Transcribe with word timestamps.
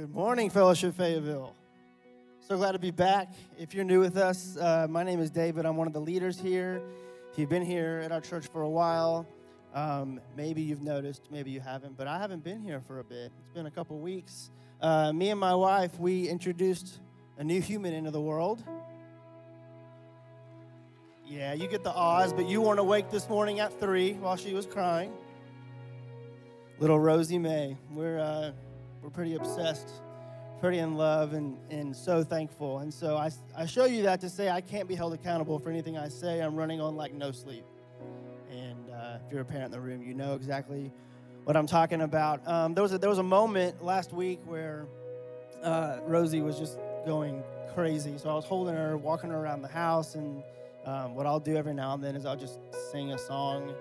Good 0.00 0.14
morning, 0.14 0.48
Fellowship 0.48 0.96
Fayetteville. 0.96 1.54
So 2.48 2.56
glad 2.56 2.72
to 2.72 2.78
be 2.78 2.90
back. 2.90 3.34
If 3.58 3.74
you're 3.74 3.84
new 3.84 4.00
with 4.00 4.16
us, 4.16 4.56
uh, 4.56 4.86
my 4.88 5.02
name 5.02 5.20
is 5.20 5.30
David. 5.30 5.66
I'm 5.66 5.76
one 5.76 5.86
of 5.86 5.92
the 5.92 6.00
leaders 6.00 6.40
here. 6.40 6.80
If 7.30 7.38
you've 7.38 7.50
been 7.50 7.66
here 7.66 8.00
at 8.02 8.10
our 8.10 8.22
church 8.22 8.46
for 8.46 8.62
a 8.62 8.68
while, 8.68 9.26
um, 9.74 10.18
maybe 10.38 10.62
you've 10.62 10.80
noticed, 10.80 11.24
maybe 11.30 11.50
you 11.50 11.60
haven't, 11.60 11.98
but 11.98 12.06
I 12.06 12.16
haven't 12.16 12.42
been 12.42 12.62
here 12.62 12.80
for 12.80 13.00
a 13.00 13.04
bit. 13.04 13.30
It's 13.40 13.52
been 13.52 13.66
a 13.66 13.70
couple 13.70 13.98
weeks. 13.98 14.50
Uh, 14.80 15.12
me 15.12 15.28
and 15.28 15.38
my 15.38 15.54
wife, 15.54 16.00
we 16.00 16.30
introduced 16.30 17.00
a 17.36 17.44
new 17.44 17.60
human 17.60 17.92
into 17.92 18.10
the 18.10 18.22
world. 18.22 18.64
Yeah, 21.26 21.52
you 21.52 21.68
get 21.68 21.84
the 21.84 21.92
odds, 21.92 22.32
but 22.32 22.48
you 22.48 22.62
weren't 22.62 22.80
awake 22.80 23.10
this 23.10 23.28
morning 23.28 23.60
at 23.60 23.78
three 23.78 24.14
while 24.14 24.36
she 24.36 24.54
was 24.54 24.64
crying. 24.64 25.12
Little 26.78 26.98
Rosie 26.98 27.38
May. 27.38 27.76
We're, 27.92 28.18
uh, 28.18 28.52
we're 29.02 29.10
pretty 29.10 29.34
obsessed, 29.34 29.88
pretty 30.60 30.78
in 30.78 30.96
love, 30.96 31.32
and, 31.32 31.56
and 31.70 31.94
so 31.94 32.22
thankful. 32.22 32.78
And 32.78 32.92
so 32.92 33.16
I, 33.16 33.30
I 33.56 33.66
show 33.66 33.86
you 33.86 34.02
that 34.02 34.20
to 34.20 34.28
say 34.28 34.48
I 34.48 34.60
can't 34.60 34.88
be 34.88 34.94
held 34.94 35.14
accountable 35.14 35.58
for 35.58 35.70
anything 35.70 35.96
I 35.96 36.08
say. 36.08 36.40
I'm 36.40 36.56
running 36.56 36.80
on 36.80 36.96
like 36.96 37.12
no 37.14 37.32
sleep. 37.32 37.64
And 38.50 38.90
uh, 38.90 39.18
if 39.24 39.32
you're 39.32 39.42
a 39.42 39.44
parent 39.44 39.66
in 39.66 39.70
the 39.70 39.80
room, 39.80 40.02
you 40.02 40.14
know 40.14 40.34
exactly 40.34 40.92
what 41.44 41.56
I'm 41.56 41.66
talking 41.66 42.02
about. 42.02 42.46
Um, 42.46 42.74
there, 42.74 42.82
was 42.82 42.92
a, 42.92 42.98
there 42.98 43.10
was 43.10 43.18
a 43.18 43.22
moment 43.22 43.82
last 43.82 44.12
week 44.12 44.40
where 44.44 44.86
uh, 45.62 45.98
Rosie 46.04 46.42
was 46.42 46.58
just 46.58 46.78
going 47.06 47.42
crazy. 47.74 48.18
So 48.18 48.28
I 48.30 48.34
was 48.34 48.44
holding 48.44 48.74
her, 48.74 48.96
walking 48.96 49.30
her 49.30 49.38
around 49.38 49.62
the 49.62 49.68
house, 49.68 50.14
and 50.14 50.42
um, 50.84 51.14
what 51.14 51.26
I'll 51.26 51.40
do 51.40 51.56
every 51.56 51.74
now 51.74 51.94
and 51.94 52.02
then 52.02 52.16
is 52.16 52.26
I'll 52.26 52.36
just 52.36 52.58
sing 52.90 53.12
a 53.12 53.18
song 53.18 53.74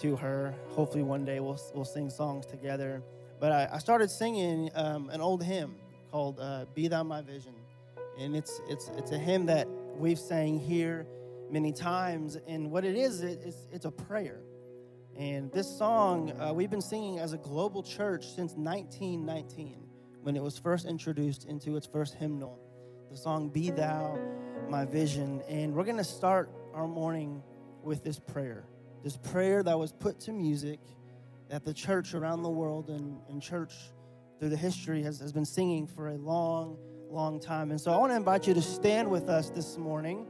to 0.00 0.16
her. 0.16 0.54
Hopefully, 0.70 1.02
one 1.02 1.24
day 1.24 1.40
we'll, 1.40 1.58
we'll 1.74 1.84
sing 1.84 2.10
songs 2.10 2.46
together. 2.46 3.02
But 3.40 3.52
I, 3.52 3.68
I 3.74 3.78
started 3.78 4.10
singing 4.10 4.70
um, 4.74 5.10
an 5.10 5.20
old 5.20 5.42
hymn 5.42 5.76
called 6.10 6.38
uh, 6.40 6.66
"Be 6.74 6.88
Thou 6.88 7.02
My 7.02 7.22
Vision," 7.22 7.54
and 8.18 8.34
it's 8.34 8.60
it's 8.68 8.90
it's 8.96 9.12
a 9.12 9.18
hymn 9.18 9.46
that 9.46 9.68
we've 9.96 10.18
sang 10.18 10.58
here 10.58 11.06
many 11.50 11.72
times. 11.72 12.36
And 12.46 12.70
what 12.70 12.84
it 12.84 12.96
is, 12.96 13.22
it, 13.22 13.40
it's 13.44 13.68
it's 13.72 13.84
a 13.84 13.90
prayer. 13.90 14.40
And 15.16 15.50
this 15.52 15.68
song 15.78 16.32
uh, 16.40 16.52
we've 16.52 16.70
been 16.70 16.80
singing 16.80 17.18
as 17.18 17.32
a 17.32 17.38
global 17.38 17.82
church 17.82 18.26
since 18.26 18.54
1919, 18.54 19.86
when 20.22 20.36
it 20.36 20.42
was 20.42 20.58
first 20.58 20.86
introduced 20.86 21.44
into 21.44 21.76
its 21.76 21.86
first 21.86 22.14
hymnal. 22.14 22.58
The 23.10 23.16
song 23.16 23.48
"Be 23.48 23.70
Thou." 23.70 24.18
my 24.68 24.84
vision. 24.84 25.42
And 25.48 25.74
we're 25.74 25.84
going 25.84 25.96
to 25.96 26.04
start 26.04 26.50
our 26.74 26.86
morning 26.86 27.42
with 27.82 28.04
this 28.04 28.18
prayer. 28.18 28.64
This 29.02 29.16
prayer 29.16 29.62
that 29.62 29.78
was 29.78 29.92
put 29.92 30.20
to 30.20 30.32
music 30.32 30.80
that 31.48 31.64
the 31.64 31.74
church 31.74 32.14
around 32.14 32.42
the 32.42 32.50
world 32.50 32.90
and, 32.90 33.18
and 33.28 33.42
church 33.42 33.72
through 34.38 34.50
the 34.50 34.56
history 34.56 35.02
has, 35.02 35.18
has 35.18 35.32
been 35.32 35.44
singing 35.44 35.86
for 35.86 36.08
a 36.08 36.16
long, 36.16 36.76
long 37.10 37.40
time. 37.40 37.70
And 37.70 37.80
so 37.80 37.90
I 37.90 37.96
want 37.96 38.12
to 38.12 38.16
invite 38.16 38.46
you 38.46 38.54
to 38.54 38.62
stand 38.62 39.10
with 39.10 39.28
us 39.28 39.50
this 39.50 39.76
morning 39.76 40.26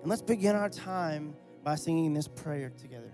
and 0.00 0.08
let's 0.08 0.22
begin 0.22 0.56
our 0.56 0.70
time 0.70 1.34
by 1.62 1.74
singing 1.74 2.14
this 2.14 2.28
prayer 2.28 2.72
together. 2.78 3.12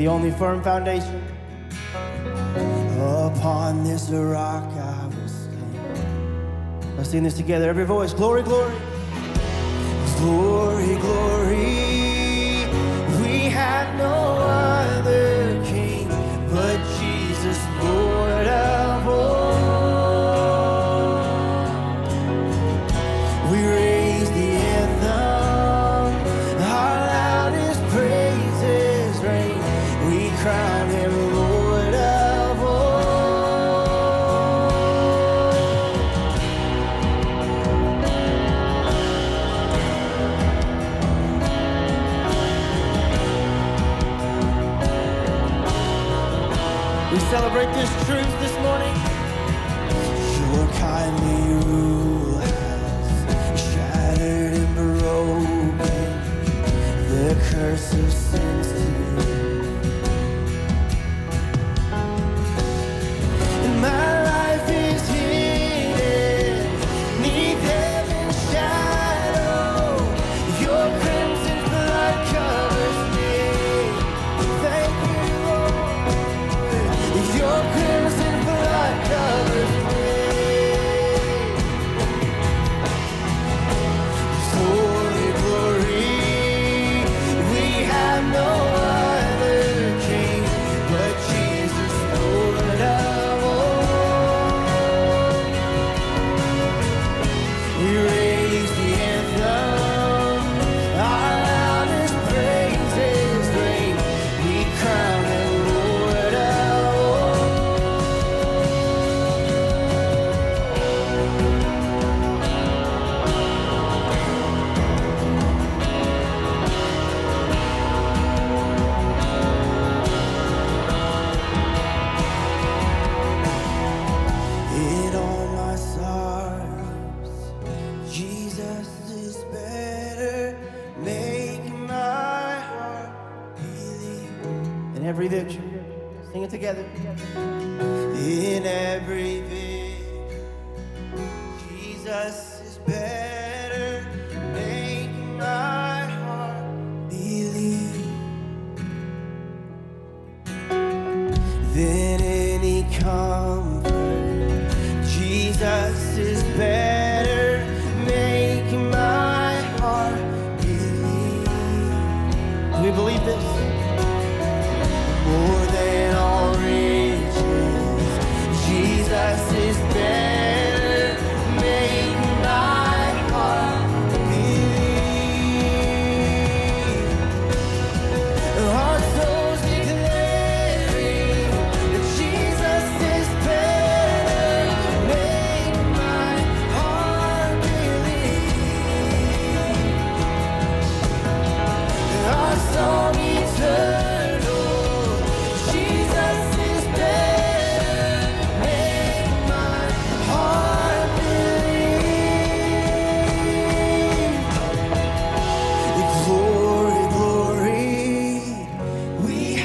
the 0.00 0.08
only 0.08 0.30
firm 0.30 0.62
foundation. 0.62 1.22
Upon 2.98 3.84
this 3.84 4.08
rock 4.08 4.64
I 4.72 5.06
will 5.08 5.28
stand. 5.28 6.96
Let's 6.96 7.10
sing 7.10 7.22
this 7.22 7.34
together. 7.34 7.68
Every 7.68 7.84
voice, 7.84 8.14
glory, 8.14 8.42
glory. 8.42 8.74
Glory, 10.16 10.96
glory. 10.96 11.39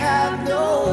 have 0.05 0.47
no 0.47 0.85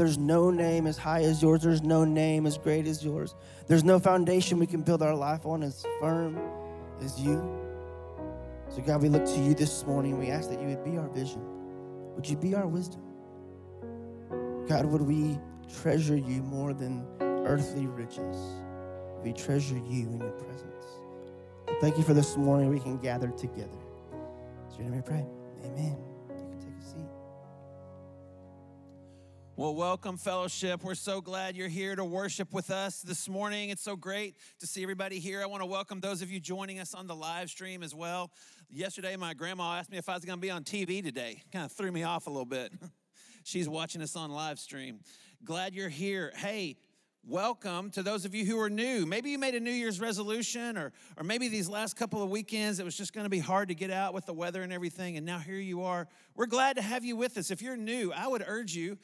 there's 0.00 0.16
no 0.16 0.50
name 0.50 0.86
as 0.86 0.96
high 0.96 1.20
as 1.20 1.42
yours, 1.42 1.60
there's 1.60 1.82
no 1.82 2.06
name 2.06 2.46
as 2.46 2.56
great 2.56 2.86
as 2.86 3.04
yours. 3.04 3.34
There's 3.66 3.84
no 3.84 3.98
foundation 3.98 4.58
we 4.58 4.66
can 4.66 4.80
build 4.80 5.02
our 5.02 5.14
life 5.14 5.44
on 5.44 5.62
as 5.62 5.84
firm 6.00 6.40
as 7.02 7.20
you. 7.20 7.36
So, 8.70 8.80
God, 8.80 9.02
we 9.02 9.10
look 9.10 9.26
to 9.26 9.38
you 9.38 9.52
this 9.52 9.84
morning. 9.86 10.18
We 10.18 10.30
ask 10.30 10.48
that 10.48 10.58
you 10.58 10.68
would 10.68 10.82
be 10.84 10.96
our 10.96 11.08
vision. 11.08 11.42
Would 12.14 12.26
you 12.26 12.38
be 12.38 12.54
our 12.54 12.66
wisdom? 12.66 13.02
God, 14.66 14.86
would 14.86 15.02
we 15.02 15.38
treasure 15.82 16.16
you 16.16 16.42
more 16.44 16.72
than 16.72 17.04
earthly 17.20 17.86
riches? 17.86 18.38
We 19.22 19.34
treasure 19.34 19.76
you 19.76 20.08
in 20.08 20.18
your 20.18 20.30
presence? 20.30 20.86
Thank 21.82 21.98
you 21.98 22.04
for 22.04 22.14
this 22.14 22.38
morning 22.38 22.70
we 22.70 22.80
can 22.80 22.96
gather 22.96 23.28
together. 23.28 23.68
So, 24.70 24.78
your 24.78 24.84
name 24.84 24.96
we 24.96 25.02
pray. 25.02 25.26
Amen. 25.62 26.09
Well, 29.60 29.74
welcome, 29.74 30.16
fellowship. 30.16 30.82
We're 30.82 30.94
so 30.94 31.20
glad 31.20 31.54
you're 31.54 31.68
here 31.68 31.94
to 31.94 32.02
worship 32.02 32.54
with 32.54 32.70
us 32.70 33.02
this 33.02 33.28
morning. 33.28 33.68
It's 33.68 33.82
so 33.82 33.94
great 33.94 34.36
to 34.60 34.66
see 34.66 34.82
everybody 34.82 35.18
here. 35.18 35.42
I 35.42 35.44
want 35.44 35.60
to 35.60 35.66
welcome 35.66 36.00
those 36.00 36.22
of 36.22 36.30
you 36.30 36.40
joining 36.40 36.78
us 36.78 36.94
on 36.94 37.06
the 37.06 37.14
live 37.14 37.50
stream 37.50 37.82
as 37.82 37.94
well. 37.94 38.30
Yesterday, 38.70 39.14
my 39.16 39.34
grandma 39.34 39.74
asked 39.74 39.90
me 39.90 39.98
if 39.98 40.08
I 40.08 40.14
was 40.14 40.24
going 40.24 40.38
to 40.38 40.40
be 40.40 40.50
on 40.50 40.64
TV 40.64 41.04
today. 41.04 41.42
Kind 41.52 41.66
of 41.66 41.72
threw 41.72 41.92
me 41.92 42.04
off 42.04 42.26
a 42.26 42.30
little 42.30 42.46
bit. 42.46 42.72
She's 43.44 43.68
watching 43.68 44.00
us 44.00 44.16
on 44.16 44.30
live 44.30 44.58
stream. 44.58 45.00
Glad 45.44 45.74
you're 45.74 45.90
here. 45.90 46.32
Hey, 46.36 46.78
welcome 47.22 47.90
to 47.90 48.02
those 48.02 48.24
of 48.24 48.34
you 48.34 48.46
who 48.46 48.58
are 48.58 48.70
new. 48.70 49.04
Maybe 49.04 49.28
you 49.30 49.38
made 49.38 49.54
a 49.54 49.60
New 49.60 49.70
Year's 49.70 50.00
resolution, 50.00 50.78
or, 50.78 50.90
or 51.18 51.22
maybe 51.22 51.48
these 51.48 51.68
last 51.68 51.96
couple 51.96 52.22
of 52.22 52.30
weekends 52.30 52.80
it 52.80 52.84
was 52.84 52.96
just 52.96 53.12
going 53.12 53.24
to 53.24 53.30
be 53.30 53.38
hard 53.38 53.68
to 53.68 53.74
get 53.74 53.90
out 53.90 54.14
with 54.14 54.24
the 54.24 54.32
weather 54.32 54.62
and 54.62 54.72
everything, 54.72 55.18
and 55.18 55.26
now 55.26 55.38
here 55.38 55.56
you 55.56 55.82
are. 55.82 56.08
We're 56.34 56.46
glad 56.46 56.76
to 56.76 56.82
have 56.82 57.04
you 57.04 57.16
with 57.16 57.36
us. 57.36 57.50
If 57.50 57.60
you're 57.60 57.76
new, 57.76 58.10
I 58.10 58.26
would 58.26 58.42
urge 58.46 58.74
you 58.74 58.96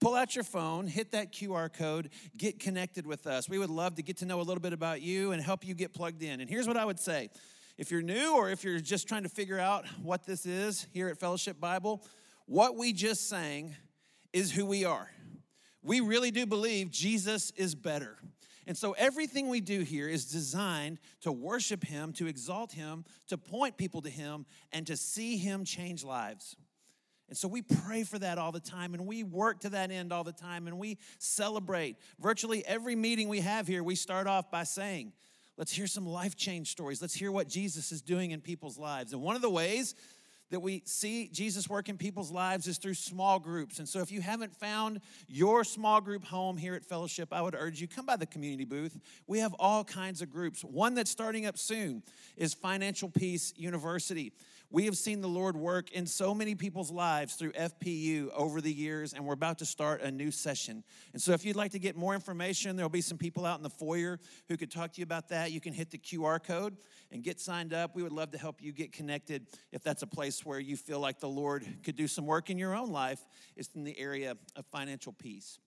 pull 0.00 0.14
out 0.14 0.34
your 0.34 0.44
phone, 0.44 0.86
hit 0.86 1.12
that 1.12 1.32
QR 1.32 1.72
code, 1.72 2.10
get 2.36 2.58
connected 2.58 3.06
with 3.06 3.26
us. 3.26 3.48
We 3.48 3.58
would 3.58 3.70
love 3.70 3.96
to 3.96 4.02
get 4.02 4.18
to 4.18 4.26
know 4.26 4.40
a 4.40 4.42
little 4.42 4.60
bit 4.60 4.72
about 4.72 5.02
you 5.02 5.32
and 5.32 5.42
help 5.42 5.66
you 5.66 5.74
get 5.74 5.92
plugged 5.92 6.22
in. 6.22 6.40
And 6.40 6.48
here's 6.48 6.66
what 6.66 6.76
I 6.76 6.84
would 6.84 6.98
say 6.98 7.30
if 7.78 7.90
you're 7.90 8.02
new 8.02 8.34
or 8.36 8.50
if 8.50 8.64
you're 8.64 8.80
just 8.80 9.08
trying 9.08 9.22
to 9.22 9.28
figure 9.28 9.58
out 9.58 9.86
what 10.02 10.26
this 10.26 10.46
is 10.46 10.86
here 10.92 11.08
at 11.08 11.18
Fellowship 11.18 11.60
Bible, 11.60 12.04
what 12.46 12.76
we 12.76 12.92
just 12.92 13.28
sang 13.28 13.74
is 14.32 14.50
who 14.50 14.66
we 14.66 14.84
are. 14.84 15.10
We 15.82 16.00
really 16.00 16.30
do 16.30 16.46
believe 16.46 16.90
Jesus 16.90 17.52
is 17.56 17.74
better. 17.74 18.18
And 18.66 18.76
so 18.76 18.92
everything 18.92 19.48
we 19.48 19.60
do 19.60 19.80
here 19.80 20.08
is 20.08 20.26
designed 20.26 20.98
to 21.22 21.32
worship 21.32 21.82
Him, 21.82 22.12
to 22.14 22.26
exalt 22.26 22.72
Him, 22.72 23.04
to 23.28 23.38
point 23.38 23.76
people 23.76 24.02
to 24.02 24.10
Him, 24.10 24.46
and 24.72 24.86
to 24.86 24.96
see 24.96 25.38
Him 25.38 25.64
change 25.64 26.04
lives. 26.04 26.56
And 27.30 27.38
so 27.38 27.48
we 27.48 27.62
pray 27.62 28.02
for 28.02 28.18
that 28.18 28.38
all 28.38 28.52
the 28.52 28.60
time 28.60 28.92
and 28.92 29.06
we 29.06 29.22
work 29.22 29.60
to 29.60 29.70
that 29.70 29.90
end 29.90 30.12
all 30.12 30.24
the 30.24 30.32
time 30.32 30.66
and 30.66 30.78
we 30.78 30.98
celebrate. 31.18 31.96
Virtually 32.18 32.66
every 32.66 32.96
meeting 32.96 33.28
we 33.28 33.40
have 33.40 33.66
here, 33.66 33.82
we 33.82 33.94
start 33.94 34.26
off 34.26 34.50
by 34.50 34.64
saying, 34.64 35.12
Let's 35.56 35.72
hear 35.72 35.86
some 35.86 36.06
life 36.06 36.36
change 36.36 36.70
stories. 36.70 37.02
Let's 37.02 37.12
hear 37.12 37.30
what 37.30 37.46
Jesus 37.46 37.92
is 37.92 38.00
doing 38.00 38.30
in 38.30 38.40
people's 38.40 38.78
lives. 38.78 39.12
And 39.12 39.20
one 39.20 39.36
of 39.36 39.42
the 39.42 39.50
ways 39.50 39.94
that 40.50 40.60
we 40.60 40.82
see 40.84 41.28
Jesus 41.28 41.68
work 41.68 41.88
in 41.88 41.96
people's 41.96 42.30
lives 42.30 42.66
is 42.66 42.78
through 42.78 42.94
small 42.94 43.38
groups. 43.38 43.78
And 43.78 43.88
so 43.88 44.00
if 44.00 44.10
you 44.10 44.20
haven't 44.20 44.54
found 44.56 45.00
your 45.28 45.62
small 45.64 46.00
group 46.00 46.24
home 46.24 46.56
here 46.56 46.74
at 46.74 46.84
Fellowship, 46.84 47.28
I 47.30 47.42
would 47.42 47.54
urge 47.54 47.80
you 47.80 47.88
come 47.88 48.06
by 48.06 48.16
the 48.16 48.26
community 48.26 48.64
booth. 48.64 48.98
We 49.26 49.40
have 49.40 49.54
all 49.58 49.84
kinds 49.84 50.22
of 50.22 50.30
groups. 50.30 50.62
One 50.62 50.94
that's 50.94 51.10
starting 51.10 51.46
up 51.46 51.58
soon 51.58 52.02
is 52.36 52.54
Financial 52.54 53.08
Peace 53.08 53.52
University. 53.56 54.32
We 54.72 54.84
have 54.84 54.96
seen 54.96 55.20
the 55.20 55.28
Lord 55.28 55.56
work 55.56 55.90
in 55.90 56.06
so 56.06 56.32
many 56.32 56.54
people's 56.54 56.92
lives 56.92 57.34
through 57.34 57.50
FPU 57.52 58.30
over 58.32 58.60
the 58.60 58.72
years, 58.72 59.12
and 59.12 59.26
we're 59.26 59.34
about 59.34 59.58
to 59.58 59.66
start 59.66 60.00
a 60.00 60.12
new 60.12 60.30
session. 60.30 60.84
And 61.12 61.20
so, 61.20 61.32
if 61.32 61.44
you'd 61.44 61.56
like 61.56 61.72
to 61.72 61.80
get 61.80 61.96
more 61.96 62.14
information, 62.14 62.76
there'll 62.76 62.88
be 62.88 63.00
some 63.00 63.18
people 63.18 63.44
out 63.44 63.58
in 63.58 63.64
the 63.64 63.70
foyer 63.70 64.20
who 64.48 64.56
could 64.56 64.70
talk 64.70 64.92
to 64.92 65.00
you 65.00 65.02
about 65.02 65.30
that. 65.30 65.50
You 65.50 65.60
can 65.60 65.72
hit 65.72 65.90
the 65.90 65.98
QR 65.98 66.40
code 66.40 66.76
and 67.10 67.24
get 67.24 67.40
signed 67.40 67.74
up. 67.74 67.96
We 67.96 68.04
would 68.04 68.12
love 68.12 68.30
to 68.30 68.38
help 68.38 68.62
you 68.62 68.70
get 68.70 68.92
connected 68.92 69.48
if 69.72 69.82
that's 69.82 70.02
a 70.02 70.06
place 70.06 70.46
where 70.46 70.60
you 70.60 70.76
feel 70.76 71.00
like 71.00 71.18
the 71.18 71.28
Lord 71.28 71.66
could 71.82 71.96
do 71.96 72.06
some 72.06 72.24
work 72.24 72.48
in 72.48 72.56
your 72.56 72.76
own 72.76 72.92
life. 72.92 73.26
It's 73.56 73.70
in 73.74 73.82
the 73.82 73.98
area 73.98 74.36
of 74.54 74.66
financial 74.66 75.12
peace. 75.12 75.58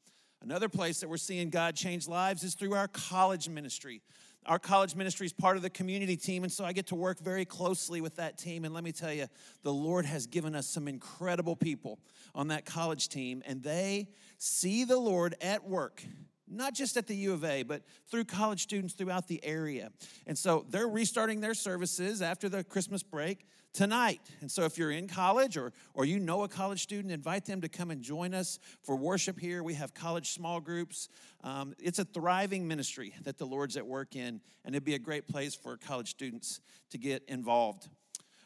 Another 0.41 0.69
place 0.69 1.01
that 1.01 1.10
we're 1.10 1.17
seeing 1.17 1.50
God 1.50 1.75
change 1.75 2.07
lives 2.07 2.43
is 2.43 2.53
through 2.53 2.74
our 2.74 2.88
college 2.88 3.50
ministry 3.50 4.01
our 4.46 4.60
college 4.60 4.96
ministry 4.96 5.26
is 5.26 5.34
part 5.34 5.58
of 5.58 5.64
the 5.64 5.70
community 5.70 6.18
team, 6.18 6.44
and 6.44 6.52
so 6.52 6.66
I 6.66 6.74
get 6.74 6.88
to 6.88 6.96
work 6.96 7.20
very 7.20 7.46
closely 7.46 8.02
with 8.02 8.16
that 8.18 8.38
team. 8.38 8.66
And 8.66 8.74
let 8.74 8.84
me 8.84 8.92
tell 8.92 9.14
you, 9.14 9.28
the 9.64 9.74
Lord 9.74 10.06
has 10.06 10.28
given 10.28 10.56
us 10.56 10.68
some 10.68 10.88
incredible 10.88 11.56
people 11.56 12.00
on 12.36 12.50
that 12.50 12.66
college 12.66 13.10
team, 13.10 13.44
and 13.46 13.64
they 13.64 14.10
see 14.38 14.84
the 14.84 14.98
Lord 14.98 15.36
at 15.42 15.68
work 15.68 16.04
not 16.48 16.74
just 16.74 16.98
at 16.98 17.08
the 17.08 17.16
U 17.16 17.34
of 17.34 17.44
A, 17.44 17.64
but 17.64 17.84
through 18.08 18.26
college 18.26 18.62
students 18.62 18.94
throughout 18.94 19.28
the 19.28 19.44
area. 19.44 19.92
And 20.28 20.38
so 20.38 20.66
they're 20.70 20.88
restarting 20.88 21.42
their 21.42 21.54
services 21.54 22.22
after 22.22 22.50
the 22.50 22.64
Christmas 22.64 23.02
break 23.02 23.48
tonight. 23.74 24.22
And 24.42 24.50
so 24.50 24.63
if 24.63 24.77
you're 24.77 24.92
in 24.92 25.08
college 25.08 25.58
or, 25.58 25.74
or 25.94 26.06
you 26.06 26.20
know 26.20 26.44
a 26.44 26.48
college 26.48 26.84
student, 26.84 27.12
invite 27.12 27.46
them 27.46 27.62
to 27.62 27.70
come 27.70 27.92
and 27.92 28.01
join 28.01 28.34
us 28.34 28.60
for 28.84 28.96
worship 28.96 29.39
here. 29.39 29.63
We 29.63 29.74
have 29.74 29.94
college 29.94 30.32
small 30.32 30.62
groups. 30.62 31.10
Um, 31.44 31.74
it's 31.80 32.00
a 32.00 32.06
thriving 32.06 32.68
ministry 32.68 33.13
that 33.24 33.38
the 33.38 33.46
Lord's 33.46 33.75
at 33.75 33.86
work 33.86 34.15
in, 34.15 34.39
and 34.63 34.75
it'd 34.75 34.86
be 34.86 34.96
a 34.96 35.00
great 35.00 35.27
place 35.27 35.56
for 35.56 35.75
college 35.77 36.10
students 36.10 36.62
to 36.92 36.98
get 36.98 37.24
involved. 37.27 37.89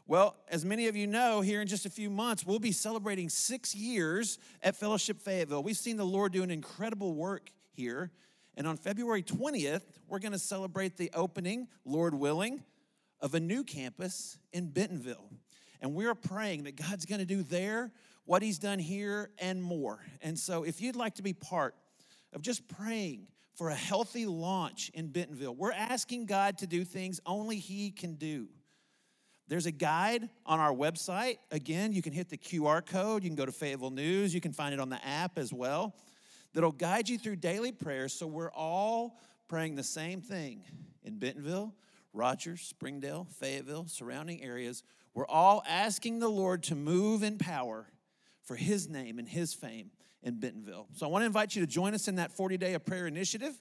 Well, 0.08 0.38
as 0.48 0.64
many 0.64 0.88
of 0.88 0.96
you 0.96 1.06
know, 1.06 1.42
here 1.42 1.62
in 1.62 1.68
just 1.68 1.86
a 1.86 1.90
few 1.90 2.10
months, 2.10 2.46
we'll 2.46 2.60
be 2.60 2.72
celebrating 2.72 3.28
six 3.28 3.76
years 3.76 4.40
at 4.64 4.78
Fellowship 4.78 5.20
Fayetteville. 5.20 5.62
We've 5.62 5.76
seen 5.76 5.98
the 5.98 6.06
Lord 6.06 6.32
do 6.32 6.44
an 6.44 6.52
incredible 6.52 7.14
work 7.14 7.52
here. 7.74 8.12
And 8.56 8.66
on 8.66 8.78
February 8.78 9.22
20th, 9.22 9.82
we're 10.08 10.20
going 10.20 10.32
to 10.32 10.40
celebrate 10.40 10.96
the 10.96 11.12
opening, 11.14 11.68
Lord 11.84 12.16
willing, 12.16 12.64
of 13.20 13.34
a 13.34 13.40
new 13.40 13.64
campus 13.64 14.38
in 14.54 14.70
Bentonville. 14.70 15.30
And 15.82 15.94
we're 15.94 16.16
praying 16.16 16.64
that 16.64 16.76
God's 16.76 17.06
going 17.06 17.20
to 17.20 17.26
do 17.26 17.44
there 17.44 17.92
what 18.26 18.42
He's 18.42 18.60
done 18.60 18.80
here 18.80 19.32
and 19.40 19.62
more. 19.62 20.00
And 20.22 20.38
so, 20.38 20.64
if 20.64 20.82
you'd 20.82 20.96
like 20.96 21.16
to 21.16 21.24
be 21.24 21.34
part 21.34 21.76
of 22.34 22.42
just 22.42 22.68
praying 22.68 23.28
for 23.56 23.70
a 23.70 23.76
healthy 23.76 24.26
launch 24.26 24.92
in 24.94 25.08
Bentonville, 25.08 25.56
we're 25.56 25.72
asking 25.72 26.26
God 26.26 26.58
to 26.60 26.68
do 26.68 26.84
things 26.84 27.20
only 27.26 27.58
He 27.58 27.92
can 27.92 28.16
do. 28.16 28.48
There's 29.48 29.66
a 29.66 29.72
guide 29.72 30.30
on 30.46 30.60
our 30.60 30.74
website. 30.74 31.38
Again, 31.52 31.94
you 31.94 32.02
can 32.02 32.12
hit 32.12 32.30
the 32.30 32.38
QR 32.38 32.86
code. 32.86 33.24
You 33.24 33.30
can 33.30 33.38
go 33.38 33.46
to 33.46 33.52
Fayetteville 33.52 33.92
News. 33.92 34.34
You 34.34 34.42
can 34.42 34.52
find 34.52 34.74
it 34.74 34.80
on 34.80 34.90
the 34.90 35.04
app 35.06 35.38
as 35.38 35.54
well. 35.54 35.96
That'll 36.54 36.72
guide 36.72 37.08
you 37.08 37.18
through 37.18 37.38
daily 37.38 37.72
prayers 37.72 38.14
so 38.14 38.28
we're 38.28 38.52
all 38.52 39.20
praying 39.48 39.76
the 39.76 39.84
same 39.84 40.22
thing 40.22 40.64
in 41.04 41.18
Bentonville, 41.18 41.74
Rogers, 42.18 42.62
Springdale, 42.62 43.28
Fayetteville, 43.40 43.86
surrounding 43.88 44.44
areas, 44.44 44.84
we're 45.14 45.28
all 45.28 45.64
asking 45.68 46.20
the 46.20 46.28
Lord 46.28 46.64
to 46.64 46.76
move 46.76 47.24
in 47.24 47.38
power 47.38 47.88
for 48.44 48.56
His 48.56 48.90
name 48.90 49.20
and 49.20 49.28
His 49.28 49.54
fame 49.54 49.92
in 50.24 50.40
Bentonville. 50.40 50.88
So 50.96 51.06
I 51.06 51.10
want 51.10 51.22
to 51.22 51.28
invite 51.28 51.56
you 51.56 51.62
to 51.62 51.68
join 51.68 51.94
us 51.94 52.08
in 52.08 52.16
that 52.16 52.32
40 52.32 52.58
day 52.58 52.74
of 52.74 52.86
prayer 52.86 53.08
initiative. 53.08 53.54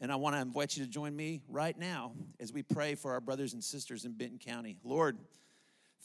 And 0.00 0.12
I 0.12 0.16
want 0.16 0.34
to 0.34 0.40
invite 0.40 0.76
you 0.76 0.84
to 0.84 0.90
join 0.90 1.14
me 1.14 1.42
right 1.48 1.78
now 1.78 2.12
as 2.40 2.52
we 2.52 2.62
pray 2.62 2.94
for 2.94 3.12
our 3.12 3.20
brothers 3.20 3.54
and 3.54 3.62
sisters 3.62 4.04
in 4.04 4.12
Benton 4.12 4.38
County. 4.38 4.76
Lord, 4.82 5.16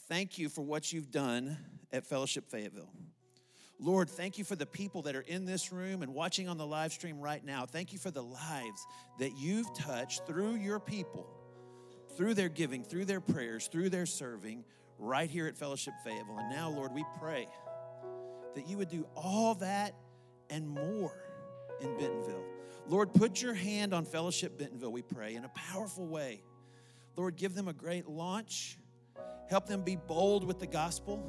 thank 0.08 0.38
you 0.38 0.48
for 0.48 0.62
what 0.62 0.92
you've 0.92 1.10
done 1.10 1.56
at 1.92 2.06
Fellowship 2.06 2.48
Fayetteville. 2.48 2.92
Lord, 3.80 4.08
thank 4.08 4.38
you 4.38 4.44
for 4.44 4.54
the 4.54 4.66
people 4.66 5.02
that 5.02 5.16
are 5.16 5.22
in 5.22 5.44
this 5.44 5.72
room 5.72 6.02
and 6.02 6.14
watching 6.14 6.48
on 6.48 6.56
the 6.56 6.66
live 6.66 6.92
stream 6.92 7.20
right 7.20 7.44
now. 7.44 7.66
Thank 7.66 7.92
you 7.92 7.98
for 7.98 8.10
the 8.10 8.22
lives 8.22 8.86
that 9.18 9.36
you've 9.36 9.72
touched 9.74 10.26
through 10.26 10.56
your 10.56 10.78
people 10.78 11.39
through 12.16 12.34
their 12.34 12.48
giving, 12.48 12.84
through 12.84 13.04
their 13.04 13.20
prayers, 13.20 13.68
through 13.68 13.90
their 13.90 14.06
serving, 14.06 14.64
right 14.98 15.30
here 15.30 15.46
at 15.46 15.56
Fellowship 15.56 15.94
Fayetteville. 16.04 16.38
And 16.38 16.50
now, 16.50 16.68
Lord, 16.68 16.92
we 16.92 17.04
pray 17.18 17.48
that 18.54 18.68
you 18.68 18.76
would 18.78 18.90
do 18.90 19.06
all 19.16 19.54
that 19.56 19.94
and 20.50 20.68
more 20.68 21.16
in 21.80 21.96
Bentonville. 21.96 22.44
Lord, 22.86 23.14
put 23.14 23.40
your 23.40 23.54
hand 23.54 23.94
on 23.94 24.04
Fellowship 24.04 24.58
Bentonville, 24.58 24.92
we 24.92 25.02
pray, 25.02 25.36
in 25.36 25.44
a 25.44 25.48
powerful 25.50 26.06
way. 26.06 26.42
Lord, 27.16 27.36
give 27.36 27.54
them 27.54 27.68
a 27.68 27.72
great 27.72 28.06
launch. 28.06 28.78
Help 29.48 29.66
them 29.66 29.82
be 29.82 29.96
bold 29.96 30.44
with 30.44 30.58
the 30.58 30.66
gospel. 30.66 31.24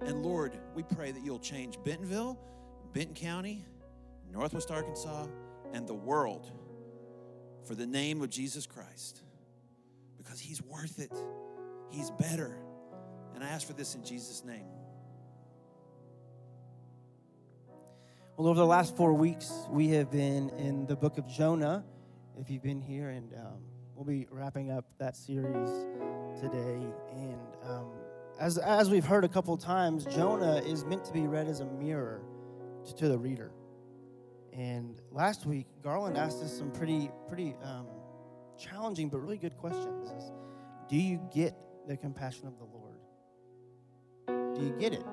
And 0.00 0.22
Lord, 0.22 0.58
we 0.74 0.82
pray 0.82 1.12
that 1.12 1.24
you'll 1.24 1.38
change 1.38 1.78
Bentonville, 1.84 2.38
Benton 2.92 3.14
County, 3.14 3.64
Northwest 4.32 4.70
Arkansas, 4.70 5.26
and 5.72 5.86
the 5.86 5.94
world 5.94 6.50
for 7.64 7.74
the 7.74 7.86
name 7.86 8.22
of 8.22 8.30
Jesus 8.30 8.66
Christ 8.66 9.22
because 10.32 10.40
He's 10.40 10.62
worth 10.62 10.98
it. 10.98 11.12
He's 11.90 12.10
better. 12.12 12.56
And 13.34 13.44
I 13.44 13.48
ask 13.48 13.66
for 13.66 13.74
this 13.74 13.94
in 13.94 14.02
Jesus' 14.02 14.42
name. 14.42 14.64
Well, 18.38 18.48
over 18.48 18.58
the 18.58 18.66
last 18.66 18.96
four 18.96 19.12
weeks, 19.12 19.52
we 19.68 19.88
have 19.88 20.10
been 20.10 20.48
in 20.56 20.86
the 20.86 20.96
book 20.96 21.18
of 21.18 21.28
Jonah. 21.28 21.84
If 22.40 22.48
you've 22.48 22.62
been 22.62 22.80
here, 22.80 23.10
and 23.10 23.30
um, 23.34 23.60
we'll 23.94 24.06
be 24.06 24.26
wrapping 24.30 24.70
up 24.70 24.86
that 24.98 25.18
series 25.18 25.68
today. 26.40 26.80
And 27.12 27.56
um, 27.68 27.90
as, 28.40 28.56
as 28.56 28.88
we've 28.88 29.04
heard 29.04 29.24
a 29.26 29.28
couple 29.28 29.54
times, 29.58 30.06
Jonah 30.06 30.62
is 30.64 30.86
meant 30.86 31.04
to 31.04 31.12
be 31.12 31.26
read 31.26 31.46
as 31.46 31.60
a 31.60 31.66
mirror 31.66 32.22
to, 32.86 32.94
to 32.94 33.08
the 33.08 33.18
reader. 33.18 33.52
And 34.54 34.98
last 35.10 35.44
week, 35.44 35.66
Garland 35.82 36.16
asked 36.16 36.42
us 36.42 36.56
some 36.56 36.70
pretty, 36.70 37.10
pretty 37.28 37.54
um, 37.62 37.86
challenging 38.58 39.08
but 39.08 39.18
really 39.18 39.38
good 39.38 39.56
questions. 39.56 40.32
Do 40.88 40.96
you 40.96 41.20
get 41.34 41.54
the 41.86 41.96
compassion 41.96 42.46
of 42.46 42.58
the 42.58 42.64
Lord? 42.64 42.98
Do 44.54 44.64
you 44.64 44.74
get 44.78 44.92
it? 44.92 45.04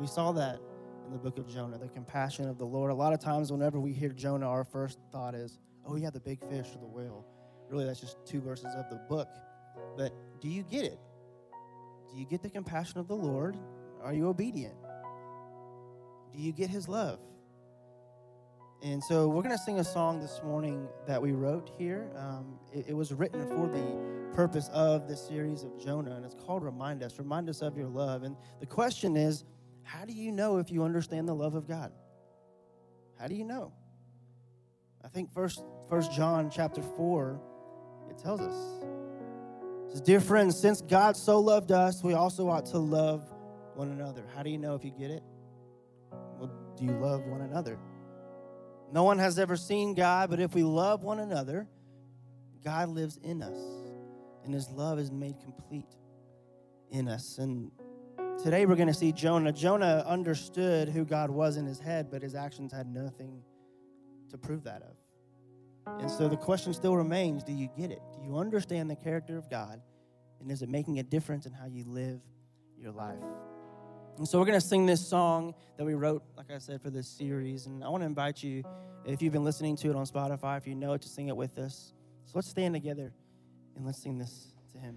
We 0.00 0.06
saw 0.06 0.32
that 0.32 0.60
in 1.06 1.12
the 1.12 1.18
book 1.18 1.38
of 1.38 1.48
Jonah, 1.48 1.78
the 1.78 1.88
compassion 1.88 2.48
of 2.48 2.58
the 2.58 2.64
Lord. 2.66 2.90
A 2.90 2.94
lot 2.94 3.12
of 3.12 3.20
times, 3.20 3.50
whenever 3.50 3.80
we 3.80 3.92
hear 3.92 4.10
Jonah, 4.10 4.48
our 4.48 4.64
first 4.64 4.98
thought 5.12 5.34
is, 5.34 5.58
oh, 5.86 5.96
yeah, 5.96 6.10
the 6.10 6.20
big 6.20 6.40
fish 6.48 6.68
or 6.74 6.78
the 6.78 6.86
whale. 6.86 7.24
Really, 7.68 7.84
that's 7.84 8.00
just 8.00 8.18
two 8.24 8.40
verses 8.40 8.74
of 8.76 8.88
the 8.90 8.96
book. 9.08 9.28
But 9.96 10.12
do 10.40 10.48
you 10.48 10.62
get 10.62 10.84
it? 10.84 10.98
Do 12.10 12.18
you 12.18 12.26
get 12.26 12.42
the 12.42 12.50
compassion 12.50 12.98
of 12.98 13.08
the 13.08 13.16
Lord? 13.16 13.56
Are 14.02 14.12
you 14.12 14.28
obedient? 14.28 14.74
Do 16.32 16.40
you 16.40 16.52
get 16.52 16.70
his 16.70 16.88
love? 16.88 17.18
And 18.86 19.02
so 19.02 19.26
we're 19.26 19.42
going 19.42 19.56
to 19.56 19.60
sing 19.60 19.80
a 19.80 19.84
song 19.84 20.20
this 20.20 20.40
morning 20.44 20.86
that 21.08 21.20
we 21.20 21.32
wrote 21.32 21.72
here. 21.76 22.08
Um, 22.16 22.56
it, 22.72 22.90
it, 22.90 22.92
was 22.94 23.12
written 23.12 23.44
for 23.48 23.66
the 23.66 24.32
purpose 24.32 24.70
of 24.72 25.08
the 25.08 25.16
series 25.16 25.64
of 25.64 25.76
Jonah, 25.76 26.14
and 26.14 26.24
it's 26.24 26.36
called 26.36 26.62
Remind 26.62 27.02
Us. 27.02 27.18
Remind 27.18 27.48
us 27.48 27.62
of 27.62 27.76
your 27.76 27.88
love. 27.88 28.22
And 28.22 28.36
the 28.60 28.66
question 28.66 29.16
is, 29.16 29.42
how 29.82 30.04
do 30.04 30.12
you 30.12 30.30
know 30.30 30.58
if 30.58 30.70
you 30.70 30.84
understand 30.84 31.26
the 31.26 31.34
love 31.34 31.56
of 31.56 31.66
God? 31.66 31.90
How 33.18 33.26
do 33.26 33.34
you 33.34 33.42
know? 33.42 33.72
I 35.04 35.08
think 35.08 35.32
first 35.32 35.64
first 35.90 36.12
John 36.12 36.48
chapter 36.48 36.80
4, 36.80 37.40
it 38.08 38.18
tells 38.18 38.40
us. 38.40 38.84
It 39.86 39.90
says, 39.90 40.00
Dear 40.00 40.20
friends, 40.20 40.56
since 40.56 40.80
God 40.80 41.16
so 41.16 41.40
loved 41.40 41.72
us, 41.72 42.04
we 42.04 42.14
also 42.14 42.48
ought 42.48 42.66
to 42.66 42.78
love 42.78 43.28
one 43.74 43.90
another. 43.90 44.22
How 44.36 44.44
do 44.44 44.50
you 44.50 44.58
know 44.58 44.76
if 44.76 44.84
you 44.84 44.92
get 44.92 45.10
it? 45.10 45.24
Well, 46.38 46.52
do 46.76 46.84
you 46.84 46.92
love 46.92 47.26
one 47.26 47.40
another? 47.40 47.80
No 48.92 49.02
one 49.02 49.18
has 49.18 49.38
ever 49.38 49.56
seen 49.56 49.94
God, 49.94 50.30
but 50.30 50.40
if 50.40 50.54
we 50.54 50.62
love 50.62 51.02
one 51.02 51.18
another, 51.18 51.66
God 52.64 52.88
lives 52.88 53.18
in 53.22 53.42
us, 53.42 53.58
and 54.44 54.54
his 54.54 54.68
love 54.70 54.98
is 54.98 55.10
made 55.10 55.38
complete 55.40 55.96
in 56.90 57.08
us. 57.08 57.38
And 57.38 57.70
today 58.42 58.66
we're 58.66 58.76
going 58.76 58.88
to 58.88 58.94
see 58.94 59.12
Jonah. 59.12 59.52
Jonah 59.52 60.04
understood 60.06 60.88
who 60.88 61.04
God 61.04 61.30
was 61.30 61.56
in 61.56 61.66
his 61.66 61.78
head, 61.78 62.10
but 62.10 62.22
his 62.22 62.34
actions 62.34 62.72
had 62.72 62.86
nothing 62.86 63.42
to 64.30 64.38
prove 64.38 64.64
that 64.64 64.82
of. 64.82 66.00
And 66.00 66.10
so 66.10 66.28
the 66.28 66.36
question 66.36 66.74
still 66.74 66.96
remains 66.96 67.44
do 67.44 67.52
you 67.52 67.68
get 67.76 67.90
it? 67.90 68.02
Do 68.16 68.24
you 68.24 68.36
understand 68.36 68.90
the 68.90 68.96
character 68.96 69.36
of 69.36 69.48
God? 69.48 69.80
And 70.40 70.50
is 70.50 70.62
it 70.62 70.68
making 70.68 70.98
a 70.98 71.02
difference 71.02 71.46
in 71.46 71.52
how 71.52 71.66
you 71.66 71.84
live 71.84 72.20
your 72.78 72.92
life? 72.92 73.22
And 74.18 74.26
so 74.26 74.38
we're 74.38 74.46
going 74.46 74.58
to 74.58 74.66
sing 74.66 74.86
this 74.86 75.06
song 75.06 75.54
that 75.76 75.84
we 75.84 75.92
wrote, 75.92 76.22
like 76.38 76.50
I 76.50 76.56
said, 76.56 76.80
for 76.80 76.88
this 76.88 77.06
series. 77.06 77.66
And 77.66 77.84
I 77.84 77.88
want 77.90 78.00
to 78.00 78.06
invite 78.06 78.42
you, 78.42 78.64
if 79.04 79.20
you've 79.20 79.32
been 79.32 79.44
listening 79.44 79.76
to 79.76 79.90
it 79.90 79.96
on 79.96 80.06
Spotify, 80.06 80.56
if 80.56 80.66
you 80.66 80.74
know 80.74 80.94
it, 80.94 81.02
to 81.02 81.08
sing 81.08 81.28
it 81.28 81.36
with 81.36 81.58
us. 81.58 81.92
So 82.24 82.32
let's 82.34 82.48
stand 82.48 82.74
together 82.74 83.12
and 83.76 83.84
let's 83.84 84.02
sing 84.02 84.16
this 84.16 84.54
to 84.72 84.78
Him. 84.78 84.96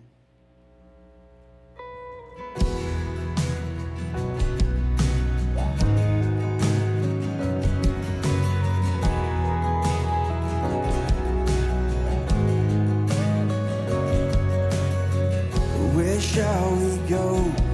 Where 15.94 16.22
shall 16.22 16.76
we 16.78 17.10
go? 17.10 17.69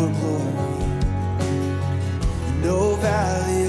Your 0.00 0.10
glory. 0.12 0.52
No 2.62 2.94
valley 2.96 3.59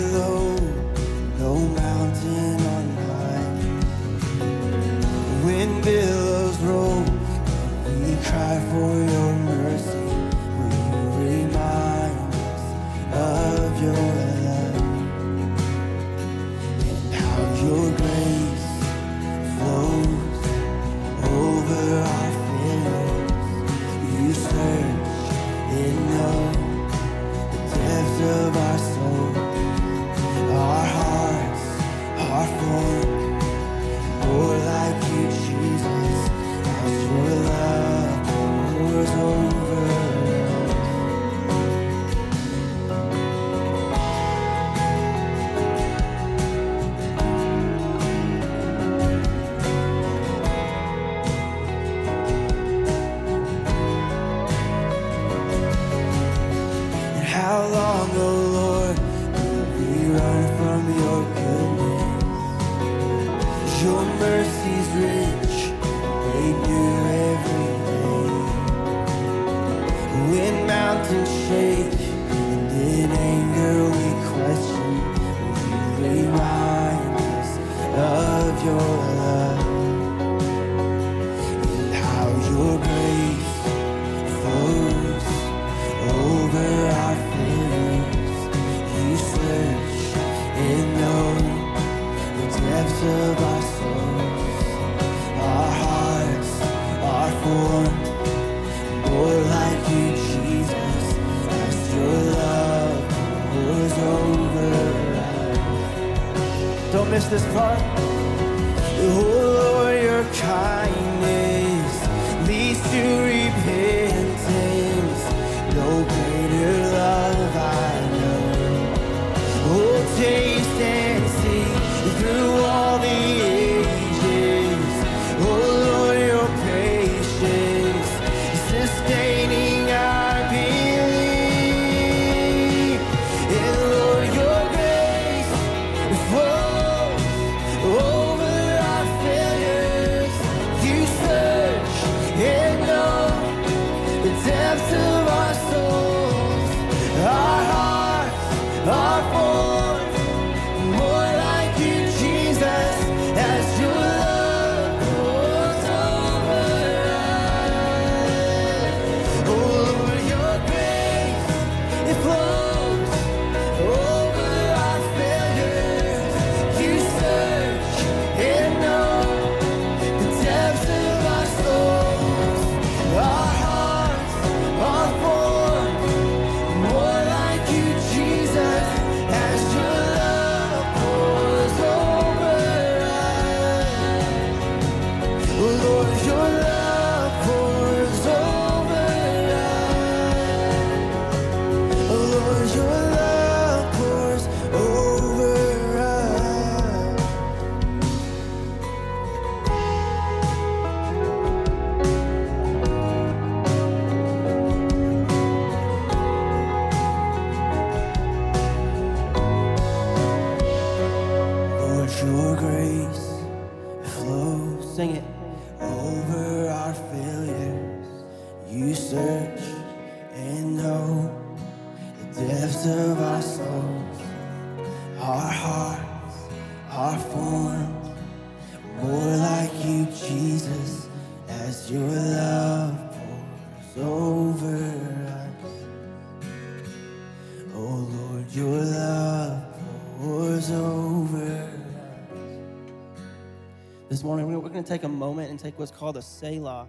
going 244.82 245.00
to 245.00 245.04
take 245.04 245.04
a 245.04 245.13
moment 245.13 245.52
and 245.52 245.60
take 245.60 245.78
what's 245.78 245.91
called 245.91 246.17
a 246.17 246.22
Selah. 246.24 246.88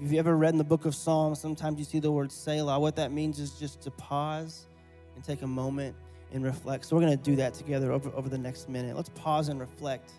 If 0.00 0.10
you've 0.10 0.14
ever 0.14 0.34
read 0.34 0.54
in 0.54 0.58
the 0.58 0.64
book 0.64 0.86
of 0.86 0.94
Psalms, 0.94 1.38
sometimes 1.38 1.78
you 1.78 1.84
see 1.84 1.98
the 1.98 2.10
word 2.10 2.32
Selah. 2.32 2.80
What 2.80 2.96
that 2.96 3.12
means 3.12 3.38
is 3.38 3.50
just 3.58 3.82
to 3.82 3.90
pause 3.90 4.66
and 5.14 5.22
take 5.22 5.42
a 5.42 5.46
moment 5.46 5.94
and 6.32 6.42
reflect. 6.42 6.86
So 6.86 6.96
we're 6.96 7.02
going 7.02 7.18
to 7.18 7.22
do 7.22 7.36
that 7.36 7.52
together 7.52 7.92
over, 7.92 8.10
over 8.14 8.30
the 8.30 8.38
next 8.38 8.70
minute. 8.70 8.96
Let's 8.96 9.10
pause 9.10 9.50
and 9.50 9.60
reflect 9.60 10.12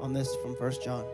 on 0.00 0.12
this 0.12 0.34
from 0.42 0.56
First 0.56 0.82
John. 0.82 1.04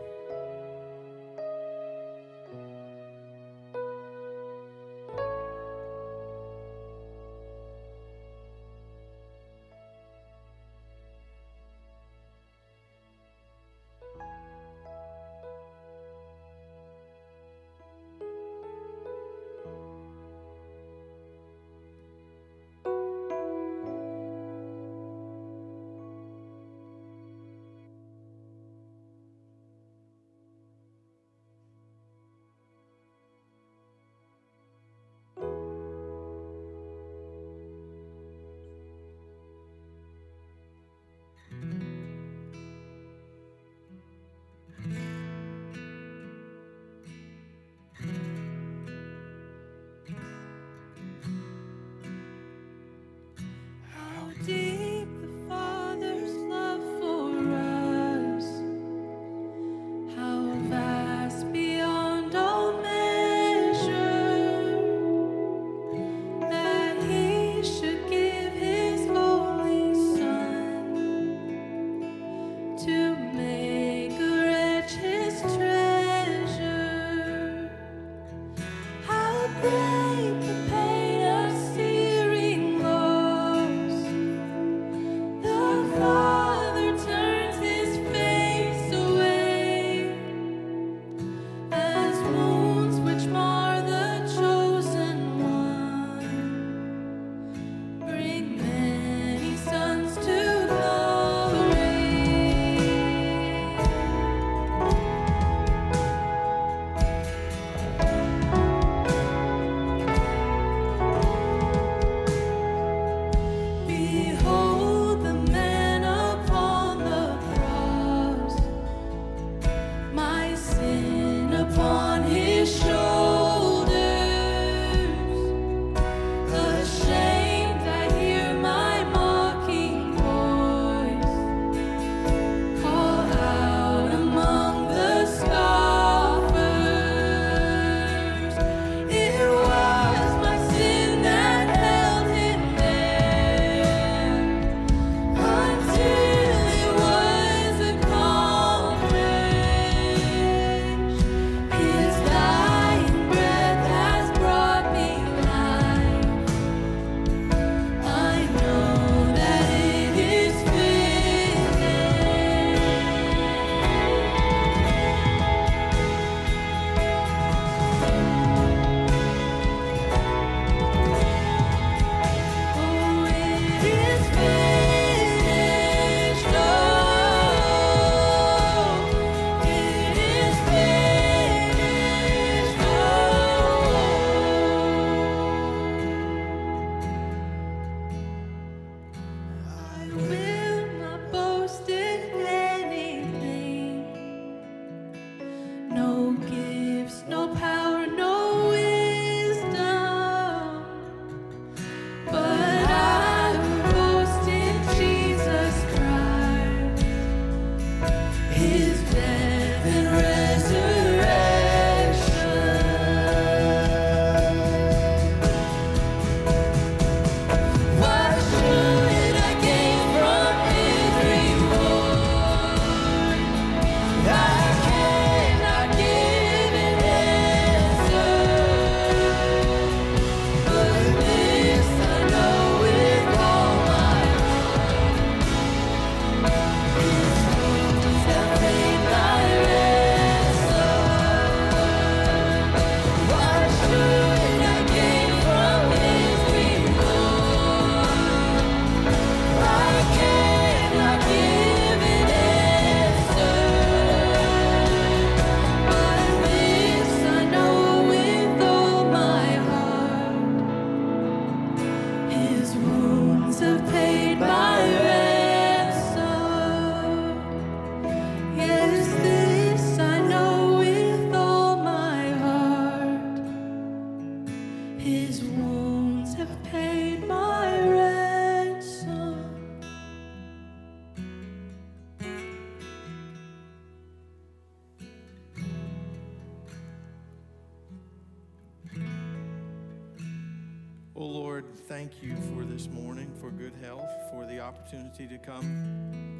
To 295.37 295.45
come 295.45 296.39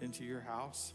into 0.00 0.24
your 0.24 0.40
house. 0.40 0.92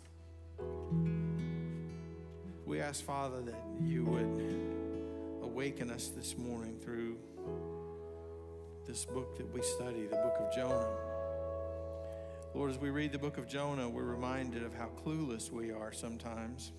We 2.66 2.80
ask, 2.80 3.04
Father, 3.04 3.42
that 3.42 3.64
you 3.82 4.06
would 4.06 5.44
awaken 5.44 5.90
us 5.90 6.10
this 6.10 6.38
morning 6.38 6.78
through 6.80 7.18
this 8.86 9.06
book 9.06 9.38
that 9.38 9.54
we 9.54 9.62
study, 9.62 10.06
the 10.06 10.16
book 10.16 10.38
of 10.40 10.56
Jonah. 10.56 10.88
Lord, 12.54 12.72
as 12.72 12.78
we 12.78 12.90
read 12.90 13.12
the 13.12 13.20
book 13.20 13.38
of 13.38 13.48
Jonah, 13.48 13.90
we're 13.90 14.04
reminded 14.04 14.64
of 14.64 14.74
how 14.74 14.90
clueless 15.06 15.52
we 15.52 15.72
are 15.72 15.92
sometimes. 15.92 16.72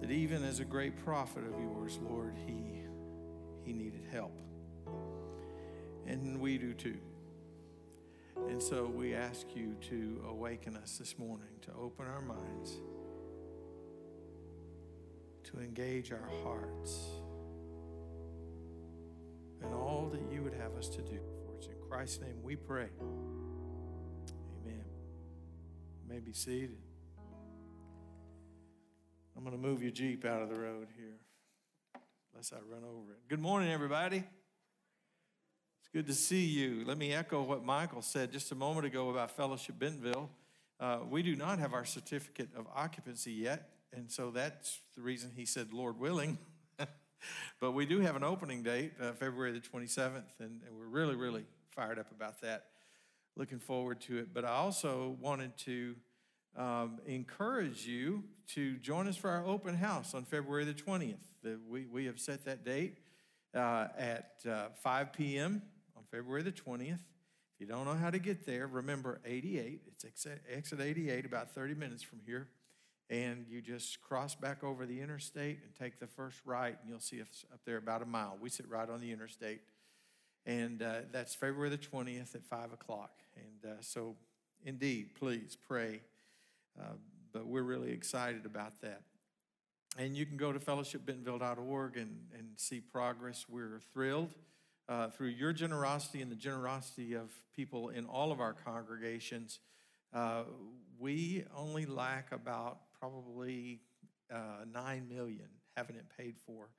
That 0.00 0.10
even 0.10 0.44
as 0.44 0.60
a 0.60 0.64
great 0.64 0.96
prophet 1.04 1.44
of 1.44 1.60
yours, 1.60 1.98
Lord, 2.08 2.34
he, 2.46 2.82
he 3.64 3.72
needed 3.72 4.06
help. 4.10 4.38
And 6.06 6.40
we 6.40 6.56
do 6.56 6.72
too. 6.72 6.98
And 8.36 8.62
so 8.62 8.86
we 8.86 9.14
ask 9.14 9.46
you 9.54 9.76
to 9.88 10.24
awaken 10.28 10.76
us 10.76 10.98
this 10.98 11.18
morning, 11.18 11.48
to 11.62 11.72
open 11.72 12.06
our 12.06 12.20
minds, 12.20 12.72
to 15.44 15.58
engage 15.58 16.12
our 16.12 16.28
hearts 16.42 16.98
and 19.62 19.74
all 19.74 20.08
that 20.12 20.20
you 20.32 20.42
would 20.42 20.54
have 20.54 20.74
us 20.76 20.88
to 20.88 21.02
do. 21.02 21.18
For 21.44 21.54
it's 21.56 21.66
in 21.66 21.74
Christ's 21.88 22.20
name 22.20 22.42
we 22.42 22.56
pray. 22.56 22.88
Amen. 24.62 24.84
You 26.02 26.08
may 26.08 26.20
be 26.20 26.32
seated. 26.32 26.78
I'm 29.36 29.44
going 29.44 29.56
to 29.56 29.62
move 29.62 29.82
your 29.82 29.92
Jeep 29.92 30.24
out 30.24 30.42
of 30.42 30.48
the 30.50 30.58
road 30.58 30.88
here, 30.96 31.18
unless 32.32 32.52
I 32.52 32.56
run 32.70 32.82
over 32.84 33.12
it. 33.12 33.28
Good 33.28 33.40
morning, 33.40 33.70
everybody. 33.70 34.24
Good 35.92 36.06
to 36.06 36.14
see 36.14 36.44
you. 36.44 36.84
Let 36.86 36.98
me 36.98 37.12
echo 37.12 37.42
what 37.42 37.64
Michael 37.64 38.00
said 38.00 38.30
just 38.30 38.52
a 38.52 38.54
moment 38.54 38.86
ago 38.86 39.10
about 39.10 39.32
Fellowship 39.32 39.76
Bentonville. 39.76 40.30
Uh, 40.78 41.00
we 41.10 41.20
do 41.20 41.34
not 41.34 41.58
have 41.58 41.74
our 41.74 41.84
certificate 41.84 42.48
of 42.56 42.68
occupancy 42.72 43.32
yet, 43.32 43.70
and 43.92 44.08
so 44.08 44.30
that's 44.30 44.78
the 44.94 45.02
reason 45.02 45.32
he 45.34 45.44
said, 45.44 45.72
Lord 45.72 45.98
willing. 45.98 46.38
but 47.60 47.72
we 47.72 47.86
do 47.86 47.98
have 47.98 48.14
an 48.14 48.22
opening 48.22 48.62
date, 48.62 48.92
uh, 49.02 49.10
February 49.14 49.50
the 49.50 49.58
27th, 49.58 50.22
and, 50.38 50.60
and 50.64 50.78
we're 50.78 50.86
really, 50.86 51.16
really 51.16 51.44
fired 51.74 51.98
up 51.98 52.12
about 52.12 52.40
that. 52.42 52.66
Looking 53.36 53.58
forward 53.58 54.00
to 54.02 54.18
it. 54.18 54.32
But 54.32 54.44
I 54.44 54.50
also 54.50 55.16
wanted 55.20 55.58
to 55.58 55.96
um, 56.56 57.00
encourage 57.04 57.84
you 57.84 58.22
to 58.54 58.76
join 58.76 59.08
us 59.08 59.16
for 59.16 59.28
our 59.28 59.44
open 59.44 59.74
house 59.74 60.14
on 60.14 60.24
February 60.24 60.64
the 60.66 60.72
20th. 60.72 61.16
The, 61.42 61.58
we, 61.68 61.86
we 61.86 62.04
have 62.04 62.20
set 62.20 62.44
that 62.44 62.64
date 62.64 62.98
uh, 63.56 63.88
at 63.98 64.34
uh, 64.48 64.66
5 64.84 65.12
p.m. 65.12 65.62
February 66.10 66.42
the 66.42 66.52
20th. 66.52 66.94
If 66.94 67.60
you 67.60 67.66
don't 67.66 67.84
know 67.84 67.94
how 67.94 68.10
to 68.10 68.18
get 68.18 68.46
there, 68.46 68.66
remember 68.66 69.20
88. 69.24 69.82
It's 69.88 70.04
exit, 70.04 70.42
exit 70.50 70.80
88, 70.80 71.24
about 71.24 71.50
30 71.54 71.74
minutes 71.74 72.02
from 72.02 72.20
here. 72.24 72.48
And 73.08 73.46
you 73.48 73.60
just 73.60 74.00
cross 74.00 74.34
back 74.34 74.62
over 74.62 74.86
the 74.86 75.00
interstate 75.00 75.58
and 75.64 75.74
take 75.76 75.98
the 75.98 76.06
first 76.06 76.38
right, 76.44 76.76
and 76.80 76.88
you'll 76.88 77.00
see 77.00 77.20
us 77.20 77.44
up 77.52 77.60
there 77.66 77.76
about 77.76 78.02
a 78.02 78.06
mile. 78.06 78.38
We 78.40 78.48
sit 78.50 78.68
right 78.68 78.88
on 78.88 79.00
the 79.00 79.10
interstate. 79.10 79.60
And 80.46 80.80
uh, 80.80 81.00
that's 81.12 81.34
February 81.34 81.70
the 81.70 81.78
20th 81.78 82.34
at 82.34 82.44
5 82.44 82.72
o'clock. 82.72 83.10
And 83.36 83.72
uh, 83.72 83.76
so, 83.80 84.16
indeed, 84.64 85.16
please 85.18 85.56
pray 85.68 86.00
uh, 86.78 86.94
but 87.32 87.46
we're 87.46 87.62
really 87.62 87.92
excited 87.92 88.46
about 88.46 88.80
that. 88.82 89.02
And 89.98 90.16
you 90.16 90.24
can 90.24 90.36
go 90.36 90.52
to 90.52 90.58
fellowshipbentonville.org 90.58 91.96
and, 91.96 92.16
and 92.36 92.48
see 92.56 92.80
progress. 92.80 93.46
We're 93.48 93.80
thrilled 93.92 94.34
uh, 94.90 95.08
through 95.08 95.28
your 95.28 95.52
generosity 95.52 96.20
and 96.20 96.30
the 96.30 96.36
generosity 96.36 97.14
of 97.14 97.30
people 97.54 97.90
in 97.90 98.04
all 98.06 98.32
of 98.32 98.40
our 98.40 98.52
congregations. 98.52 99.60
Uh, 100.12 100.42
we 100.98 101.44
only 101.56 101.86
lack 101.86 102.32
about 102.32 102.80
probably 102.98 103.80
uh, 104.34 104.64
9 104.70 105.06
million 105.08 105.46
having 105.76 105.94
it 105.94 106.06
paid 106.18 106.34
for. 106.44 106.70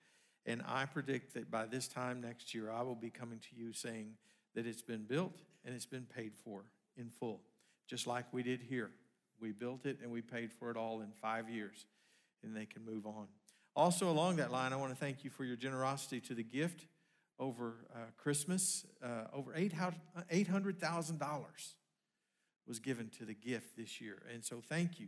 And 0.46 0.62
I 0.68 0.86
predict 0.86 1.36
that 1.36 1.50
by 1.50 1.66
this 1.66 1.88
time 1.88 2.20
next 2.20 2.54
year, 2.54 2.70
I 2.70 2.82
will 2.82 2.96
be 2.96 3.10
coming 3.10 3.40
to 3.40 3.56
you 3.56 3.72
saying 3.72 4.16
that 4.56 4.68
it's 4.68 4.82
been 4.82 5.04
built 5.04 5.38
and 5.64 5.74
it's 5.74 5.86
been 5.86 6.06
paid 6.06 6.34
for 6.44 6.66
in 6.98 7.10
full, 7.10 7.42
just 7.88 8.08
like 8.08 8.26
we 8.34 8.44
did 8.44 8.62
here. 8.62 8.92
We 9.40 9.54
built 9.54 9.86
it 9.86 10.00
and 10.04 10.12
we 10.12 10.22
paid 10.22 10.52
for 10.52 10.70
it 10.70 10.78
all 10.78 11.02
in 11.02 11.12
five 11.22 11.50
years, 11.50 11.86
and 12.44 12.56
they 12.56 12.66
can 12.66 12.84
move 12.84 13.06
on. 13.06 13.28
Also, 13.76 14.10
along 14.10 14.36
that 14.36 14.52
line, 14.52 14.74
I 14.74 14.76
want 14.76 14.92
to 14.92 14.98
thank 14.98 15.24
you 15.24 15.30
for 15.30 15.46
your 15.46 15.56
generosity 15.56 16.20
to 16.22 16.34
the 16.34 16.44
gift 16.44 16.86
over 17.42 17.74
uh, 17.94 17.98
Christmas. 18.18 18.86
Uh, 19.04 19.26
over 19.34 19.52
$800,000 19.52 21.44
was 22.68 22.80
given 22.80 23.10
to 23.18 23.26
the 23.26 23.34
gift 23.34 23.76
this 23.76 24.00
year. 24.00 24.22
And 24.34 24.46
so, 24.46 24.62
thank 24.66 25.00
you. 25.00 25.08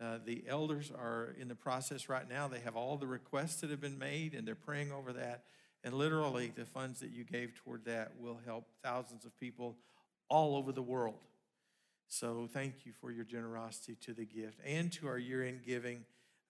Uh, 0.00 0.18
the 0.24 0.44
elders 0.46 0.92
are 0.96 1.34
in 1.40 1.48
the 1.48 1.56
process 1.56 2.08
right 2.08 2.28
now. 2.28 2.46
They 2.46 2.60
have 2.60 2.76
all 2.76 2.96
the 2.96 3.08
requests 3.08 3.62
that 3.62 3.70
have 3.70 3.80
been 3.80 3.98
made, 3.98 4.32
and 4.34 4.46
they're 4.46 4.54
praying 4.54 4.92
over 4.92 5.12
that. 5.14 5.42
And 5.82 5.92
literally, 5.94 6.52
the 6.54 6.64
funds 6.64 7.00
that 7.00 7.10
you 7.10 7.24
gave 7.24 7.54
toward 7.54 7.84
that 7.86 8.12
will 8.20 8.38
help 8.44 8.68
thousands 8.84 9.24
of 9.24 9.36
people 9.40 9.76
all 10.28 10.56
over 10.56 10.70
the 10.70 10.82
world. 10.82 11.18
So 12.08 12.48
thank 12.52 12.86
you 12.86 12.92
for 13.00 13.10
your 13.10 13.24
generosity 13.24 13.96
to 14.02 14.14
the 14.14 14.24
gift 14.24 14.60
and 14.64 14.92
to 14.92 15.08
our 15.08 15.18
year 15.18 15.42
end 15.42 15.60
giving. 15.64 16.04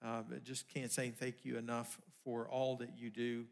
Uh, 0.05 0.23
just 0.45 0.73
can't 0.73 0.93
say 0.93 1.11
thank 1.11 1.45
you 1.45 1.57
enough 1.57 1.99
for 2.23 2.49
all 2.49 2.77
that 2.77 2.91
you 2.97 3.11
do 3.11 3.47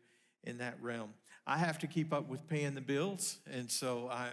in 0.44 0.58
that 0.58 0.80
realm. 0.80 1.10
I 1.46 1.58
have 1.58 1.78
to 1.80 1.86
keep 1.86 2.12
up 2.12 2.28
with 2.28 2.46
paying 2.48 2.74
the 2.74 2.80
bills, 2.80 3.38
and 3.50 3.70
so 3.70 4.08
I, 4.10 4.30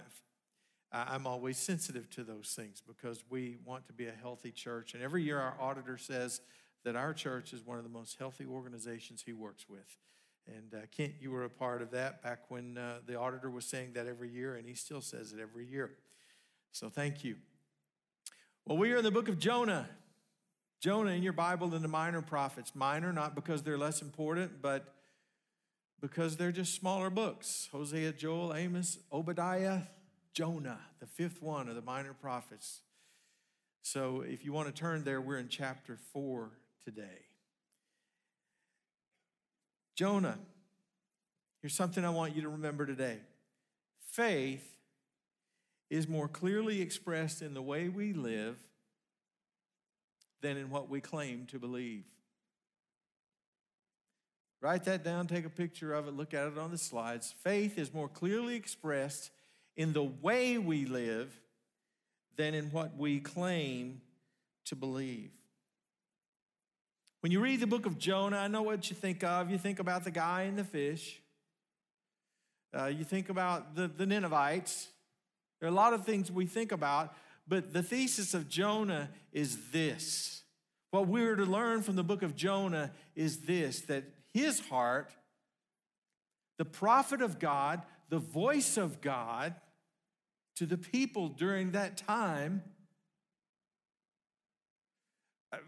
I'm 0.91 1.25
always 1.27 1.57
sensitive 1.57 2.09
to 2.11 2.23
those 2.23 2.53
things 2.55 2.81
because 2.85 3.23
we 3.29 3.57
want 3.65 3.87
to 3.87 3.93
be 3.93 4.07
a 4.07 4.11
healthy 4.11 4.51
church. 4.51 4.93
And 4.93 5.03
every 5.03 5.23
year, 5.23 5.39
our 5.39 5.55
auditor 5.59 5.97
says 5.97 6.41
that 6.85 6.95
our 6.95 7.13
church 7.13 7.53
is 7.53 7.65
one 7.65 7.77
of 7.77 7.83
the 7.83 7.89
most 7.89 8.17
healthy 8.19 8.45
organizations 8.45 9.23
he 9.25 9.33
works 9.33 9.65
with. 9.69 9.97
And 10.47 10.73
uh, 10.73 10.85
Kent, 10.95 11.13
you 11.19 11.31
were 11.31 11.45
a 11.45 11.49
part 11.49 11.81
of 11.81 11.91
that 11.91 12.21
back 12.21 12.49
when 12.49 12.77
uh, 12.77 12.99
the 13.05 13.17
auditor 13.17 13.49
was 13.49 13.65
saying 13.65 13.93
that 13.93 14.07
every 14.07 14.29
year, 14.29 14.55
and 14.55 14.67
he 14.67 14.73
still 14.73 15.01
says 15.01 15.31
it 15.31 15.39
every 15.41 15.65
year. 15.65 15.91
So 16.71 16.89
thank 16.89 17.23
you. 17.23 17.37
Well, 18.65 18.77
we 18.77 18.91
are 18.91 18.97
in 18.97 19.03
the 19.03 19.11
book 19.11 19.29
of 19.29 19.39
Jonah. 19.39 19.87
Jonah 20.81 21.11
in 21.11 21.23
your 21.23 21.33
Bible 21.33 21.73
and 21.73 21.83
the 21.83 21.89
minor 21.89 22.21
prophets. 22.21 22.73
Minor, 22.75 23.13
not 23.13 23.35
because 23.35 23.63
they're 23.63 23.77
less 23.77 24.01
important, 24.01 24.61
but 24.61 24.93
because 26.03 26.35
they're 26.35 26.51
just 26.51 26.75
smaller 26.75 27.09
books. 27.09 27.69
Hosea, 27.71 28.11
Joel, 28.11 28.53
Amos, 28.53 28.99
Obadiah, 29.09 29.83
Jonah, 30.33 30.79
the 30.99 31.07
fifth 31.07 31.41
one 31.41 31.69
of 31.69 31.75
the 31.75 31.81
minor 31.81 32.11
prophets. 32.11 32.81
So 33.83 34.19
if 34.19 34.43
you 34.43 34.51
want 34.51 34.67
to 34.67 34.73
turn 34.73 35.05
there, 35.05 35.21
we're 35.21 35.37
in 35.37 35.47
chapter 35.47 35.97
four 36.11 36.51
today. 36.83 37.23
Jonah, 39.95 40.39
here's 41.61 41.73
something 41.73 42.03
I 42.03 42.09
want 42.09 42.35
you 42.35 42.41
to 42.41 42.49
remember 42.49 42.85
today 42.85 43.19
faith 44.11 44.75
is 45.89 46.05
more 46.09 46.27
clearly 46.27 46.81
expressed 46.81 47.41
in 47.41 47.53
the 47.53 47.61
way 47.61 47.87
we 47.87 48.11
live 48.11 48.57
than 50.41 50.57
in 50.57 50.69
what 50.69 50.89
we 50.89 50.99
claim 50.99 51.45
to 51.45 51.59
believe. 51.59 52.03
Write 54.63 54.85
that 54.85 55.03
down, 55.03 55.27
take 55.27 55.43
a 55.43 55.49
picture 55.49 55.93
of 55.93 56.07
it, 56.07 56.15
look 56.15 56.33
at 56.33 56.47
it 56.47 56.57
on 56.57 56.71
the 56.71 56.77
slides. 56.77 57.35
Faith 57.43 57.77
is 57.77 57.93
more 57.93 58.07
clearly 58.07 58.55
expressed 58.55 59.29
in 59.75 59.91
the 59.91 60.03
way 60.03 60.57
we 60.57 60.85
live 60.85 61.37
than 62.37 62.53
in 62.53 62.71
what 62.71 62.95
we 62.95 63.19
claim 63.19 63.99
to 64.63 64.77
believe. 64.77 65.31
When 67.19 67.33
you 67.33 67.41
read 67.41 67.59
the 67.59 67.67
book 67.67 67.85
of 67.85 67.97
Jonah, 67.97 68.37
I 68.37 68.47
know 68.47 68.61
what 68.61 68.89
you 68.89 68.95
think 68.95 69.21
of. 69.21 69.51
You 69.51 69.57
think 69.57 69.79
about 69.79 70.05
the 70.05 70.11
guy 70.11 70.43
and 70.43 70.57
the 70.57 70.63
fish. 70.63 71.21
Uh, 72.73 72.85
you 72.85 73.03
think 73.03 73.27
about 73.27 73.75
the, 73.75 73.89
the 73.89 74.05
Ninevites. 74.05 74.87
There 75.59 75.67
are 75.67 75.73
a 75.73 75.75
lot 75.75 75.91
of 75.91 76.05
things 76.05 76.31
we 76.31 76.45
think 76.45 76.71
about, 76.71 77.13
but 77.45 77.73
the 77.73 77.83
thesis 77.83 78.33
of 78.33 78.47
Jonah 78.47 79.09
is 79.33 79.71
this. 79.71 80.43
What 80.91 81.09
we're 81.09 81.35
to 81.35 81.45
learn 81.45 81.81
from 81.81 81.97
the 81.97 82.03
book 82.03 82.23
of 82.23 82.33
Jonah 82.33 82.91
is 83.13 83.39
this 83.39 83.81
that 83.81 84.05
his 84.33 84.59
heart, 84.59 85.11
the 86.57 86.65
prophet 86.65 87.21
of 87.21 87.39
God, 87.39 87.81
the 88.09 88.19
voice 88.19 88.77
of 88.77 89.01
God 89.01 89.55
to 90.55 90.65
the 90.65 90.77
people 90.77 91.29
during 91.29 91.71
that 91.71 91.97
time. 91.97 92.63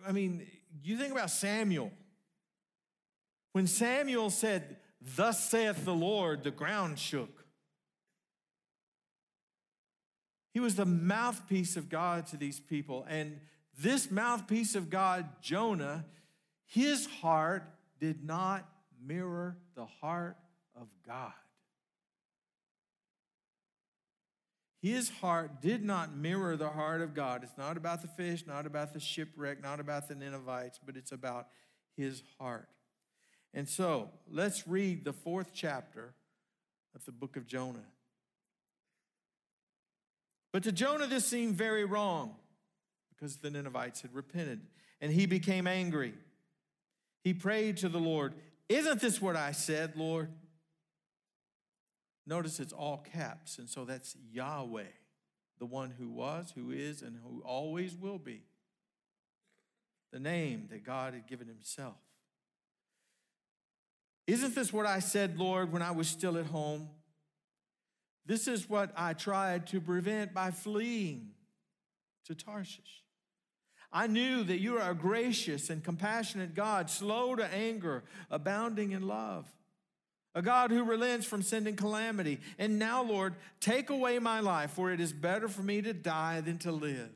I 0.08 0.12
mean, 0.12 0.46
you 0.84 0.98
think 0.98 1.12
about 1.12 1.32
Samuel. 1.32 1.92
When 3.54 3.68
Samuel 3.68 4.30
said, 4.30 4.78
Thus 5.16 5.50
saith 5.50 5.86
the 5.86 5.94
Lord, 5.94 6.44
the 6.44 6.52
ground 6.52 6.98
shook. 6.98 7.46
He 10.54 10.60
was 10.60 10.76
the 10.76 10.86
mouthpiece 10.86 11.76
of 11.76 11.90
God 11.90 12.28
to 12.28 12.38
these 12.38 12.60
people. 12.60 13.06
And 13.08 13.40
this 13.78 14.10
mouthpiece 14.10 14.74
of 14.74 14.90
God, 14.90 15.28
Jonah, 15.42 16.06
his 16.66 17.06
heart 17.06 17.64
did 18.06 18.24
not 18.24 18.70
mirror 19.04 19.58
the 19.74 19.86
heart 19.86 20.38
of 20.80 20.88
God. 21.08 21.34
His 24.80 25.10
heart 25.10 25.60
did 25.60 25.84
not 25.84 26.16
mirror 26.16 26.56
the 26.56 26.70
heart 26.70 27.02
of 27.02 27.16
God. 27.16 27.42
It's 27.42 27.58
not 27.58 27.78
about 27.78 28.04
the 28.04 28.08
fish, 28.08 28.46
not 28.46 28.68
about 28.68 28.94
the 28.94 29.00
shipwreck, 29.00 29.64
not 29.64 29.80
about 29.80 30.08
the 30.08 30.14
Ninevites, 30.14 30.80
but 30.86 30.96
it's 30.96 31.12
about 31.12 31.48
his 31.98 32.22
heart. 32.40 32.70
And 33.56 33.68
so 33.68 34.12
let's 34.30 34.68
read 34.68 35.04
the 35.04 35.14
fourth 35.14 35.50
chapter 35.52 36.14
of 36.94 37.04
the 37.06 37.12
book 37.12 37.36
of 37.38 37.48
Jonah. 37.48 37.88
But 40.54 40.62
to 40.62 40.72
Jonah, 40.72 41.08
this 41.08 41.26
seemed 41.26 41.56
very 41.56 41.86
wrong 41.86 42.36
because 43.10 43.38
the 43.38 43.50
Ninevites 43.50 44.04
had 44.04 44.14
repented 44.14 44.62
and 45.02 45.12
he 45.12 45.26
became 45.26 45.66
angry. 45.66 46.14
He 47.26 47.34
prayed 47.34 47.78
to 47.78 47.90
the 47.90 48.00
Lord, 48.00 48.36
Isn't 48.70 49.02
this 49.02 49.20
what 49.20 49.36
I 49.36 49.52
said, 49.52 49.94
Lord? 49.96 50.30
Notice 52.28 52.60
it's 52.60 52.72
all 52.72 52.98
caps, 52.98 53.58
and 53.58 53.68
so 53.68 53.84
that's 53.84 54.16
Yahweh, 54.32 54.84
the 55.60 55.66
one 55.66 55.92
who 55.98 56.10
was, 56.10 56.54
who 56.56 56.70
is, 56.72 57.02
and 57.02 57.18
who 57.18 57.42
always 57.44 57.96
will 57.96 58.20
be. 58.20 58.44
The 60.14 60.20
name 60.20 60.68
that 60.70 60.86
God 60.86 61.16
had 61.16 61.28
given 61.28 61.48
himself. 61.48 61.98
Isn't 64.28 64.54
this 64.54 64.72
what 64.72 64.86
I 64.86 65.00
said, 65.00 65.40
Lord, 65.40 65.72
when 65.72 65.82
I 65.82 65.92
was 65.92 66.08
still 66.08 66.38
at 66.38 66.46
home? 66.46 66.90
This 68.26 68.48
is 68.48 68.70
what 68.70 68.92
I 68.96 69.14
tried 69.14 69.68
to 69.68 69.82
prevent 69.82 70.34
by 70.34 70.52
fleeing 70.52 71.32
to 72.26 72.36
Tarshish. 72.36 73.05
I 73.96 74.08
knew 74.08 74.44
that 74.44 74.60
you 74.60 74.78
are 74.78 74.92
a 74.92 74.94
gracious 74.94 75.70
and 75.70 75.82
compassionate 75.82 76.54
God, 76.54 76.90
slow 76.90 77.34
to 77.34 77.46
anger, 77.46 78.04
abounding 78.30 78.92
in 78.92 79.08
love, 79.08 79.46
a 80.36 80.42
God 80.42 80.70
who 80.70 80.84
relents 80.84 81.26
from 81.26 81.42
sending 81.42 81.78
calamity. 81.78 82.42
And 82.60 82.78
now, 82.78 83.04
Lord, 83.04 83.36
take 83.62 83.90
away 83.90 84.20
my 84.20 84.42
life, 84.42 84.72
for 84.72 84.92
it 84.92 85.00
is 85.00 85.14
better 85.14 85.48
for 85.48 85.62
me 85.62 85.82
to 85.82 85.94
die 85.94 86.42
than 86.42 86.58
to 86.60 86.74
live. 86.74 87.10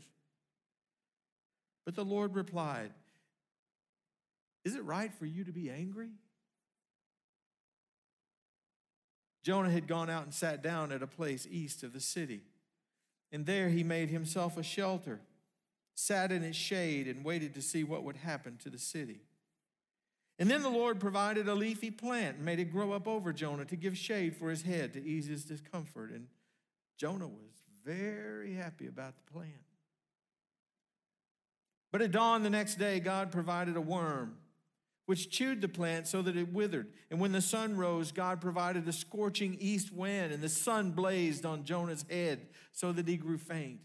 But 1.86 1.95
the 1.95 2.05
Lord 2.05 2.34
replied, 2.34 2.91
Is 4.63 4.75
it 4.75 4.86
right 4.86 5.13
for 5.13 5.25
you 5.25 5.43
to 5.43 5.51
be 5.51 5.69
angry? 5.69 6.11
Jonah 9.43 9.69
had 9.69 9.86
gone 9.86 10.09
out 10.09 10.23
and 10.23 10.34
sat 10.34 10.63
down 10.63 10.93
at 10.93 11.03
a 11.03 11.07
place 11.07 11.45
east 11.51 11.84
of 11.84 11.91
the 11.91 11.99
city. 11.99 12.39
And 13.34 13.45
there 13.45 13.67
he 13.67 13.84
made 13.84 14.09
himself 14.09 14.57
a 14.57 14.63
shelter, 14.63 15.19
sat 16.00 16.32
in 16.32 16.43
its 16.43 16.58
shade, 16.58 17.08
and 17.08 17.26
waited 17.26 17.54
to 17.54 17.62
see 17.62 17.84
what 17.84 18.06
would 18.06 18.16
happen 18.16 18.56
to 18.56 18.70
the 18.70 18.80
city. 18.80 19.20
And 20.39 20.50
then 20.50 20.62
the 20.62 20.70
Lord 20.70 21.02
provided 21.02 21.50
a 21.50 21.54
leafy 21.54 21.91
plant 21.91 22.38
and 22.38 22.45
made 22.45 22.60
it 22.60 22.72
grow 22.72 22.93
up 22.93 23.06
over 23.06 23.34
Jonah 23.34 23.66
to 23.66 23.76
give 23.76 23.97
shade 23.97 24.38
for 24.38 24.50
his 24.50 24.62
head 24.62 24.93
to 24.93 25.04
ease 25.04 25.28
his 25.28 25.43
discomfort. 25.43 26.12
And 26.12 26.28
Jonah 26.97 27.28
was 27.28 27.52
very 27.84 28.54
happy 28.54 28.88
about 28.88 29.16
the 29.18 29.34
plant. 29.34 29.52
But 31.91 32.02
at 32.02 32.12
dawn 32.12 32.43
the 32.43 32.50
next 32.50 32.76
day, 32.76 33.02
God 33.02 33.30
provided 33.30 33.76
a 33.76 33.82
worm 33.82 34.38
which 35.06 35.30
chewed 35.30 35.60
the 35.60 35.68
plant 35.68 36.08
so 36.08 36.22
that 36.22 36.38
it 36.38 36.54
withered. 36.54 36.93
And 37.12 37.20
when 37.20 37.34
the 37.34 37.41
sun 37.41 37.76
rose, 37.76 38.14
God 38.14 38.39
provided 38.39 38.88
a 38.88 38.93
scorching 38.93 39.58
east 39.60 39.91
wind, 39.91 40.32
and 40.32 40.41
the 40.41 40.47
sun 40.47 40.91
blazed 40.91 41.45
on 41.45 41.66
Jonah's 41.66 42.06
head 42.10 42.47
so 42.72 42.93
that 42.93 43.08
he 43.08 43.18
grew 43.18 43.38
faint. 43.38 43.80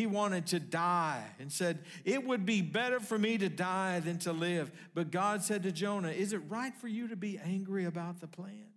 He 0.00 0.06
wanted 0.06 0.46
to 0.46 0.60
die 0.60 1.22
and 1.38 1.52
said, 1.52 1.80
It 2.06 2.24
would 2.24 2.46
be 2.46 2.62
better 2.62 3.00
for 3.00 3.18
me 3.18 3.36
to 3.36 3.50
die 3.50 4.00
than 4.00 4.18
to 4.20 4.32
live. 4.32 4.70
But 4.94 5.10
God 5.10 5.42
said 5.42 5.62
to 5.64 5.72
Jonah, 5.72 6.08
Is 6.08 6.32
it 6.32 6.40
right 6.48 6.74
for 6.74 6.88
you 6.88 7.08
to 7.08 7.16
be 7.16 7.38
angry 7.38 7.84
about 7.84 8.18
the 8.18 8.26
plant? 8.26 8.72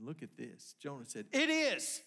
Look 0.00 0.22
at 0.22 0.38
this. 0.38 0.74
Jonah 0.82 1.04
said, 1.04 1.26
It 1.32 1.50
is. 1.50 2.00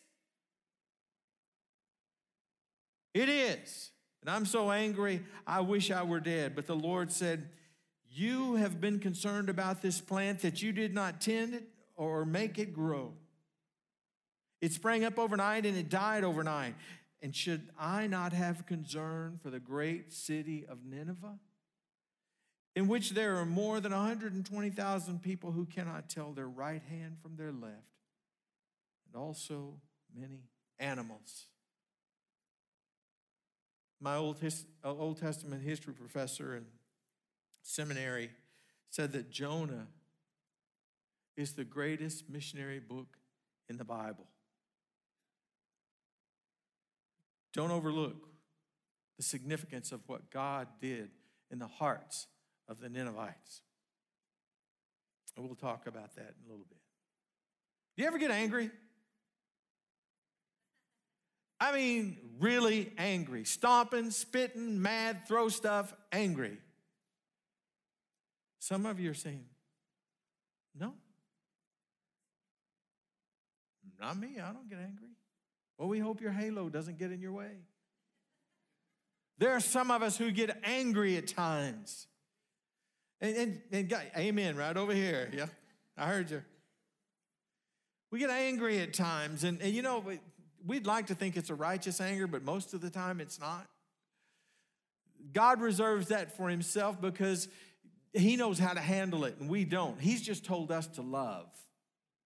It 3.13 3.29
is. 3.29 3.91
And 4.21 4.31
I'm 4.31 4.47
so 4.47 4.71
angry, 4.71 5.21
I 5.45 5.61
wish 5.61 5.91
I 5.91 6.01
were 6.01 6.19
dead. 6.19 6.55
But 6.55 6.65
the 6.65 6.75
Lord 6.75 7.11
said, 7.11 7.51
You 8.09 8.55
have 8.55 8.81
been 8.81 8.97
concerned 8.97 9.49
about 9.49 9.83
this 9.83 10.01
plant 10.01 10.39
that 10.39 10.63
you 10.63 10.71
did 10.71 10.95
not 10.95 11.21
tend 11.21 11.53
it 11.53 11.67
or 11.95 12.25
make 12.25 12.57
it 12.57 12.73
grow. 12.73 13.13
It 14.61 14.73
sprang 14.73 15.03
up 15.03 15.19
overnight 15.19 15.65
and 15.65 15.77
it 15.77 15.89
died 15.89 16.23
overnight. 16.23 16.75
And 17.21 17.35
should 17.35 17.69
I 17.79 18.07
not 18.07 18.33
have 18.33 18.65
concern 18.65 19.39
for 19.41 19.49
the 19.49 19.59
great 19.59 20.13
city 20.13 20.65
of 20.67 20.85
Nineveh, 20.85 21.39
in 22.75 22.87
which 22.87 23.11
there 23.11 23.37
are 23.37 23.45
more 23.45 23.79
than 23.79 23.91
120,000 23.91 25.21
people 25.21 25.51
who 25.51 25.65
cannot 25.65 26.09
tell 26.09 26.31
their 26.31 26.47
right 26.47 26.81
hand 26.89 27.17
from 27.21 27.35
their 27.35 27.51
left, 27.51 28.03
and 29.07 29.19
also 29.19 29.73
many 30.15 30.43
animals? 30.79 31.45
My 33.99 34.15
Old, 34.15 34.39
His, 34.39 34.65
uh, 34.83 34.93
Old 34.93 35.19
Testament 35.19 35.63
history 35.63 35.93
professor 35.93 36.55
in 36.55 36.65
seminary 37.63 38.29
said 38.91 39.11
that 39.13 39.31
Jonah 39.31 39.87
is 41.35 41.53
the 41.53 41.63
greatest 41.63 42.29
missionary 42.29 42.79
book 42.79 43.17
in 43.69 43.77
the 43.77 43.83
Bible. 43.83 44.27
Don't 47.57 47.71
overlook 47.71 48.27
the 49.17 49.23
significance 49.23 49.91
of 49.91 50.01
what 50.05 50.29
God 50.29 50.67
did 50.79 51.09
in 51.49 51.57
the 51.57 51.65
hearts 51.65 52.27
of 52.69 52.79
the 52.79 52.87
Ninevites. 52.87 53.63
And 55.35 55.43
we'll 55.43 55.55
talk 55.55 55.87
about 55.87 56.15
that 56.17 56.35
in 56.37 56.45
a 56.45 56.49
little 56.51 56.67
bit. 56.69 56.77
Do 57.95 58.03
you 58.03 58.07
ever 58.07 58.19
get 58.19 58.29
angry? 58.29 58.69
I 61.59 61.73
mean, 61.73 62.17
really 62.39 62.93
angry, 62.95 63.43
stomping, 63.43 64.11
spitting, 64.11 64.79
mad, 64.79 65.27
throw 65.27 65.49
stuff, 65.49 65.91
angry. 66.11 66.59
Some 68.59 68.85
of 68.85 68.99
you 68.99 69.09
are 69.09 69.15
saying, 69.15 69.45
no. 70.79 70.93
Not 73.99 74.19
me, 74.19 74.35
I 74.39 74.53
don't 74.53 74.69
get 74.69 74.77
angry. 74.77 75.09
Well, 75.77 75.87
we 75.87 75.99
hope 75.99 76.21
your 76.21 76.31
halo 76.31 76.69
doesn't 76.69 76.97
get 76.97 77.11
in 77.11 77.21
your 77.21 77.33
way. 77.33 77.51
There 79.37 79.51
are 79.51 79.59
some 79.59 79.91
of 79.91 80.01
us 80.01 80.17
who 80.17 80.31
get 80.31 80.59
angry 80.63 81.17
at 81.17 81.27
times. 81.27 82.07
And, 83.21 83.35
and, 83.35 83.61
and 83.71 83.89
God, 83.89 84.03
amen, 84.17 84.55
right 84.55 84.75
over 84.75 84.93
here. 84.93 85.29
Yeah, 85.33 85.47
I 85.95 86.07
heard 86.07 86.31
you. 86.31 86.43
We 88.11 88.19
get 88.19 88.29
angry 88.29 88.79
at 88.79 88.93
times. 88.93 89.43
And, 89.43 89.61
and 89.61 89.73
you 89.73 89.81
know, 89.81 90.03
we'd 90.65 90.87
like 90.87 91.07
to 91.07 91.15
think 91.15 91.37
it's 91.37 91.49
a 91.49 91.55
righteous 91.55 92.01
anger, 92.01 92.25
but 92.25 92.43
most 92.43 92.73
of 92.73 92.81
the 92.81 92.89
time 92.89 93.19
it's 93.19 93.39
not. 93.39 93.67
God 95.33 95.61
reserves 95.61 96.07
that 96.07 96.35
for 96.37 96.49
himself 96.49 96.99
because 97.01 97.47
he 98.13 98.35
knows 98.35 98.57
how 98.57 98.73
to 98.73 98.79
handle 98.79 99.25
it 99.25 99.37
and 99.39 99.49
we 99.49 99.65
don't. 99.65 99.99
He's 99.99 100.21
just 100.21 100.45
told 100.45 100.71
us 100.71 100.87
to 100.87 101.01
love. 101.01 101.47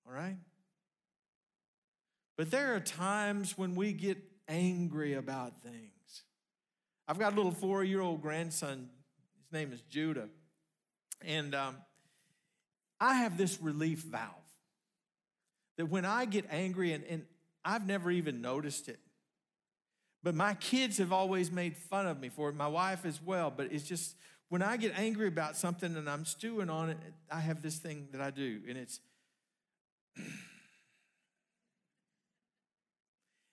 All 0.08 0.14
right? 0.14 0.38
But 2.42 2.50
there 2.50 2.74
are 2.76 2.80
times 2.80 3.56
when 3.56 3.76
we 3.76 3.94
get 3.94 4.18
angry 4.48 5.14
about 5.14 5.62
things. 5.62 6.24
I've 7.08 7.20
got 7.20 7.34
a 7.34 7.36
little 7.36 7.52
four 7.52 7.84
year 7.84 8.02
old 8.02 8.24
grandson. 8.24 8.90
His 9.44 9.54
name 9.54 9.72
is 9.72 9.80
Judah. 9.82 10.28
And 11.24 11.54
um, 11.54 11.76
I 13.00 13.14
have 13.14 13.38
this 13.38 13.62
relief 13.62 14.00
valve 14.00 14.26
that 15.78 15.86
when 15.86 16.04
I 16.04 16.26
get 16.26 16.46
angry, 16.50 16.94
and, 16.94 17.04
and 17.04 17.26
I've 17.64 17.86
never 17.86 18.10
even 18.10 18.42
noticed 18.42 18.90
it, 18.90 18.98
but 20.24 20.34
my 20.34 20.56
kids 20.56 20.98
have 20.98 21.12
always 21.12 21.52
made 21.52 21.78
fun 21.78 22.08
of 22.08 22.20
me 22.20 22.30
for 22.30 22.50
it, 22.50 22.56
my 22.56 22.68
wife 22.68 23.06
as 23.06 23.22
well. 23.22 23.54
But 23.56 23.72
it's 23.72 23.88
just 23.88 24.16
when 24.50 24.64
I 24.64 24.78
get 24.78 24.98
angry 24.98 25.28
about 25.28 25.58
something 25.58 25.96
and 25.96 26.10
I'm 26.10 26.26
stewing 26.26 26.72
on 26.72 26.90
it, 26.90 26.98
I 27.30 27.42
have 27.42 27.62
this 27.62 27.78
thing 27.78 28.08
that 28.14 28.20
I 28.20 28.32
do, 28.32 28.62
and 28.68 28.80
it's. 28.80 29.00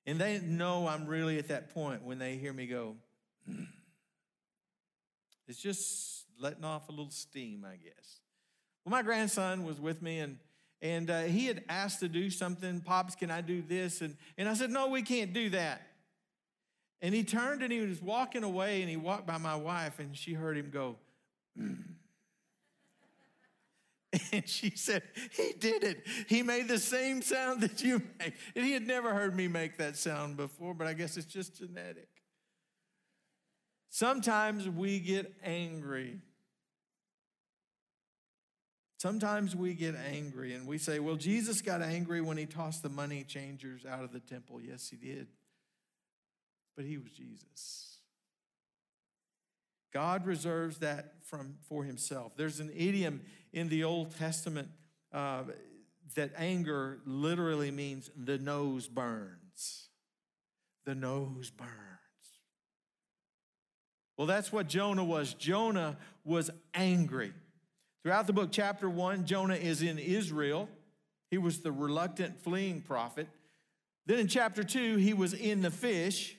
And 0.09 0.19
they 0.19 0.39
know 0.39 0.89
I'm 0.89 1.07
really 1.07 1.39
at 1.39 1.49
that 1.49 1.75
point 1.75 2.03
when 2.03 2.19
they 2.19 2.37
hear 2.37 2.55
me 2.55 2.67
go, 2.67 2.97
it's 5.47 5.61
just 5.61 6.25
letting 6.41 6.65
off 6.65 6.89
a 6.89 6.93
little 6.93 7.11
steam, 7.11 7.63
I 7.71 7.77
guess. 7.77 8.21
Well, 8.87 8.91
my 8.91 9.03
grandson 9.03 9.65
was 9.65 9.79
with 9.79 10.01
me 10.01 10.21
and 10.21 10.39
and 10.81 11.11
uh, 11.11 11.23
he 11.25 11.45
had 11.45 11.63
asked 11.69 12.01
to 12.01 12.09
do 12.09 12.31
something. 12.31 12.81
Pops, 12.81 13.17
can 13.17 13.31
I 13.31 13.43
do 13.43 13.61
this? 13.61 14.01
And, 14.01 14.17
and 14.39 14.49
I 14.49 14.55
said, 14.55 14.71
No, 14.71 14.89
we 14.89 15.03
can't 15.03 15.35
do 15.35 15.51
that. 15.51 15.83
And 17.03 17.15
he 17.15 17.23
turned 17.23 17.63
and 17.63 17.71
he 17.71 17.81
was 17.81 18.01
walking 18.01 18.45
away 18.45 18.81
and 18.81 18.89
he 18.89 18.97
walked 18.97 19.27
by 19.27 19.37
my 19.37 19.57
wife 19.57 19.99
and 19.99 20.17
she 20.17 20.33
heard 20.33 20.57
him 20.57 20.71
go, 20.71 20.97
And 24.33 24.49
she 24.49 24.71
said, 24.71 25.03
He 25.33 25.53
did 25.59 25.85
it. 25.85 26.07
He 26.29 26.43
made 26.43 26.69
the 26.69 26.79
same 26.79 27.23
sound 27.23 27.63
that 27.63 27.83
you 27.83 28.03
make. 28.19 28.35
And 28.55 28.65
he 28.65 28.73
had 28.73 28.87
never 28.87 29.15
heard 29.15 29.35
me 29.35 29.49
make 29.49 29.79
that 29.79 29.97
sound 29.97 30.37
before, 30.37 30.75
but 30.75 30.87
I 30.87 30.93
guess 30.93 31.17
it's 31.17 31.27
just 31.27 31.59
genetic. 31.59 32.09
Sometimes 33.91 34.69
we 34.69 35.01
get 35.01 35.35
angry. 35.43 36.21
Sometimes 38.99 39.55
we 39.55 39.75
get 39.75 39.95
angry 39.95 40.55
and 40.55 40.67
we 40.67 40.77
say, 40.77 40.99
well, 40.99 41.17
Jesus 41.17 41.63
got 41.63 41.83
angry 41.83 42.21
when 42.21 42.37
he 42.37 42.47
tossed 42.47 42.83
the 42.83 42.89
money 42.89 43.23
changers 43.23 43.87
out 43.87 44.03
of 44.03 44.13
the 44.13 44.21
temple. 44.21 44.61
Yes, 44.61 44.89
he 44.91 44.97
did. 44.97 45.29
But 46.77 46.85
he 46.85 46.99
was 46.99 47.11
Jesus. 47.13 47.98
God 49.93 50.27
reserves 50.27 50.79
that 50.79 51.15
from, 51.25 51.57
for 51.69 51.85
himself. 51.85 52.37
There's 52.37 52.61
an 52.61 52.71
idiom 52.75 53.23
in 53.53 53.69
the 53.69 53.85
Old 53.85 54.17
Testament 54.17 54.69
uh, 55.13 55.45
that 56.15 56.33
anger 56.37 57.01
literally 57.05 57.71
means 57.71 58.11
the 58.17 58.39
nose 58.39 58.89
burns. 58.89 59.89
The 60.85 60.95
nose 60.95 61.51
burns. 61.51 61.71
Well, 64.17 64.27
that's 64.27 64.53
what 64.53 64.69
Jonah 64.69 65.05
was. 65.05 65.35
Jonah 65.35 65.97
was 66.25 66.51
angry. 66.75 67.33
Throughout 68.03 68.27
the 68.27 68.33
book, 68.33 68.51
chapter 68.51 68.89
one, 68.91 69.27
Jonah 69.27 69.55
is 69.55 69.83
in 69.83 69.99
Israel. 69.99 70.69
He 71.31 71.39
was 71.39 71.61
the 71.61 71.73
reluctant 71.73 72.41
fleeing 72.43 72.81
prophet. 72.81 73.29
Then 74.07 74.19
in 74.19 74.29
chapter 74.29 74.65
two, 74.65 74.97
he 74.97 75.13
was 75.13 75.35
in 75.35 75.61
the 75.61 75.71
fish. 75.71 76.38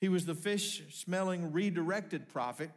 He 0.00 0.08
was 0.08 0.26
the 0.26 0.34
fish 0.34 0.82
smelling 0.92 1.52
redirected 1.52 2.28
prophet. 2.28 2.70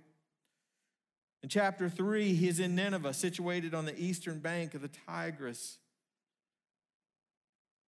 In 1.42 1.50
chapter 1.50 1.90
three, 1.90 2.34
he's 2.34 2.60
in 2.60 2.76
Nineveh, 2.76 3.14
situated 3.14 3.74
on 3.74 3.86
the 3.86 3.98
eastern 4.00 4.40
bank 4.40 4.74
of 4.74 4.82
the 4.82 4.90
Tigris, 4.90 5.78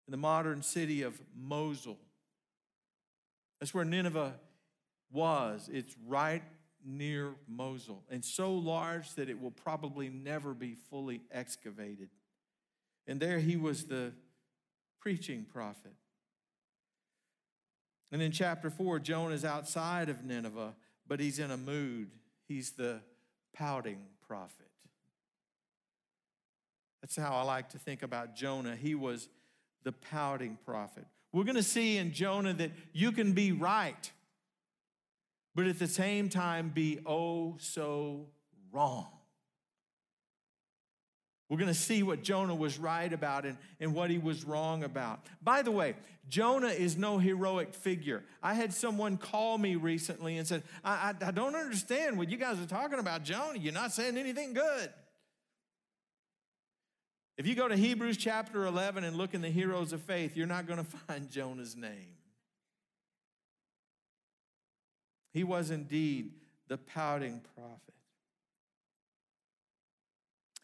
in 0.07 0.11
the 0.11 0.17
modern 0.17 0.61
city 0.61 1.01
of 1.01 1.19
Mosul. 1.35 1.97
That's 3.59 3.73
where 3.73 3.85
Nineveh 3.85 4.33
was. 5.11 5.69
It's 5.71 5.95
right 6.05 6.43
near 6.85 7.35
Mosul 7.47 8.03
and 8.09 8.25
so 8.25 8.53
large 8.53 9.13
that 9.15 9.29
it 9.29 9.41
will 9.41 9.51
probably 9.51 10.09
never 10.09 10.53
be 10.53 10.75
fully 10.89 11.21
excavated. 11.31 12.09
And 13.07 13.19
there 13.19 13.39
he 13.39 13.55
was 13.55 13.85
the 13.85 14.13
preaching 14.99 15.45
prophet. 15.45 15.93
And 18.13 18.21
in 18.21 18.31
chapter 18.31 18.69
4, 18.69 18.99
Jonah 18.99 19.33
is 19.33 19.43
outside 19.43 20.07
of 20.07 20.23
Nineveh, 20.23 20.73
but 21.05 21.19
he's 21.19 21.39
in 21.39 21.51
a 21.51 21.57
mood. 21.57 22.11
He's 22.47 22.71
the 22.71 23.01
pouting 23.53 23.99
prophet. 24.25 24.69
That's 27.01 27.17
how 27.17 27.33
I 27.33 27.43
like 27.43 27.69
to 27.69 27.77
think 27.77 28.03
about 28.03 28.35
Jonah. 28.35 28.77
He 28.77 28.95
was 28.95 29.27
the 29.83 29.91
pouting 29.91 30.57
prophet. 30.63 31.05
We're 31.33 31.43
going 31.43 31.55
to 31.55 31.63
see 31.63 31.97
in 31.97 32.13
Jonah 32.13 32.53
that 32.53 32.71
you 32.93 33.11
can 33.11 33.33
be 33.33 33.51
right 33.51 34.09
but 35.55 35.67
at 35.67 35.79
the 35.79 35.87
same 35.87 36.29
time 36.29 36.69
be 36.69 36.99
oh 37.05 37.55
so 37.59 38.27
wrong. 38.71 39.07
We're 41.49 41.57
going 41.57 41.67
to 41.67 41.73
see 41.73 42.03
what 42.03 42.23
Jonah 42.23 42.55
was 42.55 42.79
right 42.79 43.11
about 43.11 43.45
and, 43.45 43.57
and 43.79 43.93
what 43.93 44.09
he 44.09 44.17
was 44.17 44.43
wrong 44.43 44.83
about. 44.83 45.19
By 45.41 45.61
the 45.61 45.71
way, 45.71 45.95
Jonah 46.29 46.67
is 46.69 46.97
no 46.97 47.17
heroic 47.17 47.73
figure. 47.73 48.23
I 48.41 48.53
had 48.53 48.73
someone 48.73 49.17
call 49.17 49.57
me 49.57 49.75
recently 49.75 50.37
and 50.37 50.47
said, 50.47 50.63
I, 50.83 51.13
I, 51.21 51.27
I 51.27 51.31
don't 51.31 51.55
understand 51.55 52.17
what 52.17 52.29
you 52.29 52.37
guys 52.37 52.59
are 52.59 52.65
talking 52.65 52.97
about, 52.97 53.23
Jonah. 53.23 53.59
You're 53.59 53.73
not 53.73 53.91
saying 53.91 54.17
anything 54.17 54.53
good. 54.53 54.89
If 57.37 57.47
you 57.47 57.55
go 57.55 57.67
to 57.67 57.75
Hebrews 57.75 58.17
chapter 58.17 58.65
11 58.65 59.03
and 59.03 59.17
look 59.17 59.33
in 59.33 59.41
the 59.41 59.49
heroes 59.49 59.91
of 59.91 60.01
faith, 60.01 60.37
you're 60.37 60.47
not 60.47 60.65
going 60.65 60.79
to 60.83 60.85
find 60.85 61.29
Jonah's 61.29 61.75
name. 61.75 62.15
He 65.33 65.43
was 65.43 65.71
indeed 65.71 66.33
the 66.67 66.77
pouting 66.77 67.41
prophet. 67.55 67.79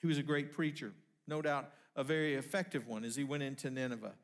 He 0.02 0.08
was 0.08 0.18
a 0.18 0.24
great 0.24 0.54
preacher, 0.54 0.94
no 1.28 1.42
doubt 1.42 1.70
a 1.96 2.04
very 2.04 2.36
effective 2.36 2.88
one 2.88 3.04
as 3.04 3.16
he 3.16 3.24
went 3.24 3.44
into 3.44 3.70
Nineveh. 3.70 4.16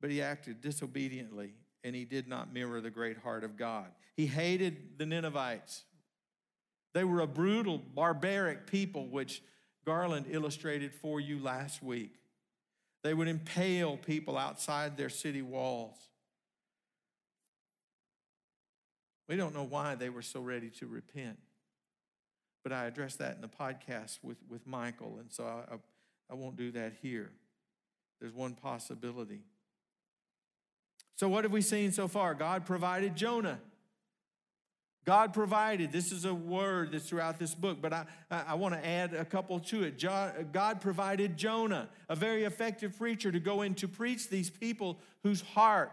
But 0.00 0.10
he 0.10 0.22
acted 0.22 0.60
disobediently 0.60 1.54
and 1.82 1.94
he 1.94 2.04
did 2.04 2.28
not 2.28 2.52
mirror 2.52 2.80
the 2.80 2.90
great 2.90 3.18
heart 3.18 3.44
of 3.44 3.56
God. 3.56 3.86
He 4.16 4.26
hated 4.26 4.98
the 4.98 5.06
Ninevites. 5.06 5.84
They 6.94 7.04
were 7.04 7.20
a 7.20 7.26
brutal, 7.26 7.78
barbaric 7.78 8.66
people, 8.66 9.08
which 9.08 9.42
Garland 9.84 10.26
illustrated 10.30 10.94
for 10.94 11.20
you 11.20 11.38
last 11.40 11.82
week. 11.82 12.14
They 13.02 13.12
would 13.12 13.28
impale 13.28 13.96
people 13.96 14.38
outside 14.38 14.96
their 14.96 15.10
city 15.10 15.42
walls. 15.42 15.96
We 19.28 19.36
don't 19.36 19.54
know 19.54 19.64
why 19.64 19.94
they 19.94 20.08
were 20.08 20.22
so 20.22 20.40
ready 20.40 20.70
to 20.78 20.86
repent. 20.86 21.38
But 22.64 22.72
I 22.72 22.86
addressed 22.86 23.18
that 23.18 23.36
in 23.36 23.40
the 23.40 23.48
podcast 23.48 24.18
with, 24.22 24.38
with 24.48 24.66
Michael, 24.66 25.18
and 25.20 25.30
so 25.30 25.44
I, 25.44 25.74
I, 25.74 25.78
I 26.30 26.34
won't 26.34 26.56
do 26.56 26.72
that 26.72 26.94
here. 27.00 27.30
There's 28.20 28.34
one 28.34 28.54
possibility. 28.54 29.42
So, 31.16 31.28
what 31.28 31.44
have 31.44 31.52
we 31.52 31.60
seen 31.60 31.92
so 31.92 32.08
far? 32.08 32.34
God 32.34 32.66
provided 32.66 33.14
Jonah. 33.14 33.60
God 35.04 35.34
provided. 35.34 35.92
This 35.92 36.10
is 36.10 36.24
a 36.24 36.32
word 36.32 36.92
that's 36.92 37.06
throughout 37.06 37.38
this 37.38 37.54
book, 37.54 37.82
but 37.82 37.92
I, 37.92 38.06
I 38.30 38.54
want 38.54 38.74
to 38.74 38.84
add 38.84 39.12
a 39.12 39.24
couple 39.24 39.60
to 39.60 39.84
it. 39.84 40.02
God 40.52 40.80
provided 40.80 41.36
Jonah, 41.36 41.90
a 42.08 42.16
very 42.16 42.44
effective 42.44 42.96
preacher, 42.96 43.30
to 43.30 43.38
go 43.38 43.60
in 43.60 43.74
to 43.74 43.86
preach 43.86 44.30
these 44.30 44.48
people 44.48 44.98
whose 45.22 45.42
heart 45.42 45.92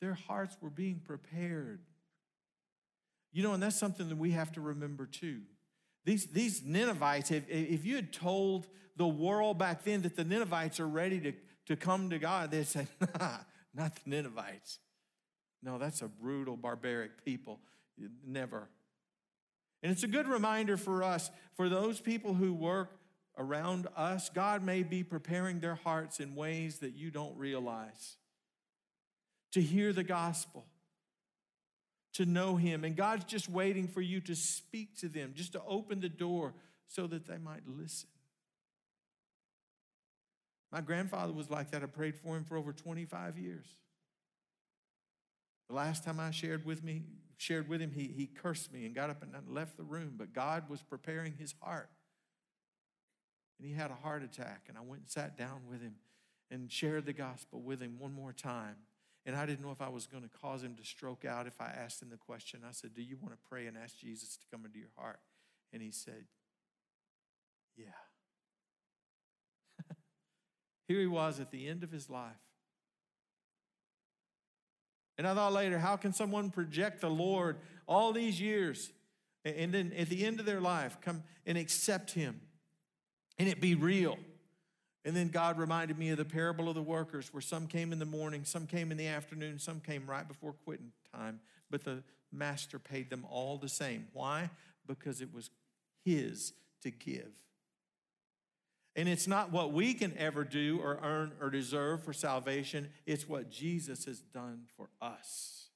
their 0.00 0.14
hearts 0.14 0.54
were 0.60 0.68
being 0.68 1.00
prepared. 1.02 1.80
You 3.34 3.42
know, 3.42 3.52
and 3.52 3.62
that's 3.62 3.76
something 3.76 4.08
that 4.08 4.16
we 4.16 4.30
have 4.30 4.52
to 4.52 4.62
remember 4.62 5.04
too. 5.04 5.40
These, 6.06 6.26
these 6.26 6.62
Ninevites, 6.64 7.30
if, 7.30 7.42
if 7.48 7.84
you 7.84 7.96
had 7.96 8.12
told 8.12 8.68
the 8.96 9.06
world 9.06 9.58
back 9.58 9.82
then 9.84 10.02
that 10.02 10.16
the 10.16 10.24
Ninevites 10.24 10.78
are 10.80 10.88
ready 10.88 11.20
to, 11.20 11.32
to 11.66 11.76
come 11.76 12.10
to 12.10 12.18
God, 12.18 12.52
they'd 12.52 12.66
say, 12.66 12.86
nah, 13.18 13.38
not 13.74 13.96
the 13.96 14.10
Ninevites. 14.10 14.78
No, 15.62 15.78
that's 15.78 16.00
a 16.00 16.08
brutal, 16.08 16.56
barbaric 16.56 17.24
people. 17.24 17.58
Never. 18.24 18.68
And 19.82 19.90
it's 19.90 20.04
a 20.04 20.08
good 20.08 20.28
reminder 20.28 20.76
for 20.76 21.02
us, 21.02 21.30
for 21.56 21.68
those 21.68 22.00
people 22.00 22.34
who 22.34 22.54
work 22.54 22.90
around 23.36 23.88
us, 23.96 24.30
God 24.30 24.62
may 24.62 24.84
be 24.84 25.02
preparing 25.02 25.58
their 25.58 25.74
hearts 25.74 26.20
in 26.20 26.36
ways 26.36 26.78
that 26.78 26.94
you 26.94 27.10
don't 27.10 27.36
realize 27.36 28.16
to 29.52 29.60
hear 29.60 29.92
the 29.92 30.04
gospel, 30.04 30.66
to 32.14 32.26
know 32.26 32.56
Him. 32.56 32.84
And 32.84 32.96
God's 32.96 33.24
just 33.24 33.48
waiting 33.48 33.86
for 33.86 34.00
you 34.00 34.20
to 34.22 34.34
speak 34.34 34.96
to 34.98 35.08
them, 35.08 35.32
just 35.34 35.52
to 35.52 35.62
open 35.66 36.00
the 36.00 36.08
door 36.08 36.54
so 36.86 37.06
that 37.06 37.26
they 37.26 37.38
might 37.38 37.62
listen. 37.66 38.08
My 40.74 40.80
grandfather 40.80 41.32
was 41.32 41.50
like 41.50 41.70
that. 41.70 41.84
I 41.84 41.86
prayed 41.86 42.16
for 42.16 42.36
him 42.36 42.42
for 42.42 42.56
over 42.56 42.72
25 42.72 43.38
years. 43.38 43.66
The 45.68 45.74
last 45.76 46.02
time 46.04 46.18
I 46.18 46.32
shared 46.32 46.64
with 46.66 46.82
me, 46.82 47.04
shared 47.36 47.68
with 47.68 47.80
him, 47.80 47.92
he, 47.92 48.08
he 48.08 48.26
cursed 48.26 48.72
me 48.72 48.84
and 48.84 48.92
got 48.92 49.08
up 49.08 49.22
and 49.22 49.32
left 49.48 49.76
the 49.76 49.84
room. 49.84 50.14
But 50.16 50.32
God 50.32 50.68
was 50.68 50.82
preparing 50.82 51.34
his 51.38 51.54
heart. 51.60 51.90
And 53.58 53.68
he 53.68 53.72
had 53.72 53.92
a 53.92 53.94
heart 53.94 54.24
attack. 54.24 54.64
And 54.68 54.76
I 54.76 54.80
went 54.80 55.02
and 55.02 55.08
sat 55.08 55.38
down 55.38 55.60
with 55.70 55.80
him 55.80 55.94
and 56.50 56.70
shared 56.70 57.06
the 57.06 57.12
gospel 57.12 57.60
with 57.60 57.80
him 57.80 57.96
one 58.00 58.12
more 58.12 58.32
time. 58.32 58.74
And 59.26 59.34
I 59.34 59.46
didn't 59.46 59.64
know 59.64 59.70
if 59.70 59.80
I 59.80 59.88
was 59.88 60.06
going 60.06 60.22
to 60.22 60.28
cause 60.28 60.62
him 60.62 60.74
to 60.74 60.84
stroke 60.84 61.24
out 61.24 61.46
if 61.46 61.60
I 61.60 61.66
asked 61.66 62.02
him 62.02 62.10
the 62.10 62.16
question. 62.16 62.60
I 62.66 62.72
said, 62.72 62.94
Do 62.94 63.02
you 63.02 63.16
want 63.20 63.32
to 63.32 63.38
pray 63.48 63.66
and 63.66 63.76
ask 63.76 63.98
Jesus 63.98 64.36
to 64.36 64.44
come 64.50 64.66
into 64.66 64.78
your 64.78 64.90
heart? 64.98 65.20
And 65.72 65.82
he 65.82 65.90
said, 65.90 66.26
Yeah. 67.76 67.86
Here 70.88 71.00
he 71.00 71.06
was 71.06 71.40
at 71.40 71.50
the 71.50 71.66
end 71.66 71.82
of 71.82 71.90
his 71.90 72.10
life. 72.10 72.32
And 75.16 75.26
I 75.26 75.34
thought 75.34 75.52
later, 75.52 75.78
how 75.78 75.96
can 75.96 76.12
someone 76.12 76.50
project 76.50 77.00
the 77.00 77.10
Lord 77.10 77.58
all 77.86 78.12
these 78.12 78.40
years 78.40 78.92
and 79.44 79.72
then 79.72 79.92
at 79.96 80.08
the 80.08 80.24
end 80.24 80.40
of 80.40 80.46
their 80.46 80.60
life 80.60 81.00
come 81.00 81.22
and 81.46 81.56
accept 81.56 82.12
him 82.12 82.40
and 83.38 83.48
it 83.48 83.60
be 83.60 83.74
real? 83.74 84.18
And 85.04 85.14
then 85.14 85.28
God 85.28 85.58
reminded 85.58 85.98
me 85.98 86.10
of 86.10 86.16
the 86.16 86.24
parable 86.24 86.68
of 86.68 86.74
the 86.74 86.82
workers, 86.82 87.32
where 87.32 87.42
some 87.42 87.66
came 87.66 87.92
in 87.92 87.98
the 87.98 88.06
morning, 88.06 88.44
some 88.44 88.66
came 88.66 88.90
in 88.90 88.96
the 88.96 89.06
afternoon, 89.06 89.58
some 89.58 89.80
came 89.80 90.06
right 90.06 90.26
before 90.26 90.54
quitting 90.64 90.92
time, 91.14 91.40
but 91.70 91.84
the 91.84 92.02
master 92.32 92.78
paid 92.78 93.10
them 93.10 93.26
all 93.30 93.58
the 93.58 93.68
same. 93.68 94.06
Why? 94.12 94.48
Because 94.86 95.20
it 95.20 95.32
was 95.32 95.50
his 96.04 96.54
to 96.82 96.90
give. 96.90 97.32
And 98.96 99.08
it's 99.08 99.26
not 99.26 99.50
what 99.50 99.72
we 99.72 99.92
can 99.92 100.16
ever 100.16 100.44
do 100.44 100.80
or 100.82 100.98
earn 101.02 101.32
or 101.40 101.50
deserve 101.50 102.04
for 102.04 102.12
salvation, 102.12 102.88
it's 103.06 103.28
what 103.28 103.50
Jesus 103.50 104.04
has 104.04 104.20
done 104.20 104.62
for 104.76 104.88
us. 105.02 105.66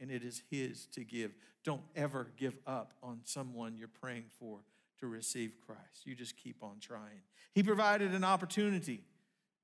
And 0.00 0.10
it 0.10 0.22
is 0.22 0.42
his 0.50 0.86
to 0.94 1.04
give. 1.04 1.32
Don't 1.64 1.82
ever 1.96 2.28
give 2.36 2.56
up 2.66 2.92
on 3.02 3.20
someone 3.24 3.76
you're 3.76 3.88
praying 3.88 4.24
for 4.38 4.60
to 5.00 5.06
receive 5.06 5.52
Christ. 5.66 6.04
You 6.04 6.14
just 6.14 6.36
keep 6.36 6.62
on 6.62 6.78
trying. 6.80 7.22
He 7.54 7.62
provided 7.62 8.12
an 8.14 8.24
opportunity 8.24 9.04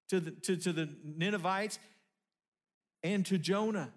to 0.09 0.21
the, 0.21 0.31
to, 0.31 0.57
to 0.57 0.73
the 0.73 0.89
Ninevites 1.05 1.79
and 3.03 3.25
to 3.27 3.39
Jonah. 3.39 3.93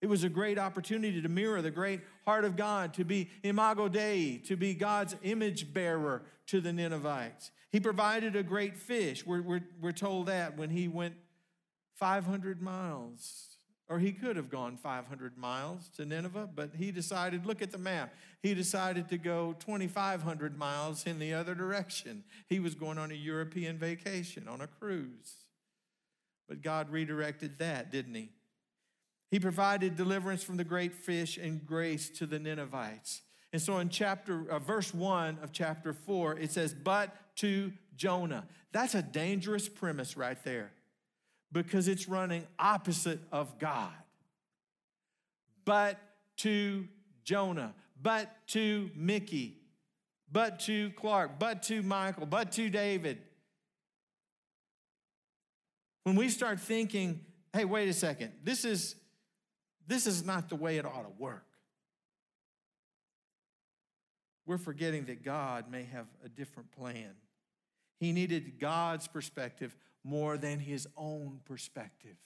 It 0.00 0.08
was 0.08 0.24
a 0.24 0.28
great 0.28 0.58
opportunity 0.58 1.22
to 1.22 1.28
mirror 1.28 1.62
the 1.62 1.70
great 1.70 2.00
heart 2.26 2.44
of 2.44 2.56
God, 2.56 2.92
to 2.94 3.04
be 3.04 3.30
imago 3.42 3.88
Dei, 3.88 4.38
to 4.44 4.56
be 4.56 4.74
God's 4.74 5.16
image 5.22 5.72
bearer 5.72 6.22
to 6.48 6.60
the 6.60 6.72
Ninevites. 6.72 7.50
He 7.70 7.80
provided 7.80 8.36
a 8.36 8.42
great 8.42 8.76
fish. 8.76 9.24
We're, 9.24 9.42
we're, 9.42 9.64
we're 9.80 9.92
told 9.92 10.26
that 10.26 10.56
when 10.58 10.70
he 10.70 10.88
went 10.88 11.14
500 11.94 12.60
miles 12.60 13.53
or 13.94 14.00
he 14.00 14.10
could 14.10 14.34
have 14.34 14.50
gone 14.50 14.76
500 14.76 15.38
miles 15.38 15.88
to 15.96 16.04
Nineveh, 16.04 16.48
but 16.52 16.70
he 16.76 16.90
decided, 16.90 17.46
look 17.46 17.62
at 17.62 17.70
the 17.70 17.78
map. 17.78 18.12
He 18.42 18.52
decided 18.52 19.08
to 19.10 19.18
go 19.18 19.54
2,500 19.60 20.58
miles 20.58 21.06
in 21.06 21.20
the 21.20 21.32
other 21.32 21.54
direction. 21.54 22.24
He 22.48 22.58
was 22.58 22.74
going 22.74 22.98
on 22.98 23.12
a 23.12 23.14
European 23.14 23.78
vacation, 23.78 24.48
on 24.48 24.60
a 24.60 24.66
cruise. 24.66 25.44
But 26.48 26.60
God 26.60 26.90
redirected 26.90 27.58
that, 27.58 27.92
didn't 27.92 28.16
he? 28.16 28.30
He 29.30 29.38
provided 29.38 29.94
deliverance 29.94 30.42
from 30.42 30.56
the 30.56 30.64
great 30.64 30.92
fish 30.92 31.38
and 31.38 31.64
grace 31.64 32.10
to 32.18 32.26
the 32.26 32.40
Ninevites. 32.40 33.22
And 33.52 33.62
so 33.62 33.78
in 33.78 33.90
chapter 33.90 34.50
uh, 34.50 34.58
verse 34.58 34.92
1 34.92 35.38
of 35.40 35.52
chapter 35.52 35.92
4 35.92 36.36
it 36.40 36.50
says 36.50 36.74
but 36.74 37.14
to 37.36 37.72
Jonah. 37.94 38.48
That's 38.72 38.96
a 38.96 39.02
dangerous 39.02 39.68
premise 39.68 40.16
right 40.16 40.42
there 40.42 40.72
because 41.54 41.88
it's 41.88 42.08
running 42.08 42.46
opposite 42.58 43.20
of 43.32 43.58
God. 43.58 43.92
But 45.64 45.98
to 46.38 46.86
Jonah, 47.22 47.72
but 48.02 48.28
to 48.48 48.90
Mickey, 48.94 49.56
but 50.30 50.60
to 50.60 50.90
Clark, 50.90 51.38
but 51.38 51.62
to 51.64 51.82
Michael, 51.82 52.26
but 52.26 52.52
to 52.52 52.68
David. 52.68 53.18
When 56.02 56.16
we 56.16 56.28
start 56.28 56.60
thinking, 56.60 57.20
hey, 57.54 57.64
wait 57.64 57.88
a 57.88 57.94
second, 57.94 58.32
this 58.42 58.66
is 58.66 58.96
this 59.86 60.06
is 60.06 60.24
not 60.24 60.48
the 60.48 60.56
way 60.56 60.76
it 60.76 60.84
ought 60.84 61.02
to 61.02 61.22
work. 61.22 61.44
We're 64.46 64.58
forgetting 64.58 65.06
that 65.06 65.22
God 65.22 65.70
may 65.70 65.84
have 65.84 66.06
a 66.24 66.28
different 66.28 66.72
plan. 66.72 67.12
He 68.00 68.12
needed 68.12 68.58
God's 68.58 69.06
perspective 69.06 69.76
more 70.04 70.36
than 70.36 70.58
his 70.58 70.86
own 70.96 71.40
perspective. 71.46 72.16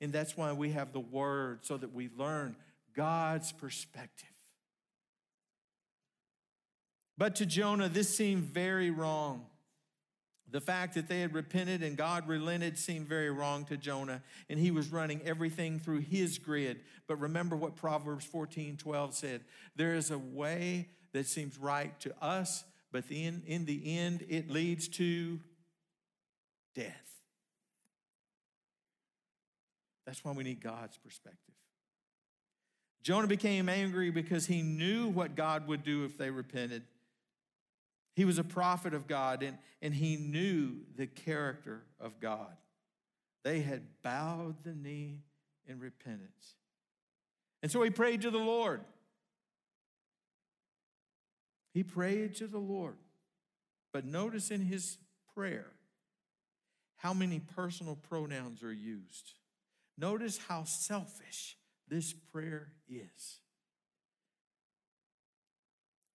And 0.00 0.12
that's 0.12 0.36
why 0.36 0.52
we 0.52 0.70
have 0.70 0.92
the 0.92 1.00
word 1.00 1.60
so 1.62 1.76
that 1.76 1.92
we 1.92 2.08
learn 2.16 2.56
God's 2.96 3.52
perspective. 3.52 4.28
But 7.18 7.36
to 7.36 7.46
Jonah, 7.46 7.90
this 7.90 8.16
seemed 8.16 8.44
very 8.44 8.90
wrong. 8.90 9.44
The 10.50 10.60
fact 10.60 10.94
that 10.94 11.06
they 11.06 11.20
had 11.20 11.34
repented 11.34 11.82
and 11.82 11.96
God 11.96 12.26
relented 12.26 12.78
seemed 12.78 13.06
very 13.06 13.30
wrong 13.30 13.66
to 13.66 13.76
Jonah, 13.76 14.22
and 14.48 14.58
he 14.58 14.70
was 14.70 14.90
running 14.90 15.20
everything 15.24 15.78
through 15.78 16.00
his 16.00 16.38
grid. 16.38 16.80
But 17.06 17.16
remember 17.16 17.56
what 17.56 17.76
Proverbs 17.76 18.24
14 18.24 18.76
12 18.78 19.14
said 19.14 19.42
there 19.76 19.94
is 19.94 20.10
a 20.10 20.18
way 20.18 20.88
that 21.12 21.26
seems 21.26 21.58
right 21.58 21.98
to 22.00 22.14
us, 22.24 22.64
but 22.90 23.04
in, 23.10 23.42
in 23.46 23.64
the 23.64 23.98
end, 23.98 24.24
it 24.28 24.50
leads 24.50 24.88
to 24.88 25.40
death. 26.74 27.09
That's 30.06 30.24
why 30.24 30.32
we 30.32 30.44
need 30.44 30.60
God's 30.60 30.96
perspective. 30.98 31.54
Jonah 33.02 33.26
became 33.26 33.68
angry 33.68 34.10
because 34.10 34.46
he 34.46 34.62
knew 34.62 35.08
what 35.08 35.34
God 35.34 35.66
would 35.68 35.82
do 35.82 36.04
if 36.04 36.18
they 36.18 36.30
repented. 36.30 36.82
He 38.14 38.24
was 38.24 38.38
a 38.38 38.44
prophet 38.44 38.92
of 38.92 39.06
God 39.06 39.42
and, 39.42 39.56
and 39.80 39.94
he 39.94 40.16
knew 40.16 40.80
the 40.96 41.06
character 41.06 41.82
of 41.98 42.20
God. 42.20 42.54
They 43.42 43.60
had 43.60 43.82
bowed 44.02 44.56
the 44.64 44.74
knee 44.74 45.22
in 45.66 45.78
repentance. 45.78 46.56
And 47.62 47.70
so 47.70 47.82
he 47.82 47.90
prayed 47.90 48.22
to 48.22 48.30
the 48.30 48.38
Lord. 48.38 48.82
He 51.72 51.82
prayed 51.82 52.34
to 52.36 52.46
the 52.46 52.58
Lord. 52.58 52.96
But 53.92 54.04
notice 54.04 54.50
in 54.50 54.60
his 54.60 54.98
prayer 55.34 55.72
how 56.96 57.14
many 57.14 57.40
personal 57.40 57.96
pronouns 57.96 58.62
are 58.62 58.72
used. 58.72 59.32
Notice 60.00 60.38
how 60.48 60.64
selfish 60.64 61.58
this 61.86 62.14
prayer 62.32 62.72
is. 62.88 63.38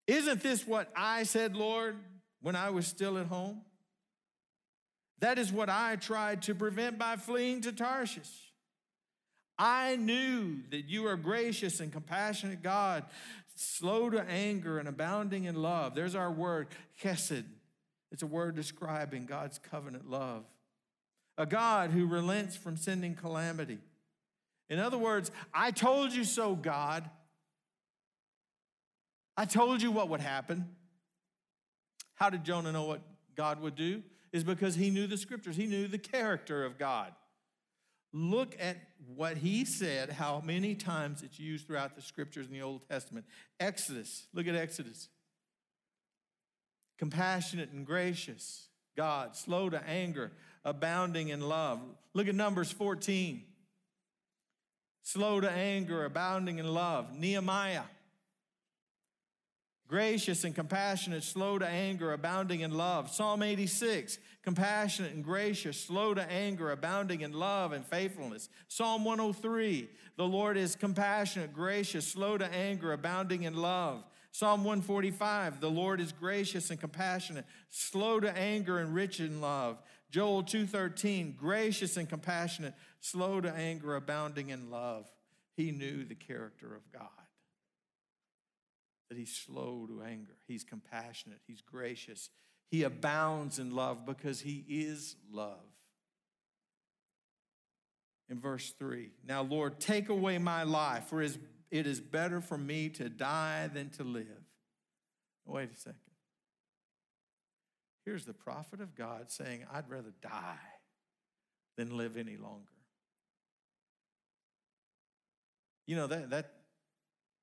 Isn't 0.07 0.41
this 0.41 0.65
what 0.65 0.91
I 0.95 1.23
said, 1.23 1.55
Lord, 1.55 1.95
when 2.41 2.55
I 2.55 2.71
was 2.71 2.88
still 2.88 3.17
at 3.19 3.27
home? 3.27 3.61
That 5.19 5.38
is 5.38 5.51
what 5.51 5.69
I 5.69 5.97
tried 5.97 6.41
to 6.43 6.55
prevent 6.55 6.97
by 6.97 7.15
fleeing 7.15 7.61
to 7.61 7.71
Tarshish. 7.71 8.51
I 9.57 9.97
knew 9.97 10.57
that 10.71 10.86
you 10.86 11.07
are 11.07 11.15
gracious 11.15 11.79
and 11.79 11.91
compassionate 11.91 12.63
God, 12.63 13.05
slow 13.55 14.09
to 14.09 14.21
anger 14.27 14.79
and 14.79 14.88
abounding 14.88 15.45
in 15.45 15.61
love. 15.61 15.93
There's 15.93 16.15
our 16.15 16.31
word, 16.31 16.69
chesed. 17.01 17.45
It's 18.11 18.23
a 18.23 18.27
word 18.27 18.55
describing 18.55 19.25
God's 19.25 19.59
covenant 19.59 20.09
love 20.09 20.43
a 21.38 21.45
God 21.45 21.91
who 21.91 22.05
relents 22.05 22.55
from 22.55 22.77
sending 22.77 23.15
calamity. 23.15 23.79
In 24.69 24.79
other 24.79 24.97
words, 24.97 25.31
I 25.53 25.71
told 25.71 26.13
you 26.13 26.23
so, 26.23 26.55
God. 26.55 27.09
I 29.38 29.45
told 29.45 29.81
you 29.81 29.91
what 29.91 30.09
would 30.09 30.21
happen. 30.21 30.69
How 32.15 32.29
did 32.29 32.43
Jonah 32.43 32.71
know 32.71 32.86
what 32.86 33.01
God 33.36 33.61
would 33.61 33.75
do? 33.75 34.01
Is 34.31 34.43
because 34.43 34.75
he 34.75 34.89
knew 34.89 35.07
the 35.07 35.17
scriptures, 35.17 35.55
he 35.55 35.67
knew 35.67 35.88
the 35.88 35.97
character 35.97 36.65
of 36.65 36.77
God. 36.77 37.13
Look 38.13 38.55
at 38.59 38.77
what 39.13 39.38
he 39.38 39.65
said, 39.65 40.09
how 40.09 40.41
many 40.43 40.73
times 40.73 41.21
it's 41.21 41.38
used 41.38 41.67
throughout 41.67 41.95
the 41.95 42.01
scriptures 42.01 42.47
in 42.47 42.53
the 42.53 42.61
Old 42.61 42.88
Testament. 42.89 43.25
Exodus, 43.59 44.27
look 44.33 44.47
at 44.47 44.55
Exodus. 44.55 45.09
Compassionate 46.97 47.71
and 47.71 47.86
gracious 47.86 48.69
God, 48.95 49.36
slow 49.36 49.69
to 49.69 49.86
anger, 49.88 50.31
abounding 50.66 51.30
in 51.30 51.39
love. 51.39 51.80
Look 52.13 52.28
at 52.28 52.36
Numbers 52.36 52.72
14. 52.72 53.43
Slow 55.03 55.39
to 55.39 55.49
anger, 55.49 56.03
abounding 56.03 56.57
in 56.57 56.74
love. 56.74 57.18
Nehemiah. 57.18 57.84
Gracious 59.88 60.43
and 60.43 60.55
compassionate, 60.55 61.24
slow 61.24 61.59
to 61.59 61.68
anger, 61.68 62.11
abounding 62.11 62.61
in 62.61 62.76
love. 62.76 63.11
Psalm 63.11 63.43
86, 63.43 64.18
compassionate 64.41 65.13
and 65.13 65.24
gracious, 65.24 65.80
slow 65.80 66.16
to 66.16 66.24
anger, 66.32 66.72
abounding 66.72 67.22
in 67.22 67.34
love 67.34 67.72
and 67.72 67.86
faithfulness. 67.86 68.49
Psalm 68.68 69.05
103, 69.05 69.88
the 70.18 70.26
Lord 70.26 70.57
is 70.57 70.76
compassionate, 70.76 71.53
gracious, 71.53 72.07
slow 72.07 72.36
to 72.36 72.51
anger, 72.51 72.93
abounding 72.93 73.43
in 73.43 73.55
love. 73.55 74.03
Psalm 74.32 74.66
145, 74.66 75.61
the 75.61 75.70
Lord 75.70 76.01
is 76.01 76.11
gracious 76.11 76.70
and 76.70 76.78
compassionate, 76.78 77.45
slow 77.70 78.20
to 78.20 78.36
anger 78.38 78.80
and 78.80 78.93
rich 78.93 79.20
in 79.20 79.39
love. 79.39 79.78
Joel 80.16 80.43
2:13, 80.43 81.36
gracious 81.36 81.97
and 81.97 82.07
compassionate, 82.07 82.74
slow 83.01 83.41
to 83.41 83.51
anger, 83.51 83.95
abounding 83.95 84.49
in 84.49 84.70
love. 84.72 85.11
He 85.57 85.72
knew 85.72 86.05
the 86.05 86.16
character 86.16 86.74
of 86.74 86.89
God. 86.89 87.28
That 89.09 89.18
he's 89.18 89.36
slow 89.36 89.86
to 89.88 90.03
anger, 90.03 90.38
he's 90.47 90.63
compassionate, 90.63 91.41
he's 91.45 91.59
gracious. 91.59 92.30
He 92.72 92.84
abounds 92.84 93.59
in 93.59 93.76
love 93.76 94.05
because 94.05 94.39
he 94.39 94.63
is 94.70 95.18
love. 95.30 95.68
In 98.30 98.39
verse 98.39 98.72
3, 98.72 99.11
now 99.28 99.41
Lord, 99.41 99.82
take 99.82 100.07
away 100.07 100.38
my 100.38 100.63
life, 100.63 101.07
for 101.07 101.22
it 101.22 101.38
is 101.72 101.99
better 101.99 102.39
for 102.39 102.57
me 102.57 102.88
to 102.91 103.09
die 103.09 103.68
than 103.68 103.89
to 103.89 104.05
live. 104.05 104.45
Wait 105.43 105.74
a 105.74 105.76
second. 105.76 105.99
Here's 108.06 108.26
the 108.26 108.34
prophet 108.34 108.82
of 108.82 108.95
God 108.95 109.32
saying, 109.32 109.66
I'd 109.74 109.89
rather 109.89 110.14
die 110.22 110.60
than 111.76 111.97
live 111.97 112.18
any 112.18 112.38
longer. 112.38 112.72
You 115.88 115.95
know, 115.95 116.08
that, 116.08 116.30
that, 116.30 116.53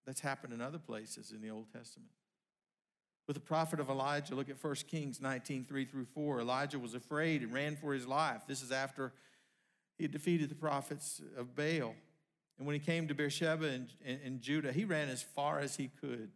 that's 0.07 0.21
happened 0.21 0.53
in 0.53 0.61
other 0.61 0.79
places 0.79 1.33
in 1.33 1.43
the 1.43 1.51
Old 1.51 1.73
Testament. 1.73 2.11
With 3.27 3.35
the 3.35 3.41
prophet 3.41 3.81
of 3.81 3.89
Elijah, 3.89 4.35
look 4.35 4.49
at 4.49 4.63
1 4.63 4.75
Kings 4.89 5.21
19, 5.21 5.65
3 5.65 5.85
through 5.85 6.07
4. 6.07 6.41
Elijah 6.41 6.79
was 6.79 6.95
afraid 6.95 7.43
and 7.43 7.53
ran 7.53 7.77
for 7.77 7.93
his 7.93 8.07
life. 8.07 8.43
This 8.49 8.63
is 8.63 8.73
after 8.73 9.13
he 9.97 10.05
had 10.05 10.13
defeated 10.13 10.49
the 10.49 10.57
prophets 10.57 11.21
of 11.37 11.55
Baal. 11.55 11.95
And 12.59 12.67
when 12.67 12.75
he 12.75 12.81
came 12.81 13.09
to 13.09 13.15
Beersheba 13.15 13.67
and, 13.67 13.89
and, 14.05 14.21
and 14.25 14.41
Judah, 14.41 14.73
he 14.73 14.85
ran 14.85 15.09
as 15.09 15.23
far 15.23 15.61
as 15.61 15.77
he 15.77 15.89
could. 16.01 16.31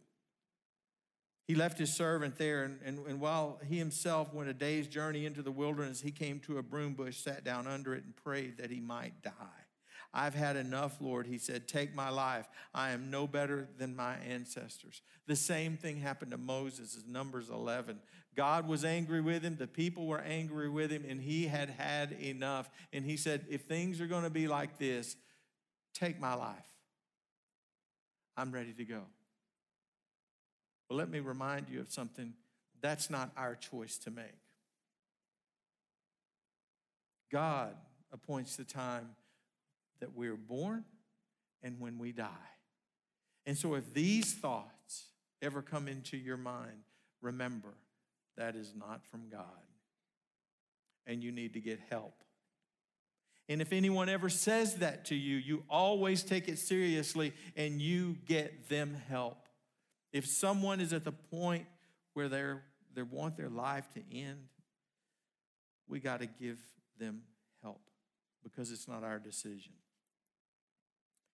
He 1.47 1.55
left 1.55 1.79
his 1.79 1.93
servant 1.93 2.37
there, 2.37 2.65
and, 2.65 2.79
and, 2.83 2.99
and, 3.07 3.21
while 3.21 3.61
he 3.65 3.77
himself 3.77 4.33
went 4.33 4.49
a 4.49 4.53
day's 4.53 4.85
journey 4.85 5.25
into 5.25 5.41
the 5.41 5.51
wilderness, 5.51 6.01
he 6.01 6.11
came 6.11 6.41
to 6.41 6.57
a 6.57 6.61
broom 6.61 6.93
bush, 6.93 7.17
sat 7.17 7.45
down 7.45 7.67
under 7.67 7.95
it, 7.95 8.03
and 8.03 8.13
prayed 8.17 8.57
that 8.57 8.69
he 8.69 8.81
might 8.81 9.21
die. 9.21 9.33
I've 10.13 10.33
had 10.33 10.57
enough, 10.57 10.97
Lord, 10.99 11.25
he 11.25 11.37
said. 11.37 11.67
Take 11.67 11.95
my 11.95 12.09
life. 12.09 12.47
I 12.73 12.89
am 12.89 13.09
no 13.09 13.27
better 13.27 13.69
than 13.77 13.95
my 13.95 14.15
ancestors. 14.17 15.01
The 15.25 15.35
same 15.37 15.77
thing 15.77 15.97
happened 15.97 16.31
to 16.31 16.37
Moses 16.37 17.01
in 17.01 17.13
Numbers 17.13 17.49
11. 17.49 17.99
God 18.35 18.67
was 18.67 18.83
angry 18.83 19.21
with 19.21 19.41
him, 19.43 19.55
the 19.55 19.67
people 19.67 20.05
were 20.05 20.19
angry 20.19 20.69
with 20.69 20.91
him, 20.91 21.05
and 21.07 21.21
he 21.21 21.47
had 21.47 21.69
had 21.69 22.11
enough. 22.11 22.69
And 22.91 23.05
he 23.05 23.15
said, 23.15 23.45
If 23.49 23.61
things 23.61 24.01
are 24.01 24.07
going 24.07 24.23
to 24.23 24.29
be 24.29 24.47
like 24.47 24.77
this, 24.77 25.15
take 25.93 26.19
my 26.19 26.33
life. 26.33 26.55
I'm 28.35 28.51
ready 28.51 28.73
to 28.73 28.85
go. 28.85 29.03
Well, 30.89 30.97
let 30.97 31.09
me 31.09 31.19
remind 31.19 31.69
you 31.69 31.79
of 31.79 31.91
something. 31.91 32.33
That's 32.81 33.09
not 33.09 33.31
our 33.35 33.55
choice 33.55 33.97
to 33.99 34.11
make. 34.11 34.25
God 37.31 37.75
appoints 38.13 38.55
the 38.55 38.63
time 38.63 39.09
that 39.99 40.15
we're 40.15 40.37
born 40.37 40.85
and 41.61 41.79
when 41.79 41.97
we 41.97 42.11
die. 42.11 42.27
And 43.45 43.57
so, 43.57 43.75
if 43.75 43.93
these 43.93 44.33
thoughts 44.33 45.05
ever 45.41 45.61
come 45.61 45.87
into 45.87 46.17
your 46.17 46.37
mind, 46.37 46.83
remember 47.21 47.73
that 48.37 48.55
is 48.55 48.73
not 48.77 49.05
from 49.09 49.29
God. 49.29 49.43
And 51.05 51.23
you 51.23 51.31
need 51.31 51.53
to 51.53 51.59
get 51.59 51.79
help. 51.89 52.23
And 53.49 53.61
if 53.61 53.71
anyone 53.71 54.09
ever 54.09 54.29
says 54.29 54.75
that 54.75 55.05
to 55.05 55.15
you, 55.15 55.37
you 55.37 55.63
always 55.69 56.23
take 56.23 56.49
it 56.49 56.59
seriously 56.59 57.33
and 57.55 57.81
you 57.81 58.17
get 58.25 58.67
them 58.67 58.95
help. 59.07 59.46
If 60.17 60.25
someone 60.25 60.79
is 60.79 60.93
at 60.93 61.03
the 61.03 61.11
point 61.11 61.67
where 62.13 62.27
they're, 62.27 62.63
they 62.95 63.03
want 63.03 63.37
their 63.37 63.49
life 63.49 63.87
to 63.93 64.01
end, 64.11 64.39
we 65.87 65.99
got 65.99 66.21
to 66.21 66.25
give 66.25 66.59
them 66.99 67.21
help 67.61 67.81
because 68.43 68.71
it's 68.71 68.87
not 68.87 69.03
our 69.03 69.19
decision. 69.19 69.73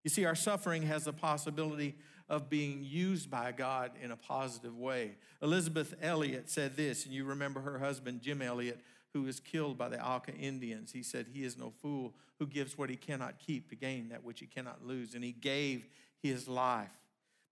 You 0.03 0.09
see, 0.09 0.25
our 0.25 0.36
suffering 0.36 0.84
has 0.84 1.05
the 1.05 1.13
possibility 1.13 1.95
of 2.27 2.49
being 2.49 2.84
used 2.84 3.31
by 3.31 3.53
God 3.53 3.91
in 4.01 4.11
a 4.11 4.17
positive 4.17 4.77
way. 4.77 5.15
Elisabeth 5.41 5.93
Elliot 6.01 6.49
said 6.49 6.75
this, 6.75 7.05
and 7.05 7.13
you 7.13 7.23
remember 7.23 7.61
her 7.61 7.79
husband, 7.79 8.21
Jim 8.21 8.41
Elliot, 8.41 8.79
who 9.13 9.23
was 9.23 9.39
killed 9.39 9.77
by 9.77 9.88
the 9.88 10.05
Auca 10.05 10.34
Indians. 10.34 10.91
He 10.91 11.03
said, 11.03 11.27
He 11.31 11.45
is 11.45 11.57
no 11.57 11.71
fool 11.81 12.15
who 12.39 12.47
gives 12.47 12.77
what 12.77 12.89
he 12.89 12.97
cannot 12.97 13.39
keep 13.39 13.69
to 13.69 13.77
gain 13.77 14.09
that 14.09 14.25
which 14.25 14.41
he 14.41 14.45
cannot 14.45 14.86
lose. 14.86 15.13
And 15.15 15.23
he 15.23 15.31
gave 15.31 15.88
his 16.21 16.49
life. 16.49 16.91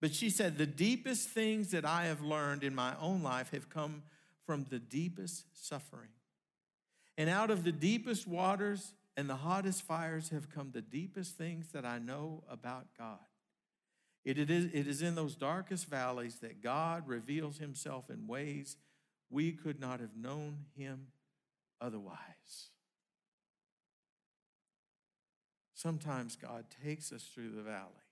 But 0.02 0.12
she 0.12 0.30
said, 0.30 0.58
The 0.58 0.66
deepest 0.66 1.28
things 1.28 1.70
that 1.70 1.84
I 1.84 2.06
have 2.06 2.20
learned 2.20 2.64
in 2.64 2.74
my 2.74 2.94
own 3.00 3.22
life 3.22 3.52
have 3.52 3.70
come 3.70 4.02
from 4.44 4.66
the 4.68 4.80
deepest 4.80 5.44
suffering. 5.54 6.08
And 7.16 7.30
out 7.30 7.52
of 7.52 7.62
the 7.62 7.72
deepest 7.72 8.26
waters 8.26 8.94
and 9.16 9.30
the 9.30 9.36
hottest 9.36 9.82
fires 9.82 10.30
have 10.30 10.50
come 10.50 10.72
the 10.72 10.82
deepest 10.82 11.38
things 11.38 11.68
that 11.68 11.84
I 11.84 12.00
know 12.00 12.42
about 12.50 12.86
God. 12.98 13.20
It 14.24 14.38
is, 14.38 14.64
it 14.72 14.88
is 14.88 15.02
in 15.02 15.14
those 15.14 15.36
darkest 15.36 15.86
valleys 15.86 16.36
that 16.40 16.62
God 16.62 17.06
reveals 17.06 17.58
himself 17.58 18.10
in 18.10 18.26
ways 18.26 18.76
we 19.30 19.52
could 19.52 19.78
not 19.78 20.00
have 20.00 20.16
known 20.16 20.64
him 20.76 21.08
otherwise. 21.80 22.70
Sometimes 25.74 26.34
God 26.34 26.64
takes 26.84 27.12
us 27.12 27.22
through 27.22 27.50
the 27.50 27.62
valley 27.62 28.02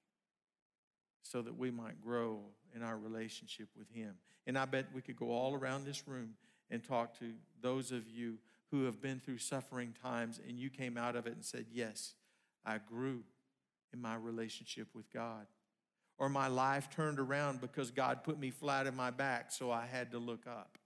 so 1.22 1.42
that 1.42 1.56
we 1.56 1.70
might 1.70 2.00
grow 2.00 2.40
in 2.74 2.82
our 2.82 2.96
relationship 2.96 3.68
with 3.76 3.88
him. 3.90 4.14
And 4.46 4.58
I 4.58 4.64
bet 4.64 4.86
we 4.94 5.02
could 5.02 5.16
go 5.16 5.30
all 5.30 5.54
around 5.54 5.84
this 5.84 6.06
room 6.08 6.34
and 6.70 6.82
talk 6.82 7.18
to 7.18 7.32
those 7.60 7.92
of 7.92 8.08
you 8.08 8.38
who 8.70 8.84
have 8.84 9.00
been 9.00 9.20
through 9.20 9.38
suffering 9.38 9.94
times 10.02 10.40
and 10.46 10.58
you 10.58 10.70
came 10.70 10.96
out 10.96 11.16
of 11.16 11.26
it 11.26 11.34
and 11.34 11.44
said, 11.44 11.66
Yes, 11.72 12.14
I 12.64 12.78
grew 12.78 13.22
in 13.92 14.00
my 14.00 14.14
relationship 14.14 14.88
with 14.94 15.12
God. 15.12 15.46
Or 16.18 16.28
my 16.28 16.48
life 16.48 16.90
turned 16.90 17.18
around 17.18 17.60
because 17.60 17.90
God 17.90 18.24
put 18.24 18.38
me 18.38 18.50
flat 18.50 18.86
in 18.86 18.94
my 18.94 19.10
back, 19.10 19.50
so 19.50 19.70
I 19.70 19.86
had 19.86 20.10
to 20.12 20.18
look 20.18 20.46
up. 20.46 20.76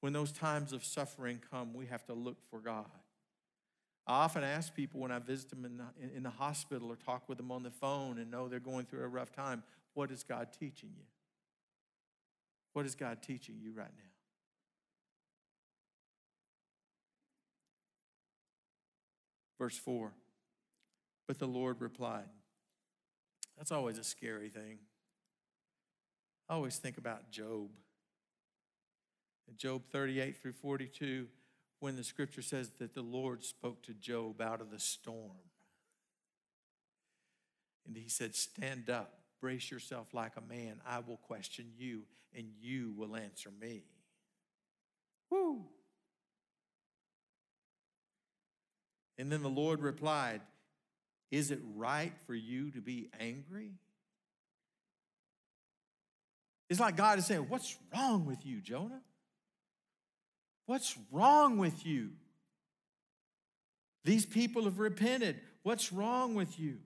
When 0.00 0.12
those 0.12 0.32
times 0.32 0.72
of 0.72 0.84
suffering 0.84 1.40
come, 1.50 1.74
we 1.74 1.86
have 1.86 2.06
to 2.06 2.14
look 2.14 2.38
for 2.50 2.58
God. 2.58 2.86
I 4.06 4.24
often 4.24 4.44
ask 4.44 4.72
people 4.72 5.00
when 5.00 5.10
I 5.10 5.18
visit 5.18 5.50
them 5.50 5.64
in 5.64 5.78
the, 5.78 6.16
in 6.16 6.22
the 6.22 6.30
hospital 6.30 6.90
or 6.90 6.96
talk 6.96 7.28
with 7.28 7.38
them 7.38 7.50
on 7.50 7.64
the 7.64 7.72
phone 7.72 8.18
and 8.18 8.30
know 8.30 8.46
they're 8.46 8.60
going 8.60 8.86
through 8.86 9.02
a 9.02 9.08
rough 9.08 9.32
time, 9.32 9.64
what 9.94 10.12
is 10.12 10.22
God 10.22 10.48
teaching 10.58 10.90
you? 10.96 11.04
What 12.72 12.86
is 12.86 12.94
God 12.94 13.22
teaching 13.22 13.56
you 13.60 13.72
right 13.72 13.90
now? 13.96 14.10
Verse 19.58 19.78
4 19.78 20.12
But 21.26 21.38
the 21.38 21.46
Lord 21.46 21.80
replied, 21.80 22.28
That's 23.56 23.72
always 23.72 23.98
a 23.98 24.04
scary 24.04 24.50
thing. 24.50 24.78
I 26.48 26.54
always 26.54 26.76
think 26.76 26.98
about 26.98 27.30
Job. 27.30 27.70
Job 29.56 29.82
38 29.90 30.36
through 30.36 30.52
42, 30.52 31.26
when 31.80 31.96
the 31.96 32.04
scripture 32.04 32.42
says 32.42 32.70
that 32.78 32.94
the 32.94 33.02
Lord 33.02 33.44
spoke 33.44 33.82
to 33.82 33.92
Job 33.92 34.40
out 34.40 34.60
of 34.60 34.70
the 34.70 34.78
storm. 34.78 35.50
And 37.86 37.96
he 37.96 38.08
said, 38.08 38.34
Stand 38.34 38.90
up, 38.90 39.18
brace 39.40 39.70
yourself 39.70 40.12
like 40.12 40.32
a 40.36 40.52
man. 40.52 40.80
I 40.86 41.00
will 41.00 41.18
question 41.18 41.66
you, 41.76 42.02
and 42.34 42.46
you 42.60 42.94
will 42.96 43.16
answer 43.16 43.50
me. 43.60 43.84
Woo! 45.30 45.64
And 49.18 49.30
then 49.30 49.42
the 49.42 49.48
Lord 49.48 49.80
replied, 49.80 50.40
Is 51.30 51.50
it 51.50 51.60
right 51.74 52.12
for 52.26 52.34
you 52.34 52.70
to 52.72 52.80
be 52.80 53.08
angry? 53.18 53.72
It's 56.68 56.80
like 56.80 56.96
God 56.96 57.18
is 57.18 57.26
saying, 57.26 57.46
What's 57.48 57.76
wrong 57.94 58.26
with 58.26 58.44
you, 58.44 58.60
Jonah? 58.60 59.02
What's 60.66 60.96
wrong 61.10 61.58
with 61.58 61.86
you? 61.86 62.10
These 64.04 64.26
people 64.26 64.64
have 64.64 64.78
repented. 64.78 65.40
What's 65.62 65.92
wrong 65.92 66.34
with 66.34 66.58
you? 66.58 66.78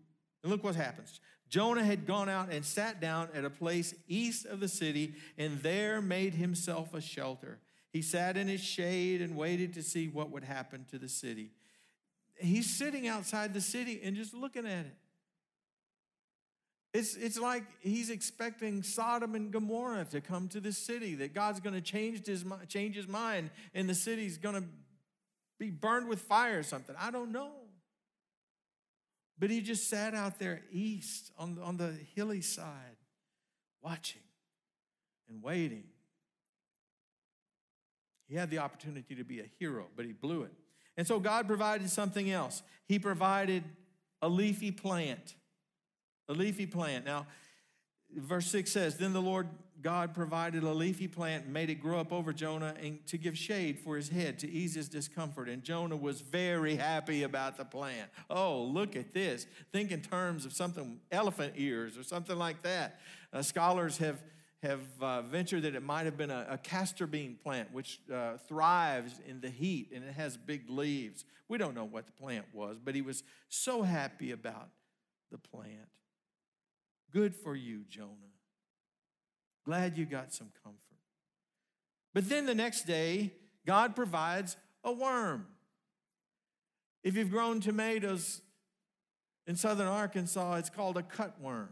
And 0.42 0.50
look 0.50 0.64
what 0.64 0.76
happens. 0.76 1.20
Jonah 1.48 1.84
had 1.84 2.06
gone 2.06 2.28
out 2.28 2.52
and 2.52 2.64
sat 2.64 3.00
down 3.00 3.28
at 3.34 3.44
a 3.44 3.50
place 3.50 3.94
east 4.06 4.46
of 4.46 4.60
the 4.60 4.68
city 4.68 5.14
and 5.36 5.58
there 5.62 6.00
made 6.00 6.34
himself 6.34 6.94
a 6.94 7.00
shelter. 7.00 7.58
He 7.92 8.02
sat 8.02 8.36
in 8.36 8.46
his 8.46 8.60
shade 8.60 9.20
and 9.20 9.36
waited 9.36 9.74
to 9.74 9.82
see 9.82 10.08
what 10.08 10.30
would 10.30 10.44
happen 10.44 10.86
to 10.90 10.98
the 10.98 11.08
city 11.08 11.50
he's 12.40 12.68
sitting 12.74 13.06
outside 13.06 13.54
the 13.54 13.60
city 13.60 14.00
and 14.02 14.16
just 14.16 14.34
looking 14.34 14.66
at 14.66 14.86
it. 14.86 14.96
It's, 16.93 17.14
it's 17.14 17.38
like 17.38 17.64
he's 17.80 18.11
expecting 18.11 18.82
Sodom 18.82 19.34
and 19.34 19.53
Gomorrah 19.53 20.07
to 20.11 20.20
come 20.20 20.49
to 20.49 20.61
the 20.61 20.72
city, 20.72 21.14
that 21.16 21.34
God's 21.34 21.61
going 21.61 21.74
to 21.74 21.80
change 21.80 22.26
his, 22.26 22.45
change 22.68 22.97
his 22.97 23.07
mind 23.07 23.51
and 23.74 23.88
the 23.88 23.95
city's 23.95 24.38
going 24.38 24.57
to 24.57 24.64
be 25.59 25.70
burned 25.70 26.09
with 26.09 26.20
fire 26.20 26.59
or 26.59 26.62
something. 26.64 26.97
I 26.99 27.11
don't 27.11 27.30
know. 27.30 27.53
But 29.38 29.51
he 29.51 29.62
just 29.62 29.88
sat 29.88 30.14
out 30.14 30.38
there 30.38 30.61
east 30.70 31.32
on 31.38 31.59
on 31.62 31.78
the 31.78 31.95
hilly 32.14 32.43
side, 32.43 32.97
watching 33.82 34.20
and 35.30 35.43
waiting. 35.43 35.84
He 38.28 38.36
had 38.36 38.51
the 38.51 38.59
opportunity 38.59 39.14
to 39.14 39.24
be 39.24 39.41
a 39.41 39.51
hero, 39.59 39.86
but 39.97 40.05
he 40.05 40.12
blew 40.12 40.43
it. 40.43 40.53
And 40.97 41.07
so 41.07 41.18
God 41.18 41.47
provided 41.47 41.88
something 41.88 42.30
else. 42.30 42.62
He 42.86 42.99
provided 42.99 43.64
a 44.20 44.28
leafy 44.28 44.70
plant. 44.70 45.34
A 46.30 46.32
leafy 46.32 46.64
plant. 46.64 47.04
Now, 47.04 47.26
verse 48.14 48.46
6 48.46 48.70
says, 48.70 48.96
Then 48.96 49.12
the 49.12 49.20
Lord 49.20 49.48
God 49.82 50.14
provided 50.14 50.62
a 50.62 50.70
leafy 50.72 51.08
plant 51.08 51.44
and 51.44 51.52
made 51.52 51.70
it 51.70 51.76
grow 51.76 51.98
up 51.98 52.12
over 52.12 52.32
Jonah 52.32 52.74
and 52.80 53.04
to 53.08 53.18
give 53.18 53.36
shade 53.36 53.80
for 53.80 53.96
his 53.96 54.08
head 54.08 54.38
to 54.40 54.48
ease 54.48 54.74
his 54.74 54.88
discomfort. 54.88 55.48
And 55.48 55.64
Jonah 55.64 55.96
was 55.96 56.20
very 56.20 56.76
happy 56.76 57.24
about 57.24 57.56
the 57.56 57.64
plant. 57.64 58.10
Oh, 58.28 58.62
look 58.62 58.94
at 58.94 59.12
this. 59.12 59.46
Think 59.72 59.90
in 59.90 60.02
terms 60.02 60.46
of 60.46 60.52
something, 60.52 61.00
elephant 61.10 61.54
ears 61.56 61.98
or 61.98 62.04
something 62.04 62.38
like 62.38 62.62
that. 62.62 63.00
Uh, 63.32 63.42
scholars 63.42 63.98
have 63.98 64.22
have 64.62 64.82
uh, 65.00 65.22
ventured 65.22 65.62
that 65.62 65.74
it 65.74 65.82
might 65.82 66.04
have 66.04 66.18
been 66.18 66.30
a, 66.30 66.46
a 66.50 66.58
castor 66.58 67.06
bean 67.06 67.38
plant, 67.42 67.72
which 67.72 67.98
uh, 68.12 68.36
thrives 68.46 69.18
in 69.26 69.40
the 69.40 69.48
heat 69.48 69.90
and 69.94 70.04
it 70.04 70.12
has 70.12 70.36
big 70.36 70.68
leaves. 70.68 71.24
We 71.48 71.56
don't 71.56 71.74
know 71.74 71.86
what 71.86 72.04
the 72.04 72.12
plant 72.12 72.44
was, 72.52 72.76
but 72.78 72.94
he 72.94 73.00
was 73.00 73.22
so 73.48 73.80
happy 73.80 74.32
about 74.32 74.68
the 75.30 75.38
plant. 75.38 75.88
Good 77.12 77.34
for 77.34 77.54
you, 77.56 77.84
Jonah. 77.88 78.08
Glad 79.64 79.98
you 79.98 80.06
got 80.06 80.32
some 80.32 80.48
comfort. 80.62 80.80
But 82.14 82.28
then 82.28 82.46
the 82.46 82.54
next 82.54 82.86
day, 82.86 83.32
God 83.66 83.94
provides 83.94 84.56
a 84.82 84.92
worm. 84.92 85.46
If 87.02 87.16
you've 87.16 87.30
grown 87.30 87.61
tomatoes 87.61 88.40
in 89.46 89.56
southern 89.56 89.86
Arkansas, 89.86 90.54
it's 90.54 90.70
called 90.70 90.96
a 90.96 91.02
cutworm. 91.02 91.68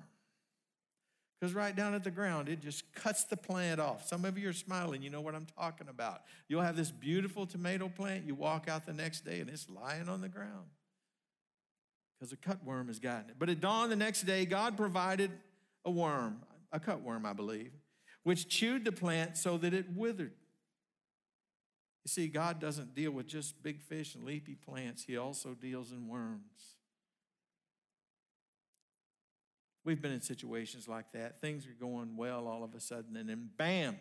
Because 1.38 1.54
right 1.54 1.74
down 1.74 1.94
at 1.94 2.02
the 2.02 2.10
ground, 2.10 2.48
it 2.48 2.60
just 2.60 2.92
cuts 2.94 3.24
the 3.24 3.36
plant 3.36 3.80
off. 3.80 4.08
Some 4.08 4.24
of 4.24 4.36
you 4.36 4.48
are 4.48 4.54
smiling, 4.54 5.02
you 5.02 5.10
know 5.10 5.20
what 5.20 5.36
I'm 5.36 5.46
talking 5.56 5.88
about. 5.88 6.22
You'll 6.48 6.62
have 6.62 6.76
this 6.76 6.90
beautiful 6.90 7.46
tomato 7.46 7.88
plant, 7.88 8.26
you 8.26 8.34
walk 8.34 8.68
out 8.68 8.86
the 8.86 8.92
next 8.92 9.24
day 9.24 9.40
and 9.40 9.48
it's 9.48 9.68
lying 9.70 10.08
on 10.08 10.20
the 10.20 10.28
ground 10.28 10.66
because 12.18 12.32
a 12.32 12.36
cutworm 12.36 12.88
has 12.88 12.98
gotten 12.98 13.30
it. 13.30 13.36
But 13.38 13.48
at 13.48 13.60
dawn 13.60 13.90
the 13.90 13.96
next 13.96 14.22
day, 14.22 14.44
God 14.44 14.76
provided 14.76 15.30
a 15.84 15.90
worm, 15.90 16.40
a 16.72 16.80
cutworm, 16.80 17.24
I 17.24 17.32
believe, 17.32 17.72
which 18.24 18.48
chewed 18.48 18.84
the 18.84 18.92
plant 18.92 19.36
so 19.36 19.56
that 19.58 19.72
it 19.72 19.86
withered. 19.94 20.32
You 22.04 22.08
see, 22.08 22.28
God 22.28 22.60
doesn't 22.60 22.94
deal 22.94 23.10
with 23.12 23.26
just 23.26 23.62
big 23.62 23.82
fish 23.82 24.14
and 24.14 24.24
leafy 24.24 24.54
plants, 24.54 25.04
He 25.04 25.16
also 25.16 25.50
deals 25.54 25.92
in 25.92 26.08
worms. 26.08 26.74
We've 29.84 30.02
been 30.02 30.12
in 30.12 30.20
situations 30.20 30.86
like 30.86 31.12
that. 31.12 31.40
Things 31.40 31.66
are 31.66 31.76
going 31.78 32.16
well 32.16 32.46
all 32.46 32.62
of 32.62 32.74
a 32.74 32.80
sudden, 32.80 33.16
and 33.16 33.28
then 33.28 33.48
bam, 33.56 33.96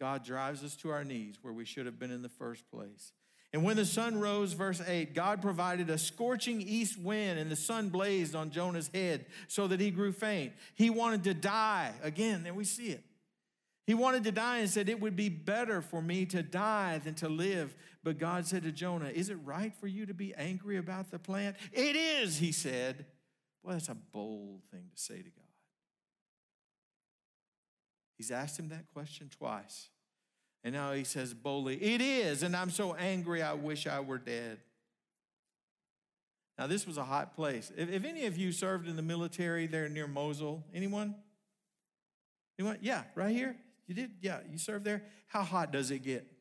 God 0.00 0.24
drives 0.24 0.62
us 0.62 0.76
to 0.76 0.90
our 0.90 1.04
knees 1.04 1.38
where 1.40 1.52
we 1.52 1.64
should 1.64 1.86
have 1.86 1.98
been 1.98 2.10
in 2.10 2.22
the 2.22 2.28
first 2.28 2.70
place. 2.70 3.12
And 3.52 3.64
when 3.64 3.76
the 3.76 3.86
sun 3.86 4.20
rose, 4.20 4.52
verse 4.52 4.82
8, 4.86 5.14
God 5.14 5.40
provided 5.40 5.88
a 5.88 5.96
scorching 5.96 6.60
east 6.60 6.98
wind, 6.98 7.38
and 7.38 7.50
the 7.50 7.56
sun 7.56 7.88
blazed 7.88 8.34
on 8.34 8.50
Jonah's 8.50 8.90
head 8.92 9.24
so 9.46 9.66
that 9.68 9.80
he 9.80 9.90
grew 9.90 10.12
faint. 10.12 10.52
He 10.74 10.90
wanted 10.90 11.24
to 11.24 11.34
die. 11.34 11.92
Again, 12.02 12.42
there 12.42 12.52
we 12.52 12.64
see 12.64 12.88
it. 12.88 13.02
He 13.86 13.94
wanted 13.94 14.24
to 14.24 14.32
die 14.32 14.58
and 14.58 14.68
said, 14.68 14.90
It 14.90 15.00
would 15.00 15.16
be 15.16 15.30
better 15.30 15.80
for 15.80 16.02
me 16.02 16.26
to 16.26 16.42
die 16.42 16.98
than 16.98 17.14
to 17.14 17.28
live. 17.30 17.74
But 18.04 18.18
God 18.18 18.46
said 18.46 18.64
to 18.64 18.72
Jonah, 18.72 19.08
Is 19.08 19.30
it 19.30 19.38
right 19.44 19.74
for 19.74 19.86
you 19.86 20.04
to 20.04 20.12
be 20.12 20.34
angry 20.34 20.76
about 20.76 21.10
the 21.10 21.18
plant? 21.18 21.56
It 21.72 21.96
is, 21.96 22.36
he 22.36 22.52
said. 22.52 23.06
Well, 23.62 23.72
that's 23.72 23.88
a 23.88 23.94
bold 23.94 24.60
thing 24.70 24.90
to 24.94 25.02
say 25.02 25.16
to 25.16 25.22
God. 25.22 25.44
He's 28.18 28.30
asked 28.30 28.58
him 28.58 28.68
that 28.68 28.88
question 28.92 29.30
twice. 29.30 29.88
And 30.68 30.76
now 30.76 30.92
he 30.92 31.04
says 31.04 31.32
boldly, 31.32 31.82
It 31.82 32.02
is, 32.02 32.42
and 32.42 32.54
I'm 32.54 32.68
so 32.68 32.92
angry 32.92 33.40
I 33.40 33.54
wish 33.54 33.86
I 33.86 34.00
were 34.00 34.18
dead. 34.18 34.58
Now, 36.58 36.66
this 36.66 36.86
was 36.86 36.98
a 36.98 37.04
hot 37.04 37.34
place. 37.34 37.72
If, 37.74 37.90
if 37.90 38.04
any 38.04 38.26
of 38.26 38.36
you 38.36 38.52
served 38.52 38.86
in 38.86 38.94
the 38.94 39.00
military 39.00 39.66
there 39.66 39.88
near 39.88 40.06
Mosul, 40.06 40.62
anyone? 40.74 41.14
Anyone? 42.58 42.76
Yeah, 42.82 43.04
right 43.14 43.34
here? 43.34 43.56
You 43.86 43.94
did? 43.94 44.10
Yeah, 44.20 44.40
you 44.52 44.58
served 44.58 44.84
there? 44.84 45.04
How 45.28 45.42
hot 45.42 45.72
does 45.72 45.90
it 45.90 46.00
get? 46.00 46.26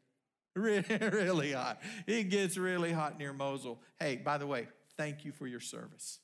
Really, 0.58 0.98
really 0.98 1.52
hot. 1.54 1.80
It 2.06 2.30
gets 2.30 2.58
really 2.58 2.92
hot 2.92 3.18
near 3.18 3.32
Mosul. 3.32 3.80
Hey, 3.98 4.18
by 4.18 4.40
the 4.40 4.48
way, 4.48 4.68
thank 4.98 5.24
you 5.24 5.32
for 5.32 5.48
your 5.48 5.60
service. 5.62 6.20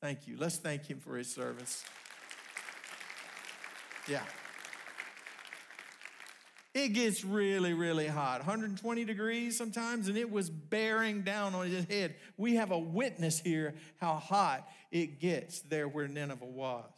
Thank 0.00 0.28
you. 0.28 0.36
Let's 0.38 0.56
thank 0.56 0.86
him 0.86 1.00
for 1.00 1.18
his 1.18 1.30
service. 1.30 1.84
Yeah. 4.08 4.22
It 6.74 6.94
gets 6.94 7.22
really, 7.22 7.74
really 7.74 8.06
hot 8.06 8.38
120 8.40 9.04
degrees 9.04 9.58
sometimes, 9.58 10.08
and 10.08 10.16
it 10.16 10.30
was 10.30 10.48
bearing 10.48 11.20
down 11.20 11.54
on 11.54 11.68
his 11.68 11.84
head. 11.84 12.14
We 12.38 12.54
have 12.54 12.70
a 12.70 12.78
witness 12.78 13.38
here 13.38 13.74
how 14.00 14.14
hot 14.14 14.66
it 14.90 15.20
gets 15.20 15.60
there 15.60 15.86
where 15.86 16.08
Nineveh 16.08 16.46
was. 16.46 16.90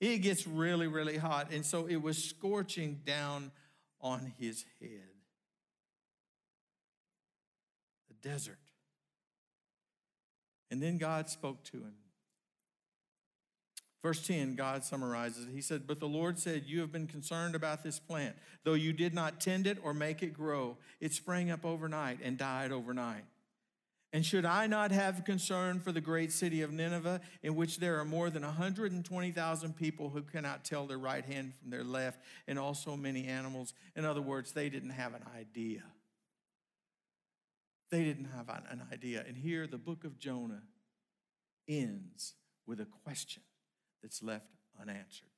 It 0.00 0.18
gets 0.18 0.46
really, 0.46 0.86
really 0.86 1.18
hot, 1.18 1.52
and 1.52 1.66
so 1.66 1.86
it 1.86 1.96
was 1.96 2.22
scorching 2.22 3.02
down 3.04 3.52
on 4.00 4.32
his 4.38 4.64
head. 4.80 5.10
The 8.08 8.28
desert. 8.28 8.56
And 10.70 10.82
then 10.82 10.96
God 10.96 11.28
spoke 11.28 11.62
to 11.64 11.76
him. 11.76 11.94
Verse 14.02 14.26
10, 14.26 14.54
God 14.54 14.82
summarizes 14.82 15.46
it. 15.46 15.52
He 15.52 15.60
said, 15.60 15.86
But 15.86 16.00
the 16.00 16.06
Lord 16.08 16.38
said, 16.38 16.64
You 16.66 16.80
have 16.80 16.90
been 16.90 17.06
concerned 17.06 17.54
about 17.54 17.82
this 17.82 17.98
plant. 17.98 18.34
Though 18.64 18.74
you 18.74 18.92
did 18.94 19.12
not 19.12 19.40
tend 19.40 19.66
it 19.66 19.78
or 19.82 19.92
make 19.92 20.22
it 20.22 20.32
grow, 20.32 20.78
it 21.00 21.12
sprang 21.12 21.50
up 21.50 21.66
overnight 21.66 22.18
and 22.22 22.38
died 22.38 22.72
overnight. 22.72 23.24
And 24.12 24.24
should 24.24 24.44
I 24.44 24.66
not 24.66 24.90
have 24.90 25.24
concern 25.24 25.78
for 25.78 25.92
the 25.92 26.00
great 26.00 26.32
city 26.32 26.62
of 26.62 26.72
Nineveh, 26.72 27.20
in 27.42 27.54
which 27.54 27.76
there 27.76 28.00
are 28.00 28.04
more 28.04 28.28
than 28.30 28.42
120,000 28.42 29.76
people 29.76 30.08
who 30.08 30.22
cannot 30.22 30.64
tell 30.64 30.86
their 30.86 30.98
right 30.98 31.24
hand 31.24 31.52
from 31.60 31.70
their 31.70 31.84
left, 31.84 32.18
and 32.48 32.58
also 32.58 32.96
many 32.96 33.26
animals? 33.26 33.74
In 33.94 34.04
other 34.04 34.22
words, 34.22 34.52
they 34.52 34.68
didn't 34.70 34.90
have 34.90 35.14
an 35.14 35.22
idea. 35.38 35.82
They 37.90 38.02
didn't 38.02 38.30
have 38.36 38.48
an 38.48 38.82
idea. 38.90 39.24
And 39.28 39.36
here 39.36 39.66
the 39.66 39.78
book 39.78 40.04
of 40.04 40.18
Jonah 40.18 40.62
ends 41.68 42.34
with 42.66 42.80
a 42.80 42.86
question 43.04 43.42
that's 44.02 44.22
left 44.22 44.46
unanswered. 44.80 45.28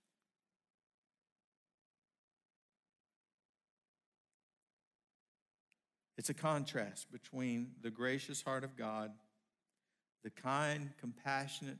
It's 6.18 6.30
a 6.30 6.34
contrast 6.34 7.10
between 7.10 7.72
the 7.82 7.90
gracious 7.90 8.42
heart 8.42 8.62
of 8.62 8.76
God, 8.76 9.10
the 10.22 10.30
kind, 10.30 10.90
compassionate, 11.00 11.78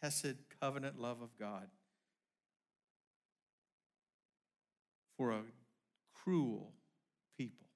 Hesed 0.00 0.36
covenant 0.60 0.98
love 0.98 1.20
of 1.20 1.28
God, 1.38 1.68
for 5.16 5.30
a 5.30 5.42
cruel 6.14 6.72
people. 7.36 7.66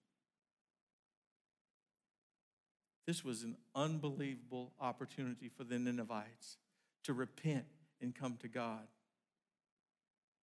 This 3.06 3.24
was 3.24 3.42
an 3.42 3.56
unbelievable 3.74 4.72
opportunity 4.80 5.48
for 5.48 5.64
the 5.64 5.78
Ninevites 5.78 6.56
to 7.04 7.12
repent 7.12 7.66
and 8.00 8.14
come 8.14 8.36
to 8.42 8.48
God. 8.48 8.86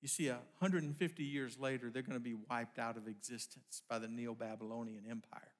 You 0.02 0.08
see, 0.10 0.28
150 0.28 1.24
years 1.24 1.58
later, 1.58 1.90
they're 1.90 2.02
going 2.02 2.18
to 2.18 2.20
be 2.20 2.36
wiped 2.50 2.78
out 2.78 2.98
of 2.98 3.08
existence 3.08 3.82
by 3.90 4.00
the 4.00 4.08
Neo 4.08 4.34
Babylonian 4.34 5.04
Empire. 5.10 5.54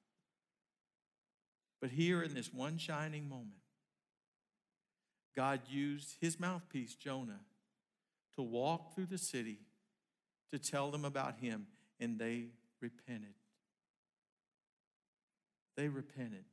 But 1.80 1.90
here 1.90 2.22
in 2.22 2.34
this 2.34 2.52
one 2.52 2.76
shining 2.78 3.28
moment, 3.28 3.62
God 5.34 5.60
used 5.68 6.16
his 6.20 6.38
mouthpiece, 6.38 6.94
Jonah, 6.94 7.40
to 8.36 8.42
walk 8.42 8.94
through 8.94 9.06
the 9.06 9.18
city 9.18 9.58
to 10.52 10.58
tell 10.58 10.90
them 10.90 11.04
about 11.04 11.38
him, 11.38 11.66
and 11.98 12.18
they 12.18 12.46
repented. 12.80 13.34
They 15.76 15.88
repented 15.88 16.44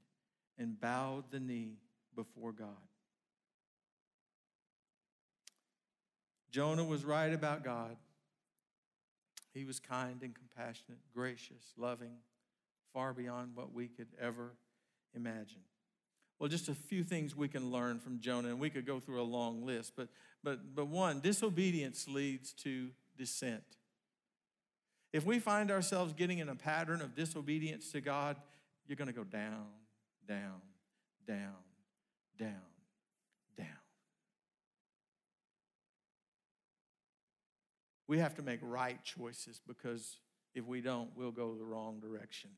and 0.58 0.80
bowed 0.80 1.26
the 1.32 1.40
knee 1.40 1.78
before 2.16 2.52
God. 2.52 2.68
Jonah 6.52 6.84
was 6.84 7.04
right 7.06 7.32
about 7.34 7.64
God. 7.64 7.96
He 9.54 9.66
was 9.66 9.80
kind 9.80 10.22
and 10.22 10.34
compassionate, 10.36 11.00
gracious, 11.14 11.74
loving, 11.78 12.14
far 12.94 13.14
beyond 13.14 13.56
what 13.56 13.74
we 13.74 13.88
could 13.88 14.08
ever 14.20 14.52
imagine. 15.16 15.62
Well, 16.40 16.50
just 16.50 16.70
a 16.70 16.74
few 16.74 17.04
things 17.04 17.36
we 17.36 17.48
can 17.48 17.72
learn 17.72 18.00
from 18.00 18.20
Jonah, 18.20 18.50
and 18.50 18.60
we 18.60 18.70
could 18.70 18.86
go 18.86 19.00
through 19.00 19.22
a 19.22 19.24
long 19.24 19.66
list, 19.66 19.94
but, 19.96 20.08
but, 20.44 20.76
but 20.76 20.88
one, 20.88 21.20
disobedience 21.20 22.08
leads 22.08 22.54
to 22.54 22.90
descent. 23.18 23.64
If 25.14 25.26
we 25.26 25.40
find 25.40 25.70
ourselves 25.70 26.14
getting 26.14 26.40
in 26.40 26.50
a 26.50 26.56
pattern 26.56 27.02
of 27.02 27.16
disobedience 27.16 27.92
to 27.92 28.02
God, 28.02 28.38
you're 28.88 28.96
going 28.96 29.08
to 29.08 29.14
go 29.14 29.24
down, 29.24 29.68
down, 30.28 30.62
down, 31.28 31.38
down, 32.40 32.52
down. 32.52 32.71
We 38.12 38.20
have 38.20 38.36
to 38.36 38.42
make 38.42 38.60
right 38.62 39.02
choices 39.06 39.62
because 39.66 40.18
if 40.54 40.66
we 40.66 40.82
don't, 40.82 41.12
we'll 41.16 41.32
go 41.32 41.56
the 41.56 41.64
wrong 41.64 42.02
direction. 42.02 42.50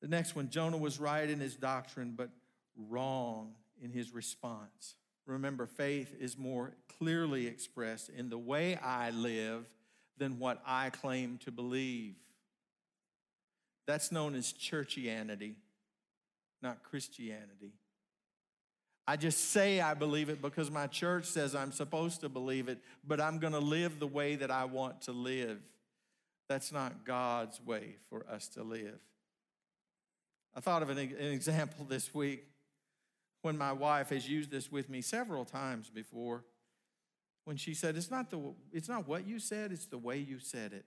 The 0.00 0.08
next 0.08 0.34
one 0.34 0.50
Jonah 0.50 0.78
was 0.78 0.98
right 0.98 1.30
in 1.30 1.38
his 1.38 1.54
doctrine, 1.54 2.14
but 2.16 2.30
wrong 2.76 3.52
in 3.80 3.92
his 3.92 4.12
response. 4.12 4.96
Remember, 5.26 5.66
faith 5.66 6.12
is 6.18 6.36
more 6.36 6.72
clearly 6.98 7.46
expressed 7.46 8.08
in 8.08 8.30
the 8.30 8.38
way 8.38 8.74
I 8.74 9.10
live 9.10 9.64
than 10.18 10.40
what 10.40 10.60
I 10.66 10.90
claim 10.90 11.38
to 11.44 11.52
believe. 11.52 12.16
That's 13.86 14.10
known 14.10 14.34
as 14.34 14.52
churchianity, 14.52 15.54
not 16.60 16.82
Christianity. 16.82 17.74
I 19.06 19.16
just 19.16 19.50
say 19.50 19.80
I 19.80 19.94
believe 19.94 20.28
it 20.28 20.40
because 20.40 20.70
my 20.70 20.86
church 20.86 21.24
says 21.24 21.54
I'm 21.54 21.72
supposed 21.72 22.20
to 22.20 22.28
believe 22.28 22.68
it, 22.68 22.78
but 23.06 23.20
I'm 23.20 23.38
going 23.38 23.52
to 23.52 23.58
live 23.58 23.98
the 23.98 24.06
way 24.06 24.36
that 24.36 24.50
I 24.50 24.64
want 24.64 25.02
to 25.02 25.12
live. 25.12 25.58
That's 26.48 26.70
not 26.70 27.04
God's 27.04 27.60
way 27.60 27.96
for 28.08 28.24
us 28.30 28.48
to 28.48 28.62
live. 28.62 29.00
I 30.54 30.60
thought 30.60 30.82
of 30.82 30.90
an, 30.90 30.98
an 30.98 31.32
example 31.32 31.84
this 31.88 32.14
week 32.14 32.44
when 33.40 33.58
my 33.58 33.72
wife 33.72 34.10
has 34.10 34.28
used 34.28 34.50
this 34.50 34.70
with 34.70 34.88
me 34.88 35.00
several 35.00 35.44
times 35.44 35.90
before 35.90 36.44
when 37.44 37.56
she 37.56 37.74
said 37.74 37.96
it's 37.96 38.10
not 38.10 38.30
the 38.30 38.40
it's 38.72 38.88
not 38.88 39.08
what 39.08 39.26
you 39.26 39.38
said 39.38 39.72
it's 39.72 39.86
the 39.86 39.98
way 39.98 40.18
you 40.18 40.38
said 40.38 40.72
it 40.72 40.84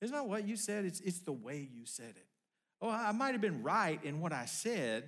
it's 0.00 0.12
not 0.12 0.26
what 0.28 0.46
you 0.46 0.56
said 0.56 0.84
it's 0.84 1.00
it's 1.00 1.20
the 1.20 1.32
way 1.32 1.68
you 1.72 1.84
said 1.84 2.14
it 2.16 2.26
oh 2.80 2.88
i 2.88 3.12
might 3.12 3.32
have 3.32 3.40
been 3.40 3.62
right 3.62 4.02
in 4.04 4.20
what 4.20 4.32
i 4.32 4.44
said 4.44 5.04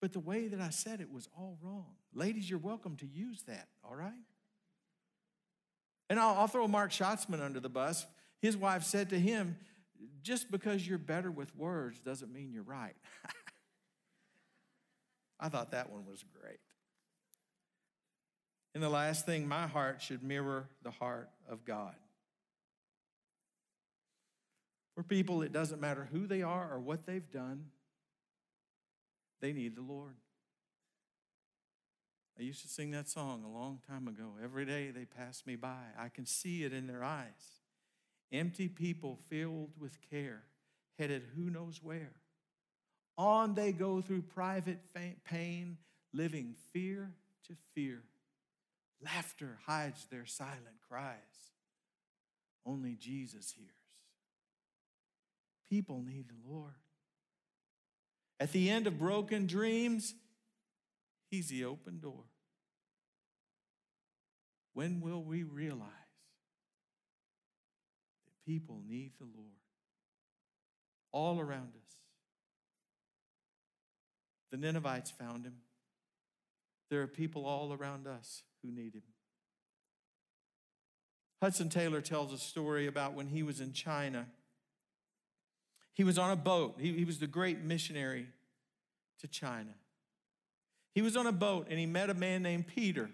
but 0.00 0.12
the 0.12 0.20
way 0.20 0.48
that 0.48 0.60
i 0.60 0.70
said 0.70 1.00
it 1.00 1.12
was 1.12 1.28
all 1.36 1.58
wrong 1.62 1.94
ladies 2.14 2.48
you're 2.48 2.58
welcome 2.58 2.96
to 2.96 3.06
use 3.06 3.42
that 3.42 3.68
all 3.84 3.94
right 3.94 4.12
and 6.08 6.18
i'll, 6.18 6.34
I'll 6.34 6.48
throw 6.48 6.66
mark 6.68 6.90
schatzman 6.90 7.40
under 7.40 7.60
the 7.60 7.68
bus 7.68 8.06
his 8.40 8.56
wife 8.56 8.84
said 8.84 9.10
to 9.10 9.18
him, 9.18 9.56
Just 10.22 10.50
because 10.50 10.86
you're 10.86 10.98
better 10.98 11.30
with 11.30 11.54
words 11.56 12.00
doesn't 12.00 12.32
mean 12.32 12.52
you're 12.52 12.62
right. 12.62 12.94
I 15.40 15.48
thought 15.48 15.72
that 15.72 15.90
one 15.90 16.06
was 16.06 16.24
great. 16.40 16.60
And 18.74 18.82
the 18.82 18.88
last 18.88 19.26
thing, 19.26 19.48
my 19.48 19.66
heart 19.66 20.02
should 20.02 20.22
mirror 20.22 20.68
the 20.82 20.90
heart 20.90 21.30
of 21.48 21.64
God. 21.64 21.94
For 24.96 25.02
people, 25.02 25.42
it 25.42 25.52
doesn't 25.52 25.80
matter 25.80 26.08
who 26.10 26.26
they 26.26 26.40
are 26.40 26.72
or 26.72 26.80
what 26.80 27.04
they've 27.04 27.30
done, 27.30 27.66
they 29.42 29.52
need 29.52 29.76
the 29.76 29.82
Lord. 29.82 30.16
I 32.38 32.42
used 32.42 32.62
to 32.62 32.68
sing 32.68 32.90
that 32.92 33.08
song 33.08 33.44
a 33.44 33.50
long 33.50 33.80
time 33.86 34.08
ago. 34.08 34.32
Every 34.42 34.64
day 34.64 34.90
they 34.90 35.04
pass 35.04 35.42
me 35.46 35.54
by, 35.54 35.84
I 35.98 36.08
can 36.08 36.24
see 36.24 36.64
it 36.64 36.72
in 36.72 36.86
their 36.86 37.04
eyes. 37.04 37.60
Empty 38.32 38.68
people 38.68 39.18
filled 39.28 39.70
with 39.78 39.98
care, 40.10 40.42
headed 40.98 41.24
who 41.36 41.50
knows 41.50 41.80
where. 41.82 42.12
On 43.18 43.54
they 43.54 43.72
go 43.72 44.00
through 44.00 44.22
private 44.22 44.80
pain, 45.24 45.76
living 46.12 46.54
fear 46.72 47.12
to 47.48 47.54
fear. 47.74 48.02
Laughter 49.04 49.58
hides 49.66 50.06
their 50.10 50.26
silent 50.26 50.80
cries. 50.88 51.14
Only 52.64 52.96
Jesus 52.96 53.54
hears. 53.56 53.75
People 55.70 56.02
need 56.02 56.28
the 56.28 56.48
Lord. 56.48 56.74
At 58.38 58.52
the 58.52 58.70
end 58.70 58.86
of 58.86 58.98
broken 58.98 59.46
dreams, 59.46 60.14
He's 61.30 61.48
the 61.48 61.64
open 61.64 61.98
door. 61.98 62.24
When 64.74 65.00
will 65.00 65.22
we 65.22 65.42
realize 65.42 65.88
that 68.24 68.50
people 68.50 68.80
need 68.86 69.12
the 69.18 69.24
Lord 69.24 69.50
all 71.12 71.40
around 71.40 71.70
us? 71.74 71.96
The 74.50 74.56
Ninevites 74.58 75.10
found 75.10 75.44
him. 75.44 75.56
There 76.90 77.02
are 77.02 77.08
people 77.08 77.46
all 77.46 77.72
around 77.72 78.06
us 78.06 78.42
who 78.62 78.70
need 78.70 78.94
him. 78.94 79.02
Hudson 81.42 81.68
Taylor 81.68 82.00
tells 82.00 82.32
a 82.32 82.38
story 82.38 82.86
about 82.86 83.14
when 83.14 83.28
he 83.28 83.42
was 83.42 83.60
in 83.60 83.72
China. 83.72 84.26
He 85.96 86.04
was 86.04 86.18
on 86.18 86.30
a 86.30 86.36
boat. 86.36 86.76
He, 86.78 86.92
he 86.92 87.04
was 87.06 87.18
the 87.18 87.26
great 87.26 87.62
missionary 87.62 88.26
to 89.20 89.26
China. 89.26 89.74
He 90.94 91.00
was 91.00 91.16
on 91.16 91.26
a 91.26 91.32
boat 91.32 91.68
and 91.70 91.78
he 91.78 91.86
met 91.86 92.10
a 92.10 92.14
man 92.14 92.42
named 92.42 92.66
Peter. 92.66 93.08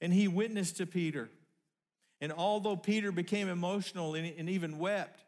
And 0.00 0.12
he 0.12 0.26
witnessed 0.26 0.78
to 0.78 0.86
Peter. 0.86 1.30
And 2.20 2.32
although 2.32 2.74
Peter 2.74 3.12
became 3.12 3.48
emotional 3.48 4.16
and, 4.16 4.32
and 4.36 4.50
even 4.50 4.80
wept, 4.80 5.24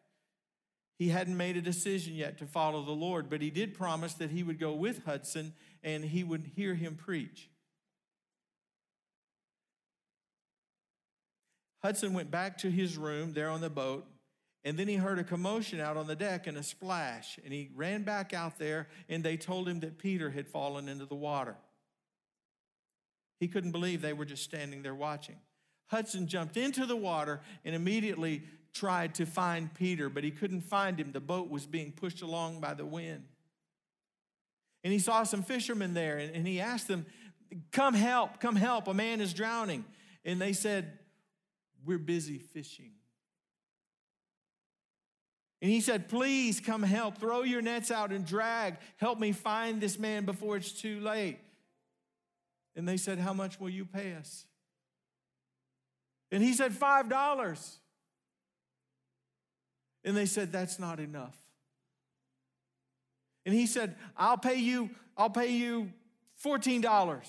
he 0.98 1.10
hadn't 1.10 1.36
made 1.36 1.56
a 1.56 1.60
decision 1.60 2.14
yet 2.14 2.38
to 2.38 2.46
follow 2.46 2.82
the 2.84 2.90
Lord, 2.90 3.30
but 3.30 3.40
he 3.40 3.50
did 3.50 3.72
promise 3.72 4.14
that 4.14 4.30
he 4.30 4.42
would 4.42 4.58
go 4.58 4.72
with 4.72 5.04
Hudson 5.04 5.54
and 5.84 6.04
he 6.04 6.24
would 6.24 6.50
hear 6.56 6.74
him 6.74 6.96
preach. 6.96 7.48
Hudson 11.82 12.14
went 12.14 12.32
back 12.32 12.58
to 12.58 12.70
his 12.70 12.96
room 12.96 13.32
there 13.32 13.50
on 13.50 13.60
the 13.60 13.70
boat, 13.70 14.08
and 14.64 14.78
then 14.78 14.88
he 14.88 14.96
heard 14.96 15.18
a 15.18 15.24
commotion 15.24 15.78
out 15.78 15.98
on 15.98 16.06
the 16.06 16.16
deck 16.16 16.46
and 16.46 16.56
a 16.56 16.62
splash. 16.62 17.38
And 17.44 17.52
he 17.52 17.70
ran 17.74 18.02
back 18.02 18.32
out 18.32 18.58
there, 18.58 18.88
and 19.08 19.22
they 19.22 19.36
told 19.36 19.68
him 19.68 19.80
that 19.80 19.98
Peter 19.98 20.30
had 20.30 20.48
fallen 20.48 20.88
into 20.88 21.04
the 21.04 21.14
water. 21.14 21.56
He 23.38 23.48
couldn't 23.48 23.72
believe 23.72 24.00
they 24.00 24.14
were 24.14 24.24
just 24.24 24.42
standing 24.42 24.82
there 24.82 24.94
watching. 24.94 25.36
Hudson 25.88 26.26
jumped 26.26 26.56
into 26.56 26.86
the 26.86 26.96
water 26.96 27.42
and 27.64 27.74
immediately 27.74 28.42
tried 28.72 29.14
to 29.16 29.26
find 29.26 29.72
Peter, 29.74 30.08
but 30.08 30.24
he 30.24 30.30
couldn't 30.30 30.62
find 30.62 30.98
him. 30.98 31.12
The 31.12 31.20
boat 31.20 31.50
was 31.50 31.66
being 31.66 31.92
pushed 31.92 32.22
along 32.22 32.60
by 32.60 32.72
the 32.72 32.86
wind. 32.86 33.24
And 34.82 34.92
he 34.92 34.98
saw 34.98 35.24
some 35.24 35.42
fishermen 35.42 35.92
there, 35.92 36.16
and, 36.16 36.34
and 36.34 36.46
he 36.46 36.60
asked 36.60 36.88
them, 36.88 37.04
Come 37.70 37.94
help, 37.94 38.40
come 38.40 38.56
help, 38.56 38.88
a 38.88 38.94
man 38.94 39.20
is 39.20 39.34
drowning. 39.34 39.84
And 40.24 40.40
they 40.40 40.54
said, 40.54 40.98
We're 41.84 41.98
busy 41.98 42.38
fishing. 42.38 42.92
And 45.64 45.72
he 45.72 45.80
said, 45.80 46.10
Please 46.10 46.60
come 46.60 46.82
help. 46.82 47.16
Throw 47.16 47.42
your 47.42 47.62
nets 47.62 47.90
out 47.90 48.12
and 48.12 48.26
drag. 48.26 48.76
Help 48.98 49.18
me 49.18 49.32
find 49.32 49.80
this 49.80 49.98
man 49.98 50.26
before 50.26 50.58
it's 50.58 50.72
too 50.72 51.00
late. 51.00 51.38
And 52.76 52.86
they 52.86 52.98
said, 52.98 53.18
How 53.18 53.32
much 53.32 53.58
will 53.58 53.70
you 53.70 53.86
pay 53.86 54.12
us? 54.12 54.44
And 56.30 56.42
he 56.42 56.52
said, 56.52 56.72
$5. 56.72 57.76
And 60.04 60.14
they 60.14 60.26
said, 60.26 60.52
That's 60.52 60.78
not 60.78 61.00
enough. 61.00 61.34
And 63.46 63.54
he 63.54 63.66
said, 63.66 63.96
I'll 64.18 64.36
pay 64.36 64.56
you, 64.56 64.90
I'll 65.16 65.30
pay 65.30 65.50
you 65.50 65.90
$14. 66.44 67.24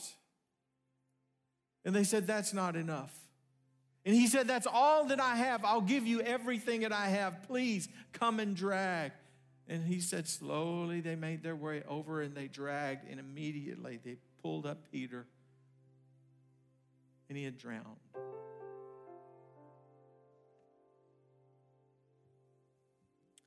And 1.86 1.95
they 1.95 2.03
said, 2.03 2.27
That's 2.27 2.53
not 2.53 2.75
enough. 2.75 3.17
And 4.06 4.14
he 4.14 4.28
said, 4.28 4.47
That's 4.47 4.68
all 4.68 5.06
that 5.06 5.20
I 5.20 5.36
have. 5.36 5.66
I'll 5.66 5.82
give 5.82 6.06
you 6.06 6.22
everything 6.22 6.82
that 6.82 6.91
I 6.91 7.08
have. 7.08 7.43
Please 7.43 7.89
come 8.14 8.39
and 8.39 8.56
drag. 8.56 9.12
And 9.68 9.84
he 9.84 9.99
said, 9.99 10.28
Slowly 10.28 11.01
they 11.01 11.16
made 11.16 11.41
their 11.41 11.56
way 11.56 11.82
over 11.88 12.22
and 12.22 12.36
they 12.36 12.47
dragged, 12.47 13.10
and 13.10 13.20
immediately 13.20 13.99
they 14.03 14.18
pulled 14.41 14.68
up 14.68 14.91
Peter, 14.91 15.26
and 17.30 17.38
he 17.38 17.43
had 17.43 17.58
drowned. 17.58 17.84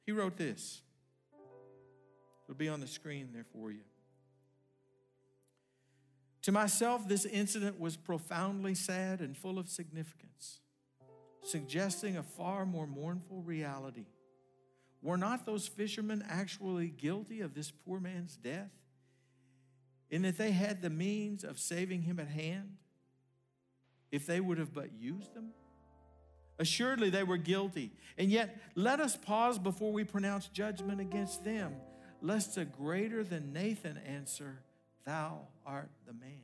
He 0.04 0.12
wrote 0.12 0.36
this. 0.36 0.80
It'll 2.48 2.56
be 2.56 2.68
on 2.68 2.80
the 2.80 2.86
screen 2.86 3.28
there 3.32 3.44
for 3.52 3.70
you. 3.70 3.82
To 6.48 6.52
myself, 6.52 7.06
this 7.06 7.26
incident 7.26 7.78
was 7.78 7.98
profoundly 7.98 8.74
sad 8.74 9.20
and 9.20 9.36
full 9.36 9.58
of 9.58 9.68
significance, 9.68 10.60
suggesting 11.42 12.16
a 12.16 12.22
far 12.22 12.64
more 12.64 12.86
mournful 12.86 13.42
reality. 13.42 14.06
Were 15.02 15.18
not 15.18 15.44
those 15.44 15.68
fishermen 15.68 16.24
actually 16.26 16.88
guilty 16.88 17.42
of 17.42 17.52
this 17.52 17.70
poor 17.70 18.00
man's 18.00 18.38
death? 18.38 18.70
In 20.08 20.22
that 20.22 20.38
they 20.38 20.52
had 20.52 20.80
the 20.80 20.88
means 20.88 21.44
of 21.44 21.58
saving 21.58 22.00
him 22.00 22.18
at 22.18 22.28
hand, 22.28 22.78
if 24.10 24.24
they 24.24 24.40
would 24.40 24.56
have 24.56 24.72
but 24.72 24.94
used 24.98 25.34
them? 25.34 25.50
Assuredly, 26.58 27.10
they 27.10 27.24
were 27.24 27.36
guilty. 27.36 27.92
And 28.16 28.30
yet, 28.30 28.58
let 28.74 29.00
us 29.00 29.18
pause 29.18 29.58
before 29.58 29.92
we 29.92 30.02
pronounce 30.02 30.48
judgment 30.48 30.98
against 30.98 31.44
them, 31.44 31.74
lest 32.22 32.56
a 32.56 32.64
greater 32.64 33.22
than 33.22 33.52
Nathan 33.52 33.98
answer, 33.98 34.62
Thou 35.08 35.46
art 35.64 35.88
the 36.06 36.12
man. 36.12 36.42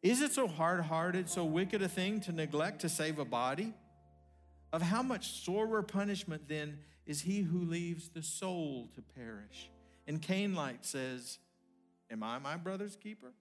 Is 0.00 0.20
it 0.20 0.32
so 0.32 0.46
hard 0.46 0.82
hearted, 0.82 1.28
so 1.28 1.44
wicked 1.44 1.82
a 1.82 1.88
thing 1.88 2.20
to 2.20 2.30
neglect 2.30 2.82
to 2.82 2.88
save 2.88 3.18
a 3.18 3.24
body? 3.24 3.74
Of 4.72 4.80
how 4.80 5.02
much 5.02 5.42
sorer 5.42 5.82
punishment 5.82 6.42
then 6.46 6.78
is 7.04 7.22
he 7.22 7.40
who 7.40 7.64
leaves 7.64 8.10
the 8.10 8.22
soul 8.22 8.90
to 8.94 9.02
perish? 9.02 9.68
And 10.06 10.22
Cain-like 10.22 10.78
says, 10.82 11.38
Am 12.12 12.22
I 12.22 12.38
my 12.38 12.56
brother's 12.56 12.94
keeper? 12.94 13.32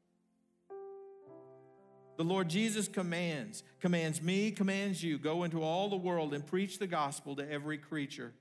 The 2.17 2.23
Lord 2.23 2.49
Jesus 2.49 2.87
commands, 2.87 3.61
commands 3.81 4.19
me, 4.19 4.49
commands 4.49 5.03
you, 5.03 5.19
go 5.19 5.43
into 5.43 5.61
all 5.61 5.89
the 5.89 5.95
world 5.95 6.33
and 6.33 6.43
preach 6.43 6.79
the 6.79 6.87
gospel 6.87 7.35
to 7.35 7.51
every 7.51 7.77
creature. 7.77 8.33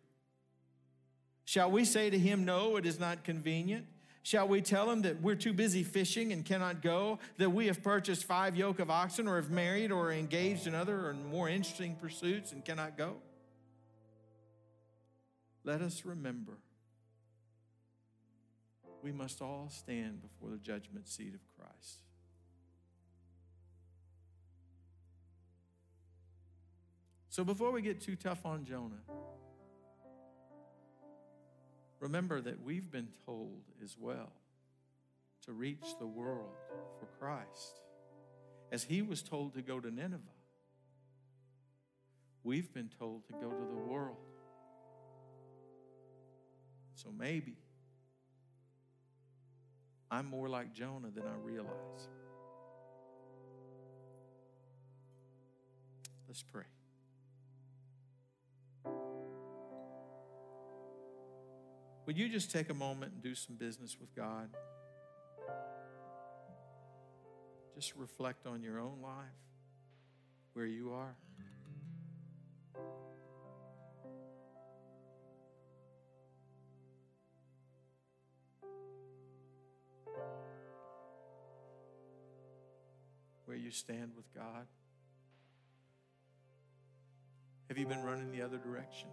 Shall 1.45 1.71
we 1.71 1.85
say 1.85 2.09
to 2.09 2.19
him, 2.19 2.47
No, 2.47 2.77
it 2.77 2.87
is 2.87 2.99
not 2.99 3.25
convenient? 3.25 3.85
Shall 4.25 4.49
we 4.49 4.63
tell 4.63 4.91
him 4.91 5.03
that 5.03 5.21
we're 5.21 5.35
too 5.35 5.53
busy 5.53 5.83
fishing 5.83 6.33
and 6.33 6.47
cannot 6.47 6.81
go, 6.81 7.19
that 7.37 7.51
we 7.51 7.67
have 7.67 7.83
purchased 7.83 8.25
five 8.25 8.57
yoke 8.57 8.81
of 8.81 8.91
oxen, 8.91 9.29
or 9.29 9.37
have 9.37 9.51
married, 9.51 9.93
or 9.93 10.07
are 10.07 10.13
engaged 10.13 10.67
in 10.67 10.75
other 10.75 11.09
or 11.09 11.13
more 11.13 11.47
interesting 11.47 11.95
pursuits 11.95 12.51
and 12.51 12.65
cannot 12.65 12.97
go? 12.97 13.17
Let 15.63 15.83
us 15.83 16.07
remember 16.07 16.55
we 19.03 19.13
must 19.13 19.43
all 19.43 19.69
stand 19.71 20.23
before 20.23 20.49
the 20.49 20.57
judgment 20.57 21.07
seat 21.07 21.35
of 21.35 21.41
Christ. 21.59 21.99
So 27.29 27.45
before 27.45 27.73
we 27.73 27.83
get 27.83 28.01
too 28.01 28.17
tough 28.17 28.47
on 28.47 28.65
Jonah, 28.65 29.03
remember 32.05 32.39
that 32.39 32.63
we've 32.63 32.91
been 32.91 33.09
told 33.25 33.63
as 33.83 33.97
well 33.99 34.31
to 35.47 35.53
reach 35.53 35.97
the 35.99 36.07
world 36.07 36.53
for 37.01 37.07
Christ. 37.19 37.81
As 38.71 38.85
he 38.85 39.01
was 39.01 39.23
told 39.23 39.55
to 39.55 39.63
go 39.63 39.81
to 39.81 39.91
Nineveh, 39.91 40.21
we've 42.43 42.75
been 42.75 42.91
told 42.99 43.27
to 43.29 43.33
go 43.33 43.49
to 43.49 43.65
the 43.71 43.91
world. 43.91 44.19
So 46.95 47.09
maybe 47.19 47.57
I'm 50.11 50.27
more 50.27 50.51
like 50.51 50.75
Jonah 50.75 51.09
than 51.09 51.25
I 51.25 51.37
realize. 51.43 52.09
Let's 56.29 56.43
pray. 56.43 56.65
Would 62.07 62.19
you 62.19 62.29
just 62.29 62.51
take 62.51 62.69
a 62.69 62.75
moment 62.75 63.13
and 63.15 63.23
do 63.23 63.35
some 63.35 63.57
business 63.57 63.97
with 63.99 64.15
God? 64.15 64.51
Just 67.75 67.97
reflect 67.97 68.47
on 68.47 68.63
your 68.63 68.79
own 68.79 68.99
life, 69.03 69.25
where 70.53 70.67
you 70.67 70.93
are. 70.93 71.17
Where 83.47 83.57
you 83.57 83.71
stand 83.71 84.13
with 84.15 84.33
God. 84.35 84.67
Have 87.69 87.79
you 87.79 87.87
been 87.87 88.03
running 88.03 88.31
the 88.31 88.43
other 88.43 88.59
direction? 88.59 89.09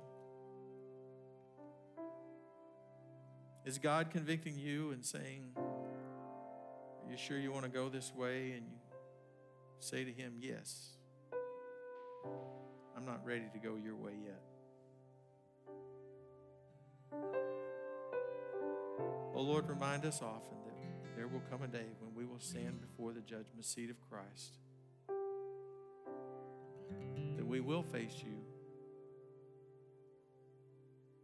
Is 3.64 3.78
God 3.78 4.09
convicting 4.09 4.57
you 4.57 4.91
and 4.91 5.05
saying, 5.05 5.51
Are 5.55 7.12
you 7.12 7.18
sure 7.18 7.38
you 7.38 7.51
want 7.51 7.64
to 7.64 7.70
go 7.70 7.89
this 7.89 8.12
way? 8.16 8.53
And 8.53 8.66
you 8.66 8.78
say 9.80 10.03
to 10.03 10.12
Him, 10.12 10.34
Yes. 10.39 10.89
I'm 12.97 13.05
not 13.05 13.26
ready 13.26 13.45
to 13.53 13.59
go 13.59 13.76
your 13.84 13.95
way 13.95 14.14
yet. 14.24 14.41
Oh 19.36 19.41
Lord, 19.41 19.70
remind 19.70 20.05
us 20.05 20.22
often 20.22 20.57
that 20.66 21.16
there 21.16 21.28
will 21.28 21.41
come 21.49 21.62
a 21.62 21.68
day 21.68 21.86
when 21.99 22.16
we 22.16 22.26
will 22.26 22.39
stand 22.39 22.82
before 22.82 23.14
the 23.14 23.22
judgment 23.22 23.66
seat 23.66 23.89
of 23.89 23.97
Christ, 24.09 24.57
that 27.38 27.45
we 27.45 27.59
will 27.59 27.84
face 27.84 28.16
you. 28.24 28.38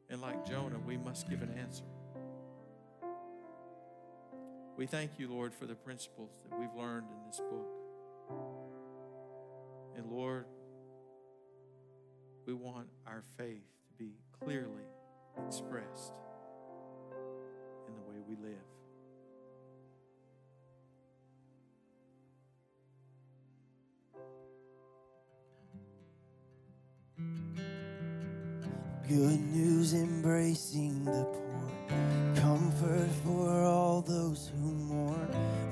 And 0.09 0.21
like 0.21 0.47
Jonah, 0.47 0.79
we 0.85 0.97
must 0.97 1.29
give 1.29 1.41
an 1.41 1.53
answer. 1.59 1.83
We 4.77 4.85
thank 4.85 5.17
you, 5.17 5.27
Lord, 5.27 5.55
for 5.55 5.65
the 5.65 5.73
principles 5.73 6.29
that 6.47 6.59
we've 6.59 6.73
learned 6.75 7.07
in 7.09 7.17
this 7.25 7.39
book. 7.39 7.67
And 9.95 10.05
Lord, 10.05 10.45
we 12.45 12.53
want 12.53 12.87
our 13.07 13.23
faith 13.37 13.65
to 13.87 13.93
be 13.97 14.11
clearly 14.39 14.83
expressed 15.47 16.13
in 17.87 17.95
the 17.95 18.01
way 18.07 18.17
we 18.29 18.35
live. 18.35 18.53
Good 29.07 29.41
news 29.55 29.93
embracing 29.93 31.03
the 31.05 31.23
poor, 31.23 31.71
comfort 32.77 33.09
for 33.23 33.63
all 33.63 34.01
those 34.01 34.51
who 34.59 34.71
mourn, 34.71 35.29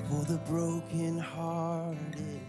for 0.08 0.24
the 0.24 0.38
broken-hearted. 0.48 2.40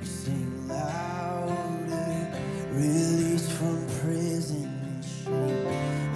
We 0.00 0.06
sing 0.06 0.68
louder, 0.68 2.32
release 2.72 3.50
from 3.50 3.86
prison 4.00 4.64
and 4.64 5.04
shame, 5.04 5.66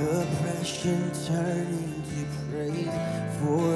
oppression 0.01 1.11
turning 1.27 2.03
to 2.11 2.27
praise 2.51 2.89
for 3.41 3.74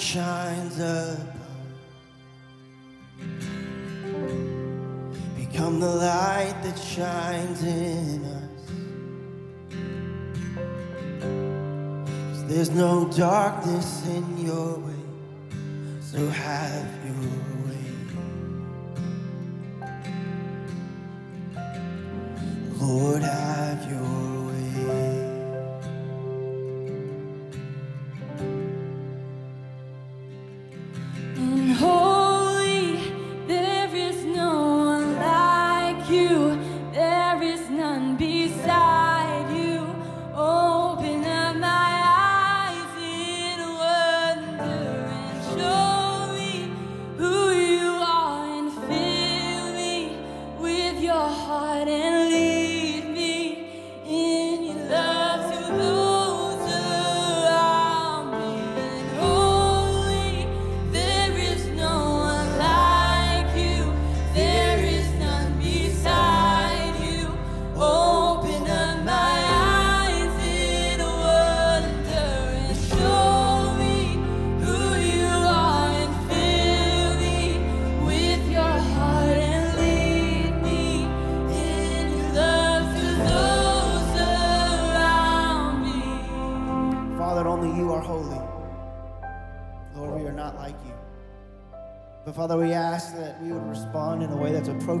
shines 0.00 0.78
above 0.78 1.38
become 5.36 5.80
the 5.80 5.88
light 5.88 6.54
that 6.62 6.78
shines 6.78 7.62
in 7.62 8.24
us. 8.24 8.64
'Cause 12.28 12.44
there's 12.46 12.70
no 12.70 13.06
darkness 13.08 14.06
in 14.06 14.46
your 14.46 14.78
way, 14.78 15.04
so 16.00 16.28
have 16.28 16.86
your 17.04 17.47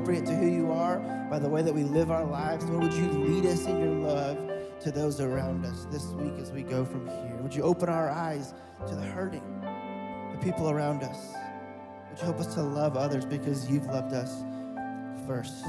appropriate 0.08 0.26
to 0.26 0.42
who 0.42 0.50
you 0.50 0.72
are 0.72 1.00
by 1.28 1.38
the 1.38 1.48
way 1.48 1.60
that 1.60 1.74
we 1.74 1.82
live 1.82 2.10
our 2.10 2.24
lives. 2.24 2.64
Lord, 2.64 2.84
would 2.84 2.94
you 2.94 3.10
lead 3.10 3.44
us 3.44 3.66
in 3.66 3.78
your 3.78 3.94
love 3.94 4.38
to 4.80 4.90
those 4.90 5.20
around 5.20 5.66
us 5.66 5.86
this 5.90 6.06
week 6.12 6.32
as 6.38 6.50
we 6.50 6.62
go 6.62 6.82
from 6.82 7.06
here? 7.06 7.36
Would 7.42 7.54
you 7.54 7.62
open 7.62 7.90
our 7.90 8.08
eyes 8.08 8.54
to 8.86 8.94
the 8.94 9.02
hurting, 9.02 9.60
the 10.32 10.38
people 10.42 10.70
around 10.70 11.02
us? 11.02 11.34
Would 12.08 12.20
you 12.20 12.24
help 12.24 12.40
us 12.40 12.54
to 12.54 12.62
love 12.62 12.96
others 12.96 13.26
because 13.26 13.68
you've 13.68 13.84
loved 13.84 14.14
us 14.14 14.44
first? 15.26 15.62